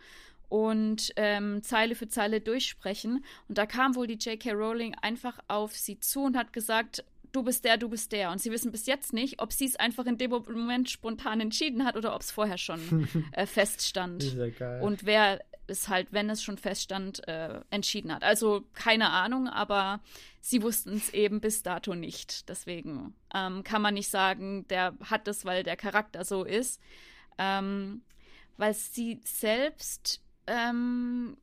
und 0.51 1.13
ähm, 1.15 1.63
Zeile 1.63 1.95
für 1.95 2.09
Zeile 2.09 2.41
durchsprechen. 2.41 3.23
Und 3.47 3.57
da 3.57 3.65
kam 3.65 3.95
wohl 3.95 4.05
die 4.05 4.17
J.K. 4.17 4.51
Rowling 4.51 4.93
einfach 5.01 5.39
auf 5.47 5.77
sie 5.77 5.97
zu 6.01 6.23
und 6.23 6.35
hat 6.35 6.51
gesagt, 6.51 7.05
du 7.31 7.41
bist 7.41 7.63
der, 7.63 7.77
du 7.77 7.87
bist 7.87 8.11
der. 8.11 8.31
Und 8.31 8.41
sie 8.41 8.51
wissen 8.51 8.69
bis 8.69 8.85
jetzt 8.85 9.13
nicht, 9.13 9.41
ob 9.41 9.53
sie 9.53 9.63
es 9.63 9.77
einfach 9.77 10.05
in 10.07 10.17
dem 10.17 10.31
Moment 10.31 10.89
spontan 10.89 11.39
entschieden 11.39 11.85
hat 11.85 11.95
oder 11.95 12.13
ob 12.13 12.21
es 12.21 12.31
vorher 12.31 12.57
schon 12.57 13.07
äh, 13.31 13.45
feststand. 13.45 14.23
Und 14.81 15.05
wer 15.05 15.39
es 15.67 15.87
halt, 15.87 16.09
wenn 16.11 16.29
es 16.29 16.43
schon 16.43 16.57
feststand, 16.57 17.25
äh, 17.29 17.61
entschieden 17.69 18.13
hat. 18.13 18.25
Also 18.25 18.65
keine 18.73 19.11
Ahnung, 19.11 19.47
aber 19.47 20.01
sie 20.41 20.61
wussten 20.63 20.95
es 20.97 21.13
eben 21.13 21.39
bis 21.39 21.63
dato 21.63 21.95
nicht. 21.95 22.49
Deswegen 22.49 23.15
ähm, 23.33 23.63
kann 23.63 23.81
man 23.81 23.93
nicht 23.93 24.09
sagen, 24.09 24.67
der 24.67 24.97
hat 25.01 25.29
es, 25.29 25.45
weil 25.45 25.63
der 25.63 25.77
Charakter 25.77 26.25
so 26.25 26.43
ist. 26.43 26.81
Ähm, 27.37 28.01
weil 28.57 28.73
sie 28.73 29.21
selbst 29.23 30.21
ähm, 30.47 31.37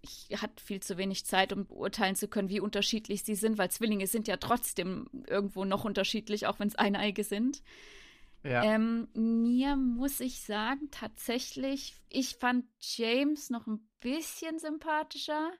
ich 0.00 0.28
hat 0.40 0.60
viel 0.60 0.80
zu 0.80 0.96
wenig 0.96 1.26
Zeit, 1.26 1.52
um 1.52 1.66
beurteilen 1.66 2.16
zu 2.16 2.28
können, 2.28 2.48
wie 2.48 2.60
unterschiedlich 2.60 3.24
sie 3.24 3.34
sind, 3.34 3.58
weil 3.58 3.70
Zwillinge 3.70 4.06
sind 4.06 4.28
ja 4.28 4.36
trotzdem 4.36 5.08
irgendwo 5.26 5.64
noch 5.64 5.84
unterschiedlich, 5.84 6.46
auch 6.46 6.58
wenn 6.58 6.68
es 6.68 6.76
Eineige 6.76 7.24
sind. 7.24 7.62
Ja. 8.44 8.62
Ähm, 8.62 9.08
mir 9.14 9.76
muss 9.76 10.20
ich 10.20 10.40
sagen, 10.40 10.90
tatsächlich, 10.90 11.96
ich 12.08 12.36
fand 12.36 12.66
James 12.80 13.50
noch 13.50 13.66
ein 13.66 13.88
bisschen 14.00 14.58
sympathischer. 14.58 15.50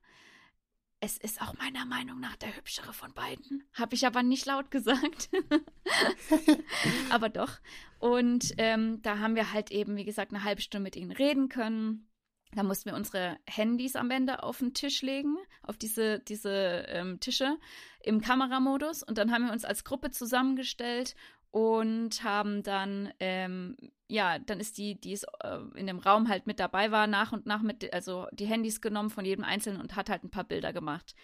Es 1.01 1.17
ist 1.17 1.41
auch 1.43 1.55
meiner 1.55 1.85
Meinung 1.87 2.19
nach 2.19 2.37
der 2.37 2.57
hübschere 2.57 2.93
von 2.93 3.13
beiden. 3.13 3.65
Habe 3.73 3.95
ich 3.95 4.07
aber 4.07 4.23
nicht 4.23 4.47
laut 4.47 4.71
gesagt. 4.71 5.31
aber 7.11 7.29
doch. 7.29 7.59
Und 7.99 8.55
ähm, 8.59 9.01
da 9.03 9.19
haben 9.19 9.37
wir 9.37 9.53
halt 9.53 9.71
eben, 9.71 9.97
wie 9.97 10.05
gesagt, 10.05 10.33
eine 10.33 10.45
halbe 10.45 10.61
Stunde 10.61 10.85
mit 10.85 10.97
ihnen 10.97 11.13
reden 11.13 11.49
können. 11.49 12.08
Da 12.55 12.63
mussten 12.63 12.91
wir 12.91 12.97
unsere 12.97 13.39
Handys 13.47 13.95
am 13.95 14.11
Ende 14.11 14.43
auf 14.43 14.59
den 14.59 14.75
Tisch 14.75 15.03
legen, 15.03 15.37
auf 15.63 15.77
diese, 15.77 16.21
diese 16.21 16.87
ähm, 16.89 17.21
Tische 17.21 17.59
im 18.03 18.21
Kameramodus. 18.21 19.03
Und 19.03 19.19
dann 19.19 19.33
haben 19.33 19.47
wir 19.47 19.53
uns 19.53 19.65
als 19.65 19.85
Gruppe 19.85 20.11
zusammengestellt 20.11 21.15
und 21.51 22.23
haben 22.25 22.63
dann, 22.63 23.13
ähm, 23.21 23.77
ja, 24.09 24.39
dann 24.39 24.61
ist 24.61 24.79
die, 24.79 25.01
die 25.01 25.13
es, 25.13 25.25
äh, 25.43 25.59
in 25.75 25.87
dem 25.87 25.99
Raum 25.99 26.29
halt 26.29 26.47
mit 26.47 26.59
dabei 26.61 26.91
war, 26.91 27.07
nach 27.07 27.33
und 27.33 27.47
nach 27.47 27.63
mit, 27.63 27.93
also 27.93 28.27
die 28.33 28.47
Handys 28.47 28.81
genommen 28.81 29.11
von 29.11 29.25
jedem 29.25 29.45
Einzelnen 29.45 29.81
und 29.81 29.97
hat 29.97 30.11
halt 30.11 30.25
ein 30.25 30.31
paar 30.31 30.45
Bilder 30.45 30.73
gemacht. 30.73 31.15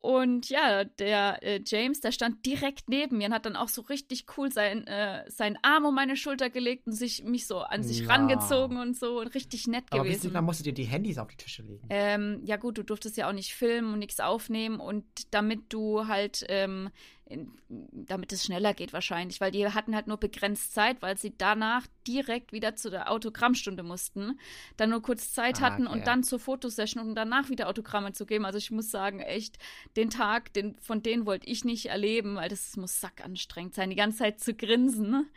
Und 0.00 0.50
ja, 0.50 0.84
der 0.84 1.42
äh, 1.42 1.60
James, 1.66 2.00
der 2.00 2.12
stand 2.12 2.46
direkt 2.46 2.88
neben 2.88 3.18
mir 3.18 3.26
und 3.26 3.34
hat 3.34 3.44
dann 3.44 3.56
auch 3.56 3.68
so 3.68 3.82
richtig 3.82 4.26
cool 4.36 4.52
sein, 4.52 4.86
äh, 4.86 5.28
seinen 5.28 5.58
Arm 5.62 5.84
um 5.84 5.94
meine 5.94 6.16
Schulter 6.16 6.48
gelegt 6.48 6.86
und 6.86 6.92
sich 6.92 7.24
mich 7.24 7.46
so 7.46 7.58
an 7.58 7.82
sich 7.82 8.00
ja. 8.00 8.06
rangezogen 8.06 8.78
und 8.78 8.96
so 8.96 9.20
und 9.20 9.34
richtig 9.34 9.66
nett 9.66 9.84
Aber 9.90 10.04
gewesen. 10.04 10.30
Aber 10.30 10.42
musstet 10.42 10.68
ihr 10.68 10.74
die 10.74 10.84
Handys 10.84 11.18
auf 11.18 11.28
die 11.28 11.36
Tische 11.36 11.62
legen? 11.62 11.86
Ähm, 11.90 12.40
ja 12.44 12.56
gut, 12.56 12.78
du 12.78 12.84
durftest 12.84 13.16
ja 13.16 13.28
auch 13.28 13.32
nicht 13.32 13.54
filmen 13.54 13.94
und 13.94 13.98
nichts 13.98 14.20
aufnehmen 14.20 14.78
und 14.78 15.04
damit 15.32 15.64
du 15.70 16.06
halt 16.06 16.44
ähm, 16.48 16.90
in, 17.28 17.52
damit 17.68 18.32
es 18.32 18.44
schneller 18.44 18.72
geht 18.72 18.92
wahrscheinlich, 18.92 19.40
weil 19.40 19.50
die 19.50 19.66
hatten 19.66 19.94
halt 19.94 20.06
nur 20.06 20.16
begrenzt 20.16 20.72
Zeit, 20.72 21.02
weil 21.02 21.18
sie 21.18 21.34
danach 21.36 21.86
direkt 22.06 22.52
wieder 22.52 22.76
zu 22.76 22.88
der 22.88 23.10
Autogrammstunde 23.10 23.82
mussten, 23.82 24.38
dann 24.76 24.90
nur 24.90 25.02
kurz 25.02 25.34
Zeit 25.34 25.58
ah, 25.58 25.62
hatten 25.62 25.86
okay. 25.88 25.98
und 25.98 26.06
dann 26.06 26.22
zur 26.22 26.38
Fotosession, 26.38 27.02
um 27.02 27.14
danach 27.14 27.50
wieder 27.50 27.68
Autogramme 27.68 28.12
zu 28.12 28.26
geben. 28.26 28.44
Also 28.44 28.58
ich 28.58 28.70
muss 28.70 28.90
sagen, 28.90 29.20
echt, 29.20 29.58
den 29.96 30.08
Tag, 30.08 30.52
den, 30.52 30.78
von 30.78 31.02
denen 31.02 31.26
wollte 31.26 31.48
ich 31.48 31.64
nicht 31.64 31.86
erleben, 31.86 32.36
weil 32.36 32.48
das 32.48 32.76
muss 32.76 33.00
sackanstrengend 33.00 33.74
sein, 33.74 33.90
die 33.90 33.96
ganze 33.96 34.18
Zeit 34.18 34.40
zu 34.40 34.54
grinsen. 34.54 35.28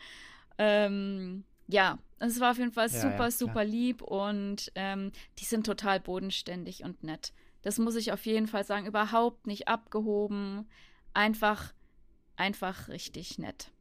Ähm, 0.59 1.43
ja, 1.67 1.97
es 2.19 2.39
war 2.39 2.51
auf 2.51 2.57
jeden 2.59 2.71
Fall 2.71 2.89
ja, 2.89 3.01
super, 3.01 3.25
ja, 3.25 3.31
super 3.31 3.65
lieb 3.65 4.01
und 4.01 4.71
ähm, 4.75 5.11
die 5.39 5.45
sind 5.45 5.65
total 5.65 5.99
bodenständig 5.99 6.83
und 6.83 7.03
nett. 7.03 7.33
Das 7.61 7.79
muss 7.79 7.95
ich 7.95 8.11
auf 8.11 8.25
jeden 8.25 8.47
Fall 8.47 8.63
sagen, 8.63 8.85
überhaupt 8.85 9.47
nicht 9.47 9.67
abgehoben. 9.67 10.69
Einfach 11.13 11.73
einfach 12.39 12.87
richtig 12.87 13.37
nett. 13.37 13.71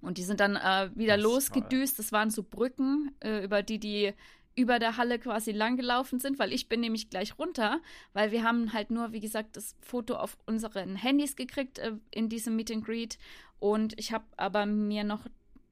Und 0.00 0.18
die 0.18 0.22
sind 0.22 0.40
dann 0.40 0.56
äh, 0.56 0.90
wieder 0.94 1.16
das 1.16 1.24
losgedüst. 1.24 1.98
Das 1.98 2.12
waren 2.12 2.30
so 2.30 2.42
Brücken, 2.42 3.14
äh, 3.20 3.44
über 3.44 3.62
die 3.62 3.78
die 3.78 4.12
über 4.56 4.78
der 4.78 4.96
Halle 4.96 5.18
quasi 5.18 5.50
langgelaufen 5.50 6.20
sind, 6.20 6.38
weil 6.38 6.52
ich 6.52 6.68
bin 6.68 6.80
nämlich 6.80 7.10
gleich 7.10 7.38
runter, 7.38 7.80
weil 8.12 8.30
wir 8.30 8.44
haben 8.44 8.72
halt 8.72 8.90
nur, 8.90 9.12
wie 9.12 9.18
gesagt, 9.18 9.56
das 9.56 9.74
Foto 9.80 10.14
auf 10.14 10.38
unseren 10.46 10.94
Handys 10.94 11.34
gekriegt 11.34 11.78
äh, 11.78 11.92
in 12.10 12.28
diesem 12.28 12.54
Meet 12.56 12.70
and 12.70 12.84
Greet 12.84 13.18
und 13.58 13.98
ich 13.98 14.12
habe 14.12 14.24
aber 14.36 14.66
mir 14.66 15.04
noch 15.04 15.26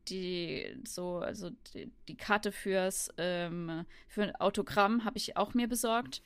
die 0.08 0.66
so 0.84 1.18
also 1.18 1.50
die, 1.74 1.92
die 2.08 2.16
Karte 2.16 2.50
fürs 2.50 3.10
ähm, 3.18 3.84
für 4.08 4.24
ein 4.24 4.34
Autogramm 4.36 5.04
habe 5.04 5.16
ich 5.16 5.36
auch 5.36 5.54
mir 5.54 5.68
besorgt 5.68 6.22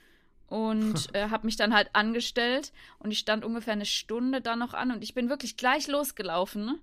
und 0.48 1.08
äh, 1.14 1.28
habe 1.30 1.46
mich 1.46 1.56
dann 1.56 1.74
halt 1.74 1.90
angestellt 1.92 2.72
und 2.98 3.10
ich 3.10 3.18
stand 3.18 3.44
ungefähr 3.44 3.72
eine 3.72 3.86
Stunde 3.86 4.40
da 4.40 4.56
noch 4.56 4.74
an 4.74 4.90
und 4.90 5.02
ich 5.02 5.14
bin 5.14 5.28
wirklich 5.28 5.56
gleich 5.56 5.86
losgelaufen 5.88 6.80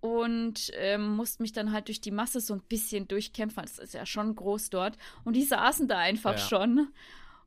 und 0.00 0.70
ähm, 0.74 1.16
musste 1.16 1.42
mich 1.42 1.52
dann 1.52 1.72
halt 1.72 1.88
durch 1.88 2.00
die 2.00 2.10
Masse 2.10 2.40
so 2.40 2.52
ein 2.54 2.60
bisschen 2.60 3.08
durchkämpfen. 3.08 3.64
Es 3.64 3.78
ist 3.78 3.94
ja 3.94 4.04
schon 4.04 4.34
groß 4.34 4.70
dort 4.70 4.98
und 5.24 5.34
die 5.34 5.44
saßen 5.44 5.88
da 5.88 5.98
einfach 5.98 6.32
ja. 6.32 6.38
schon. 6.38 6.88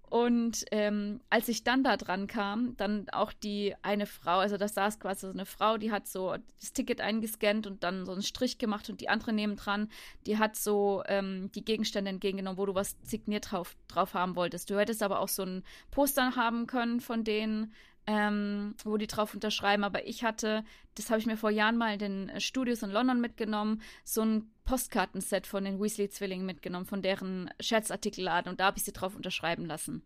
Und 0.10 0.64
ähm, 0.72 1.20
als 1.30 1.49
ich 1.49 1.66
dann 1.66 1.84
da 1.84 1.97
dran 1.97 2.28
kam, 2.28 2.78
dann 2.78 3.10
auch 3.10 3.34
die 3.34 3.76
eine 3.82 4.05
Frau, 4.05 4.39
also 4.39 4.55
da 4.55 4.68
saß 4.68 4.99
quasi 4.99 5.28
so 5.28 5.34
eine 5.34 5.45
Frau, 5.45 5.78
die 5.78 5.91
hat 5.91 6.08
so 6.08 6.36
das 6.60 6.72
Ticket 6.72 7.01
eingescannt 7.01 7.68
und 7.68 7.84
dann 7.84 8.05
so 8.05 8.14
einen 8.14 8.22
Strich 8.22 8.58
gemacht 8.58 8.89
und 8.89 9.01
die 9.01 9.10
andere 9.10 9.34
nebendran, 9.34 9.89
die 10.26 10.38
hat 10.38 10.55
so 10.55 11.03
ähm, 11.08 11.51
die 11.53 11.66
Gegenstände 11.66 12.10
entgegengenommen, 12.10 12.58
wo 12.58 12.66
du 12.66 12.74
was 12.74 12.95
signiert 13.03 13.51
drauf, 13.51 13.76
drauf 13.89 14.14
haben 14.14 14.38
wolltest. 14.38 14.70
Du 14.70 14.80
hättest 14.80 15.03
aber 15.03 15.20
auch 15.20 15.28
so 15.28 15.43
ein 15.43 15.64
Poster 15.91 16.38
haben 16.38 16.68
können 16.68 17.01
von 17.01 17.26
denen, 17.26 17.74
ähm, 18.08 18.76
wo 18.84 18.97
die 18.97 19.08
drauf 19.08 19.34
unterschreiben. 19.34 19.84
Aber 19.84 20.08
ich 20.08 20.24
hatte, 20.24 20.64
das 20.95 21.10
habe 21.10 21.20
ich 21.20 21.26
mir 21.26 21.38
vor 21.38 21.51
Jahren 21.51 21.78
mal 21.78 21.93
in 21.93 21.99
den 21.99 22.39
Studios 22.39 22.82
in 22.82 22.89
London 22.89 23.22
mitgenommen, 23.22 23.82
so 24.03 24.22
ein 24.22 24.49
Postkartenset 24.64 25.45
von 25.45 25.66
den 25.66 25.80
Weasley-Zwillingen 25.80 26.45
mitgenommen, 26.45 26.86
von 26.86 27.01
deren 27.01 27.49
Scherzartikelladen 27.60 28.49
und 28.49 28.60
da 28.60 28.66
habe 28.66 28.78
ich 28.78 28.84
sie 28.84 28.93
drauf 28.93 29.16
unterschreiben 29.16 29.66
lassen. 29.66 30.03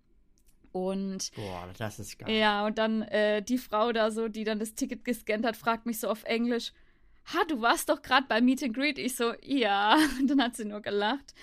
Und 0.71 1.31
Boah, 1.35 1.69
das 1.77 1.99
ist 1.99 2.17
geil. 2.17 2.33
Ja, 2.33 2.65
und 2.65 2.77
dann 2.77 3.01
äh, 3.03 3.41
die 3.41 3.57
Frau 3.57 3.91
da 3.91 4.09
so, 4.09 4.27
die 4.29 4.43
dann 4.43 4.59
das 4.59 4.73
Ticket 4.73 5.03
gescannt 5.03 5.45
hat, 5.45 5.57
fragt 5.57 5.85
mich 5.85 5.99
so 5.99 6.09
auf 6.09 6.23
Englisch, 6.23 6.71
ha, 7.25 7.43
du 7.47 7.61
warst 7.61 7.89
doch 7.89 8.01
gerade 8.01 8.25
bei 8.27 8.41
Meet 8.41 8.63
and 8.63 8.73
Greet. 8.73 8.97
Ich 8.97 9.15
so, 9.15 9.33
ja. 9.41 9.97
Und 10.19 10.29
dann 10.29 10.41
hat 10.41 10.55
sie 10.55 10.65
nur 10.65 10.81
gelacht. 10.81 11.33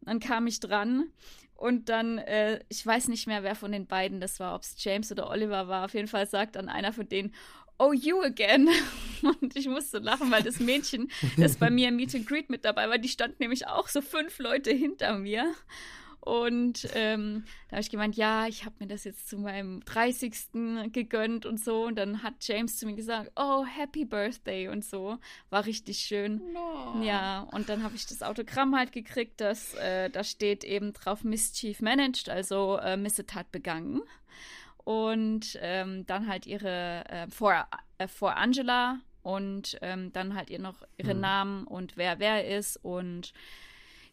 Dann 0.00 0.20
kam 0.20 0.46
ich 0.46 0.58
dran 0.60 1.12
und 1.58 1.88
dann, 1.88 2.18
äh, 2.18 2.60
ich 2.68 2.86
weiß 2.86 3.08
nicht 3.08 3.26
mehr, 3.26 3.42
wer 3.42 3.56
von 3.56 3.72
den 3.72 3.88
beiden 3.88 4.20
das 4.20 4.38
war, 4.38 4.54
ob 4.54 4.62
es 4.62 4.76
James 4.78 5.10
oder 5.10 5.28
Oliver 5.28 5.66
war. 5.66 5.84
Auf 5.84 5.92
jeden 5.92 6.06
Fall 6.06 6.24
sagt 6.28 6.54
dann 6.54 6.68
einer 6.68 6.92
von 6.92 7.08
denen, 7.08 7.34
Oh, 7.80 7.92
you 7.92 8.22
again. 8.22 8.68
Und 9.22 9.56
ich 9.56 9.68
musste 9.68 9.98
lachen, 9.98 10.30
weil 10.30 10.44
das 10.44 10.60
Mädchen, 10.60 11.10
das 11.36 11.56
bei 11.56 11.68
mir 11.68 11.88
im 11.88 11.96
Meet 11.96 12.14
and 12.14 12.26
Greet 12.28 12.48
mit 12.48 12.64
dabei 12.64 12.88
war, 12.88 12.98
die 12.98 13.08
stand 13.08 13.40
nämlich 13.40 13.66
auch 13.66 13.88
so 13.88 14.00
fünf 14.00 14.38
Leute 14.38 14.70
hinter 14.70 15.18
mir. 15.18 15.52
Und 16.28 16.86
ähm, 16.92 17.44
da 17.68 17.76
habe 17.76 17.80
ich 17.80 17.88
gemeint, 17.88 18.14
ja, 18.14 18.46
ich 18.46 18.66
habe 18.66 18.74
mir 18.80 18.86
das 18.86 19.04
jetzt 19.04 19.30
zu 19.30 19.38
meinem 19.38 19.82
30. 19.86 20.92
gegönnt 20.92 21.46
und 21.46 21.58
so. 21.58 21.86
Und 21.86 21.96
dann 21.96 22.22
hat 22.22 22.34
James 22.42 22.76
zu 22.76 22.84
mir 22.84 22.94
gesagt, 22.94 23.32
oh, 23.34 23.64
happy 23.64 24.04
birthday 24.04 24.68
und 24.68 24.84
so. 24.84 25.16
War 25.48 25.64
richtig 25.64 26.00
schön. 26.00 26.42
No. 26.52 27.00
Ja, 27.02 27.48
und 27.50 27.70
dann 27.70 27.82
habe 27.82 27.94
ich 27.94 28.04
das 28.04 28.22
Autogramm 28.22 28.76
halt 28.76 28.92
gekriegt, 28.92 29.40
das, 29.40 29.72
äh, 29.76 30.10
da 30.10 30.22
steht 30.22 30.64
eben 30.64 30.92
drauf 30.92 31.24
Mischief 31.24 31.80
managed, 31.80 32.28
also 32.28 32.76
äh, 32.76 32.98
Missetat 32.98 33.50
begangen. 33.50 34.02
Und 34.84 35.58
ähm, 35.62 36.04
dann 36.04 36.28
halt 36.28 36.46
ihre, 36.46 37.04
äh, 37.08 37.30
vor, 37.30 37.66
äh, 37.96 38.06
vor 38.06 38.36
Angela 38.36 38.98
und 39.22 39.78
ähm, 39.80 40.12
dann 40.12 40.34
halt 40.34 40.50
ihr 40.50 40.58
noch 40.58 40.82
ihre 40.98 41.12
hm. 41.12 41.20
Namen 41.20 41.66
und 41.66 41.96
wer 41.96 42.18
wer 42.18 42.46
ist 42.46 42.76
und 42.76 43.32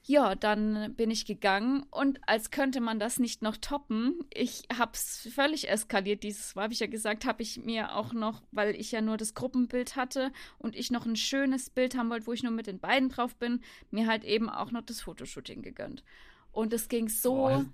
ja, 0.08 0.36
dann 0.36 0.94
bin 0.94 1.10
ich 1.10 1.26
gegangen 1.26 1.84
und 1.90 2.20
als 2.28 2.52
könnte 2.52 2.80
man 2.80 3.00
das 3.00 3.18
nicht 3.18 3.42
noch 3.42 3.58
toppen, 3.58 4.20
ich 4.32 4.64
hab's 4.78 5.28
völlig 5.34 5.68
eskaliert. 5.68 6.22
Dieses 6.22 6.54
Mal 6.54 6.64
habe 6.64 6.74
ich 6.74 6.80
ja 6.80 6.86
gesagt, 6.86 7.26
habe 7.26 7.42
ich 7.42 7.58
mir 7.58 7.96
auch 7.96 8.14
noch, 8.14 8.44
weil 8.52 8.76
ich 8.76 8.92
ja 8.92 9.02
nur 9.02 9.18
das 9.18 9.34
Gruppenbild 9.34 9.96
hatte 9.96 10.32
und 10.60 10.76
ich 10.76 10.92
noch 10.92 11.08
ein 11.08 11.16
schönes 11.16 11.72
Bild 11.72 11.98
haben 11.98 12.12
wollte, 12.12 12.28
wo 12.28 12.34
ich 12.34 12.44
nur 12.44 12.52
mit 12.52 12.68
den 12.68 12.80
beiden 12.80 13.10
drauf 13.10 13.36
bin, 13.36 13.64
mir 13.90 14.06
halt 14.06 14.24
eben 14.24 14.48
auch 14.48 14.70
noch 14.70 14.84
das 14.84 15.02
Fotoshooting 15.02 15.64
gegönnt. 15.64 16.04
Und 16.52 16.72
es 16.72 16.88
ging 16.88 17.10
so, 17.10 17.66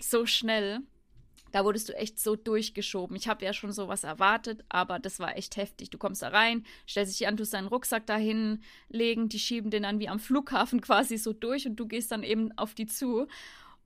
so 0.00 0.26
schnell. 0.26 0.80
Da 1.52 1.64
wurdest 1.64 1.88
du 1.88 1.96
echt 1.96 2.20
so 2.20 2.36
durchgeschoben. 2.36 3.16
Ich 3.16 3.28
habe 3.28 3.44
ja 3.44 3.52
schon 3.52 3.72
sowas 3.72 4.04
erwartet, 4.04 4.64
aber 4.68 4.98
das 4.98 5.18
war 5.18 5.36
echt 5.36 5.56
heftig. 5.56 5.90
Du 5.90 5.98
kommst 5.98 6.22
da 6.22 6.28
rein, 6.28 6.64
stellst 6.86 7.18
dich 7.18 7.26
an, 7.26 7.36
tust 7.36 7.54
deinen 7.54 7.68
Rucksack 7.68 8.06
dahin 8.06 8.62
legen, 8.88 9.28
die 9.28 9.38
schieben 9.38 9.70
den 9.70 9.84
dann 9.84 10.00
wie 10.00 10.08
am 10.08 10.20
Flughafen 10.20 10.80
quasi 10.82 11.16
so 11.16 11.32
durch 11.32 11.66
und 11.66 11.76
du 11.76 11.86
gehst 11.86 12.12
dann 12.12 12.22
eben 12.22 12.56
auf 12.58 12.74
die 12.74 12.86
zu. 12.86 13.26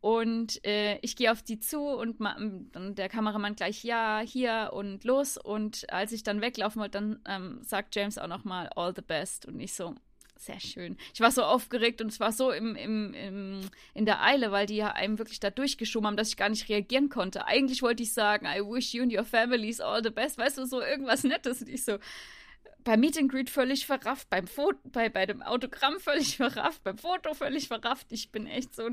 Und 0.00 0.64
äh, 0.66 0.98
ich 0.98 1.14
gehe 1.14 1.30
auf 1.30 1.42
die 1.42 1.60
zu 1.60 1.80
und 1.80 2.20
dann 2.20 2.96
der 2.96 3.08
Kameramann 3.08 3.54
gleich 3.54 3.84
ja, 3.84 4.20
hier 4.24 4.70
und 4.72 5.04
los. 5.04 5.38
Und 5.38 5.88
als 5.92 6.10
ich 6.10 6.24
dann 6.24 6.40
weglaufen 6.40 6.80
wollte, 6.80 6.98
dann 6.98 7.20
ähm, 7.24 7.60
sagt 7.62 7.94
James 7.94 8.18
auch 8.18 8.26
nochmal 8.26 8.68
All 8.74 8.92
the 8.96 9.02
best. 9.02 9.46
Und 9.46 9.60
ich 9.60 9.74
so, 9.74 9.94
sehr 10.36 10.60
schön. 10.60 10.96
Ich 11.14 11.20
war 11.20 11.30
so 11.30 11.42
aufgeregt 11.42 12.00
und 12.00 12.08
es 12.08 12.18
war 12.18 12.32
so 12.32 12.50
im, 12.50 12.74
im, 12.74 13.14
im, 13.14 13.60
in 13.94 14.06
der 14.06 14.22
Eile, 14.22 14.50
weil 14.50 14.66
die 14.66 14.76
ja 14.76 14.92
einem 14.92 15.18
wirklich 15.18 15.40
da 15.40 15.50
durchgeschoben 15.50 16.06
haben, 16.06 16.16
dass 16.16 16.28
ich 16.28 16.36
gar 16.36 16.48
nicht 16.48 16.68
reagieren 16.68 17.08
konnte. 17.08 17.46
Eigentlich 17.46 17.82
wollte 17.82 18.02
ich 18.02 18.12
sagen, 18.12 18.46
I 18.46 18.60
wish 18.60 18.92
you 18.92 19.02
and 19.02 19.12
your 19.12 19.24
families 19.24 19.80
all 19.80 20.02
the 20.02 20.10
best. 20.10 20.38
Weißt 20.38 20.58
du, 20.58 20.66
so 20.66 20.80
irgendwas 20.80 21.22
Nettes. 21.24 21.62
Und 21.62 21.68
ich 21.68 21.84
so, 21.84 21.98
beim 22.84 23.00
Meet 23.00 23.18
and 23.18 23.30
Greet 23.30 23.50
völlig 23.50 23.86
verrafft, 23.86 24.28
beim 24.30 24.48
Foto, 24.48 24.78
bei, 24.84 25.08
bei 25.08 25.26
dem 25.26 25.42
Autogramm 25.42 26.00
völlig 26.00 26.36
verrafft, 26.36 26.82
beim 26.82 26.98
Foto 26.98 27.34
völlig 27.34 27.68
verrafft. 27.68 28.08
Ich 28.10 28.32
bin 28.32 28.46
echt 28.46 28.74
so 28.74 28.90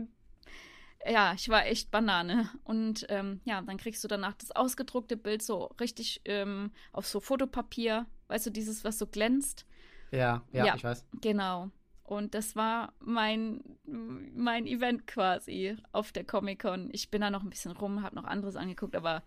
ja, 1.06 1.34
ich 1.34 1.50
war 1.50 1.66
echt 1.66 1.92
Banane. 1.92 2.50
Und 2.64 3.06
ähm, 3.10 3.42
ja, 3.46 3.62
dann 3.62 3.78
kriegst 3.78 4.04
du 4.04 4.08
danach 4.08 4.34
das 4.34 4.52
ausgedruckte 4.52 5.18
Bild 5.18 5.42
so 5.42 5.66
richtig 5.80 6.22
ähm, 6.26 6.72
auf 6.92 7.08
so 7.08 7.20
Fotopapier, 7.20 8.06
weißt 8.28 8.48
du, 8.48 8.50
dieses, 8.52 8.84
was 8.84 9.00
so 9.00 9.08
glänzt. 9.08 9.66
Ja, 10.12 10.44
ja, 10.52 10.66
ja, 10.66 10.76
ich 10.76 10.84
weiß. 10.84 11.06
Genau. 11.22 11.70
Und 12.04 12.34
das 12.34 12.56
war 12.56 12.94
mein, 13.00 13.62
mein 13.86 14.66
Event 14.66 15.06
quasi 15.06 15.78
auf 15.92 16.12
der 16.12 16.24
Comic-Con. 16.24 16.90
Ich 16.92 17.12
bin 17.12 17.22
da 17.22 17.30
noch 17.30 17.44
ein 17.44 17.52
bisschen 17.52 17.72
rum, 17.72 18.02
habe 18.02 18.16
noch 18.16 18.24
anderes 18.24 18.56
angeguckt, 18.56 18.96
aber 18.96 19.22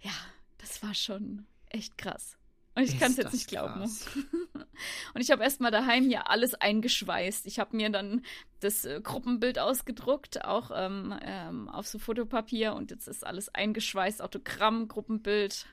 ja, 0.00 0.12
das 0.56 0.82
war 0.82 0.94
schon 0.94 1.46
echt 1.68 1.98
krass. 1.98 2.38
Und 2.76 2.82
ich 2.82 2.98
kann 2.98 3.12
es 3.12 3.18
jetzt 3.18 3.32
nicht 3.32 3.46
glauben. 3.46 3.82
und 5.14 5.20
ich 5.20 5.30
habe 5.30 5.44
erstmal 5.44 5.70
daheim 5.70 6.04
hier 6.04 6.28
alles 6.28 6.54
eingeschweißt. 6.54 7.46
Ich 7.46 7.60
habe 7.60 7.76
mir 7.76 7.90
dann 7.90 8.22
das 8.60 8.84
äh, 8.84 9.00
Gruppenbild 9.00 9.60
ausgedruckt, 9.60 10.44
auch 10.44 10.72
ähm, 10.74 11.14
ähm, 11.22 11.68
auf 11.68 11.86
so 11.86 11.98
Fotopapier. 12.00 12.74
Und 12.74 12.90
jetzt 12.90 13.06
ist 13.06 13.24
alles 13.24 13.54
eingeschweißt, 13.54 14.20
Autogramm, 14.22 14.88
Gruppenbild. 14.88 15.66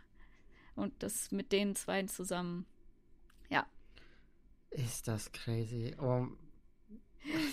Und 0.76 1.02
das 1.02 1.32
mit 1.32 1.52
den 1.52 1.76
zwei 1.76 2.04
zusammen. 2.04 2.68
Ist 4.72 5.08
das 5.08 5.32
crazy. 5.32 5.96
Oh. 6.02 6.28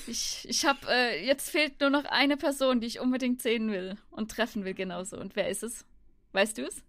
Ich, 0.06 0.46
ich 0.48 0.64
habe, 0.64 0.78
äh, 0.88 1.26
jetzt 1.26 1.50
fehlt 1.50 1.80
nur 1.80 1.90
noch 1.90 2.04
eine 2.04 2.36
Person, 2.36 2.80
die 2.80 2.86
ich 2.86 3.00
unbedingt 3.00 3.42
sehen 3.42 3.70
will 3.70 3.98
und 4.10 4.30
treffen 4.30 4.64
will 4.64 4.74
genauso. 4.74 5.18
Und 5.18 5.36
wer 5.36 5.48
ist 5.48 5.62
es? 5.62 5.84
Weißt 6.32 6.58
du 6.58 6.62
es? 6.62 6.82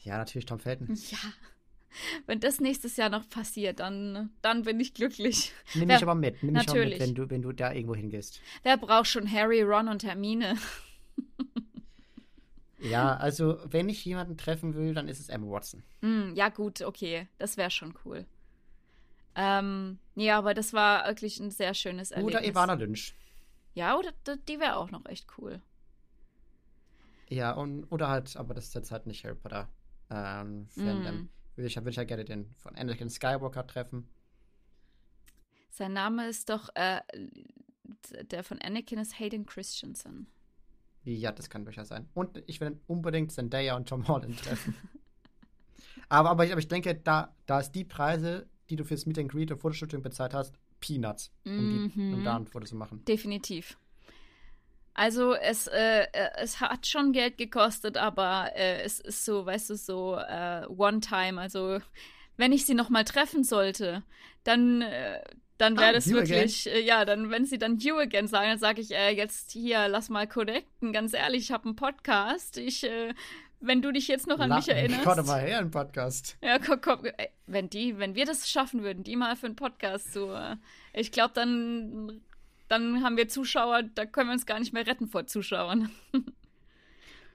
Ja, 0.00 0.18
natürlich 0.18 0.46
Tom 0.46 0.58
Felton. 0.58 0.88
Ja. 1.10 1.18
Wenn 2.26 2.40
das 2.40 2.58
nächstes 2.58 2.96
Jahr 2.96 3.10
noch 3.10 3.28
passiert, 3.28 3.80
dann, 3.80 4.30
dann 4.40 4.62
bin 4.62 4.80
ich 4.80 4.94
glücklich. 4.94 5.52
Nimm 5.74 5.88
mich 5.88 6.02
aber 6.02 6.14
mit. 6.14 6.42
Nimm 6.42 6.54
mich 6.54 6.66
natürlich. 6.66 6.98
mit, 6.98 7.08
wenn 7.08 7.14
du, 7.14 7.30
wenn 7.30 7.42
du 7.42 7.52
da 7.52 7.72
irgendwo 7.72 7.94
hingehst. 7.94 8.40
Wer 8.62 8.78
braucht 8.78 9.08
schon 9.08 9.30
Harry, 9.30 9.62
Ron 9.62 9.88
und 9.88 10.02
Hermine? 10.02 10.56
ja, 12.80 13.14
also 13.16 13.58
wenn 13.66 13.90
ich 13.90 14.04
jemanden 14.04 14.38
treffen 14.38 14.74
will, 14.74 14.94
dann 14.94 15.06
ist 15.06 15.20
es 15.20 15.28
Emma 15.28 15.46
Watson. 15.48 15.82
Mm, 16.00 16.34
ja, 16.34 16.48
gut, 16.48 16.80
okay. 16.80 17.28
Das 17.38 17.58
wäre 17.58 17.70
schon 17.70 17.94
cool. 18.04 18.24
Ähm, 19.34 19.98
ja, 20.14 20.38
aber 20.38 20.54
das 20.54 20.72
war 20.72 21.06
wirklich 21.06 21.40
ein 21.40 21.50
sehr 21.50 21.74
schönes 21.74 22.10
Erlebnis. 22.10 22.36
Oder 22.36 22.46
Ivana 22.46 22.74
Lynch. 22.74 23.14
Ja, 23.74 23.96
oder 23.96 24.12
die 24.48 24.60
wäre 24.60 24.76
auch 24.76 24.90
noch 24.90 25.06
echt 25.06 25.26
cool. 25.38 25.62
Ja, 27.28 27.52
und, 27.52 27.84
oder 27.90 28.08
halt, 28.08 28.36
aber 28.36 28.52
das 28.52 28.66
ist 28.66 28.74
jetzt 28.74 28.90
halt 28.90 29.06
nicht 29.06 29.24
Harry 29.24 29.34
Potter. 29.34 29.68
Ähm, 30.10 30.66
Fandom. 30.68 31.22
Mm. 31.22 31.28
Ich, 31.56 31.76
ich 31.76 31.96
ja 31.96 32.04
gerne 32.04 32.24
den 32.24 32.50
von 32.56 32.76
Anakin 32.76 33.08
Skywalker 33.08 33.66
treffen. 33.66 34.06
Sein 35.70 35.94
Name 35.94 36.28
ist 36.28 36.50
doch, 36.50 36.68
äh, 36.74 37.00
der 38.30 38.44
von 38.44 38.60
Anakin 38.60 38.98
ist 38.98 39.18
Hayden 39.18 39.46
Christensen. 39.46 40.26
Ja, 41.04 41.32
das 41.32 41.48
kann 41.48 41.64
durchaus 41.64 41.88
sein. 41.88 42.08
Und 42.14 42.42
ich 42.46 42.60
will 42.60 42.78
unbedingt 42.86 43.32
Zendaya 43.32 43.76
und 43.76 43.88
Tom 43.88 44.06
Holland 44.06 44.38
treffen. 44.38 44.74
aber, 46.10 46.30
aber, 46.30 46.44
ich, 46.44 46.52
aber 46.52 46.60
ich 46.60 46.68
denke, 46.68 46.94
da, 46.94 47.34
da 47.46 47.60
ist 47.60 47.72
die 47.72 47.84
Preise 47.84 48.46
die 48.72 48.76
du 48.76 48.84
fürs 48.84 49.04
Meet 49.04 49.18
and 49.18 49.30
Greet 49.30 49.52
und 49.52 49.58
Fotoshooting 49.58 50.00
bezahlt 50.00 50.32
hast, 50.32 50.54
Peanuts, 50.80 51.30
um, 51.44 51.92
die, 51.94 52.00
um 52.00 52.24
da 52.24 52.36
ein 52.36 52.46
Foto 52.46 52.64
zu 52.64 52.74
machen. 52.74 53.04
Definitiv. 53.04 53.76
Also 54.94 55.34
es, 55.34 55.66
äh, 55.66 56.04
äh, 56.04 56.30
es 56.38 56.60
hat 56.60 56.86
schon 56.86 57.12
Geld 57.12 57.36
gekostet, 57.36 57.98
aber 57.98 58.50
äh, 58.56 58.80
es 58.82 58.98
ist 58.98 59.26
so, 59.26 59.44
weißt 59.44 59.70
du, 59.70 59.76
so 59.76 60.16
äh, 60.16 60.64
One-Time. 60.68 61.38
Also 61.38 61.80
wenn 62.38 62.52
ich 62.52 62.64
sie 62.64 62.72
noch 62.72 62.88
mal 62.88 63.04
treffen 63.04 63.44
sollte, 63.44 64.02
dann, 64.42 64.80
äh, 64.80 65.22
dann 65.58 65.76
wäre 65.76 65.90
ah, 65.90 65.92
das 65.92 66.08
wirklich, 66.08 66.66
äh, 66.66 66.80
ja, 66.80 67.04
dann, 67.04 67.28
wenn 67.28 67.44
sie 67.44 67.58
dann 67.58 67.78
you 67.78 67.96
again 67.96 68.26
sagen, 68.26 68.48
dann 68.48 68.58
sage 68.58 68.80
ich, 68.80 68.92
äh, 68.92 69.10
jetzt 69.10 69.52
hier, 69.52 69.86
lass 69.86 70.08
mal 70.08 70.26
connecten, 70.26 70.94
ganz 70.94 71.12
ehrlich, 71.12 71.42
ich 71.42 71.52
habe 71.52 71.66
einen 71.66 71.76
Podcast, 71.76 72.56
ich, 72.56 72.84
äh, 72.84 73.12
wenn 73.62 73.80
du 73.80 73.92
dich 73.92 74.08
jetzt 74.08 74.26
noch 74.26 74.38
an 74.38 74.50
La 74.50 74.56
mich 74.56 74.68
erinnerst. 74.68 75.04
Komm 75.04 75.26
mal 75.26 75.40
her, 75.40 75.58
einen 75.58 75.70
Podcast. 75.70 76.36
Ja, 76.42 76.58
komm, 76.58 76.80
komm, 76.80 77.04
ey, 77.04 77.28
wenn 77.46 77.70
die, 77.70 77.98
wenn 77.98 78.14
wir 78.14 78.26
das 78.26 78.50
schaffen 78.50 78.82
würden, 78.82 79.04
die 79.04 79.16
mal 79.16 79.36
für 79.36 79.46
einen 79.46 79.56
Podcast 79.56 80.12
so, 80.12 80.32
äh, 80.34 80.56
ich 80.92 81.12
glaube, 81.12 81.32
dann, 81.34 82.20
dann 82.68 83.02
haben 83.02 83.16
wir 83.16 83.28
Zuschauer, 83.28 83.82
da 83.82 84.04
können 84.04 84.28
wir 84.28 84.34
uns 84.34 84.46
gar 84.46 84.58
nicht 84.58 84.72
mehr 84.72 84.86
retten 84.86 85.06
vor 85.06 85.26
Zuschauern. 85.26 85.90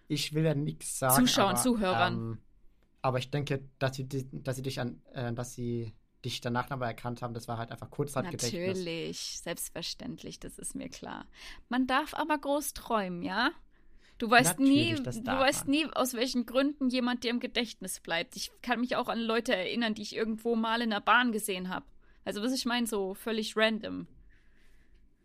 ich 0.08 0.34
will 0.34 0.44
ja 0.44 0.54
nichts 0.54 1.00
sagen. 1.00 1.16
Zuschauern, 1.16 1.52
aber, 1.52 1.62
Zuhörern. 1.62 2.14
Ähm, 2.14 2.38
aber 3.02 3.20
ich 3.20 3.32
denke, 3.32 3.64
dass 3.80 3.96
sie, 3.96 4.08
dass 4.32 4.58
sie 4.58 4.62
dich 4.62 4.80
an, 4.80 5.02
äh, 5.14 5.34
dass 5.34 5.54
sie 5.54 5.94
dich 6.26 6.42
danach 6.42 6.70
aber 6.72 6.88
erkannt 6.88 7.22
haben, 7.22 7.34
das 7.34 7.48
war 7.48 7.58
halt 7.58 7.72
einfach 7.72 7.90
Kurzzeitgedächtnis. 7.90 8.78
Natürlich, 8.80 9.40
selbstverständlich, 9.40 10.40
das 10.40 10.58
ist 10.60 10.76
mir 10.76 10.90
klar. 10.90 11.26
Man 11.70 11.88
darf 11.88 12.14
aber 12.14 12.38
groß 12.38 12.74
träumen, 12.74 13.22
ja? 13.22 13.52
Du 14.18 14.30
weißt 14.32 14.60
nie, 14.60 14.96
du 14.96 15.26
weißt 15.26 15.68
nie, 15.68 15.86
aus 15.94 16.16
welchen 16.16 16.46
Gründen 16.46 16.90
jemand 16.90 17.24
dir 17.24 17.30
im 17.30 17.40
Gedächtnis 17.40 18.00
bleibt. 18.00 18.36
Ich 18.36 18.52
kann 18.62 18.80
mich 18.80 18.96
auch 18.96 19.10
an 19.10 19.20
Leute 19.20 19.56
erinnern, 19.56 19.94
die 19.94 20.02
ich 20.02 20.16
irgendwo 20.16 20.56
mal 20.56 20.82
in 20.82 20.90
der 20.90 21.02
Bahn 21.02 21.32
gesehen 21.32 21.70
habe. 21.70 21.86
Also 22.26 22.42
was 22.42 22.52
ich 22.52 22.66
meine, 22.66 22.88
so 22.88 23.14
völlig 23.14 23.56
random. 23.56 24.08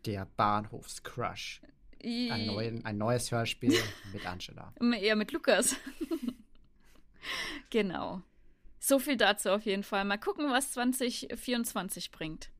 Der 0.05 0.27
Bahnhofscrush. 0.37 1.61
Ein, 2.03 2.85
ein 2.85 2.97
neues 2.97 3.31
Hörspiel 3.31 3.77
mit 4.13 4.25
Angela. 4.25 4.73
Eher 4.79 5.15
mit 5.15 5.31
Lukas. 5.31 5.75
genau. 7.69 8.21
So 8.79 8.99
viel 8.99 9.17
dazu 9.17 9.49
auf 9.49 9.65
jeden 9.65 9.83
Fall. 9.83 10.03
Mal 10.05 10.17
gucken, 10.17 10.51
was 10.51 10.73
2024 10.73 12.11
bringt. 12.11 12.51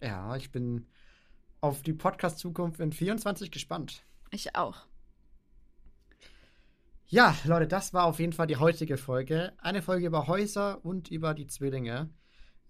Ja, 0.00 0.36
ich 0.36 0.52
bin 0.52 0.86
auf 1.60 1.82
die 1.82 1.92
Podcast-Zukunft 1.92 2.80
in 2.80 2.92
24 2.92 3.50
gespannt. 3.50 4.04
Ich 4.30 4.54
auch. 4.54 4.85
Ja, 7.08 7.36
Leute, 7.44 7.68
das 7.68 7.94
war 7.94 8.04
auf 8.04 8.18
jeden 8.18 8.32
Fall 8.32 8.48
die 8.48 8.56
heutige 8.56 8.96
Folge. 8.96 9.52
Eine 9.58 9.80
Folge 9.80 10.08
über 10.08 10.26
Häuser 10.26 10.84
und 10.84 11.08
über 11.08 11.34
die 11.34 11.46
Zwillinge. 11.46 12.10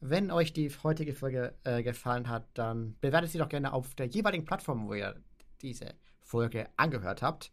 Wenn 0.01 0.31
euch 0.31 0.53
die 0.53 0.71
heutige 0.83 1.15
Folge 1.15 1.55
äh, 1.65 1.83
gefallen 1.83 2.29
hat, 2.29 2.47
dann 2.53 2.99
bewertet 3.01 3.31
sie 3.31 3.39
doch 3.39 3.49
gerne 3.49 3.73
auf 3.73 3.95
der 3.95 4.05
jeweiligen 4.05 4.45
Plattform, 4.45 4.89
wo 4.89 4.93
ihr 4.93 5.19
diese 5.63 5.95
Folge 6.21 6.69
angehört 6.77 7.23
habt. 7.23 7.51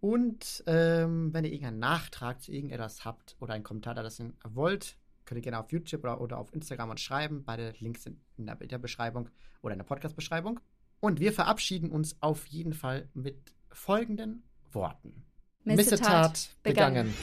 Und 0.00 0.64
ähm, 0.66 1.32
wenn 1.32 1.44
ihr 1.44 1.52
irgendeinen 1.52 1.78
Nachtrag 1.78 2.42
zu 2.42 2.50
irgendetwas 2.50 3.04
habt 3.04 3.36
oder 3.38 3.54
einen 3.54 3.62
Kommentar 3.62 3.94
da 3.94 4.00
lassen 4.00 4.36
wollt, 4.42 4.98
könnt 5.26 5.38
ihr 5.38 5.42
gerne 5.42 5.60
auf 5.60 5.70
YouTube 5.70 6.02
oder, 6.02 6.20
oder 6.20 6.38
auf 6.38 6.52
Instagram 6.52 6.90
uns 6.90 7.02
schreiben. 7.02 7.44
Beide 7.44 7.72
Links 7.78 8.02
sind 8.02 8.18
in 8.36 8.46
der 8.46 8.56
Bilderbeschreibung 8.56 9.30
oder 9.62 9.74
in 9.74 9.78
der 9.78 9.86
Podcast-Beschreibung. 9.86 10.58
Und 10.98 11.20
wir 11.20 11.32
verabschieden 11.32 11.92
uns 11.92 12.20
auf 12.20 12.46
jeden 12.46 12.72
Fall 12.72 13.08
mit 13.14 13.54
folgenden 13.70 14.42
Worten. 14.72 15.24
Missetat 15.76 16.48
begangen. 16.62 17.12
begangen. 17.12 17.14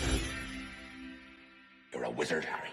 You're 1.93 2.05
a 2.05 2.11
wizard, 2.11 2.45
Harry. 2.45 2.69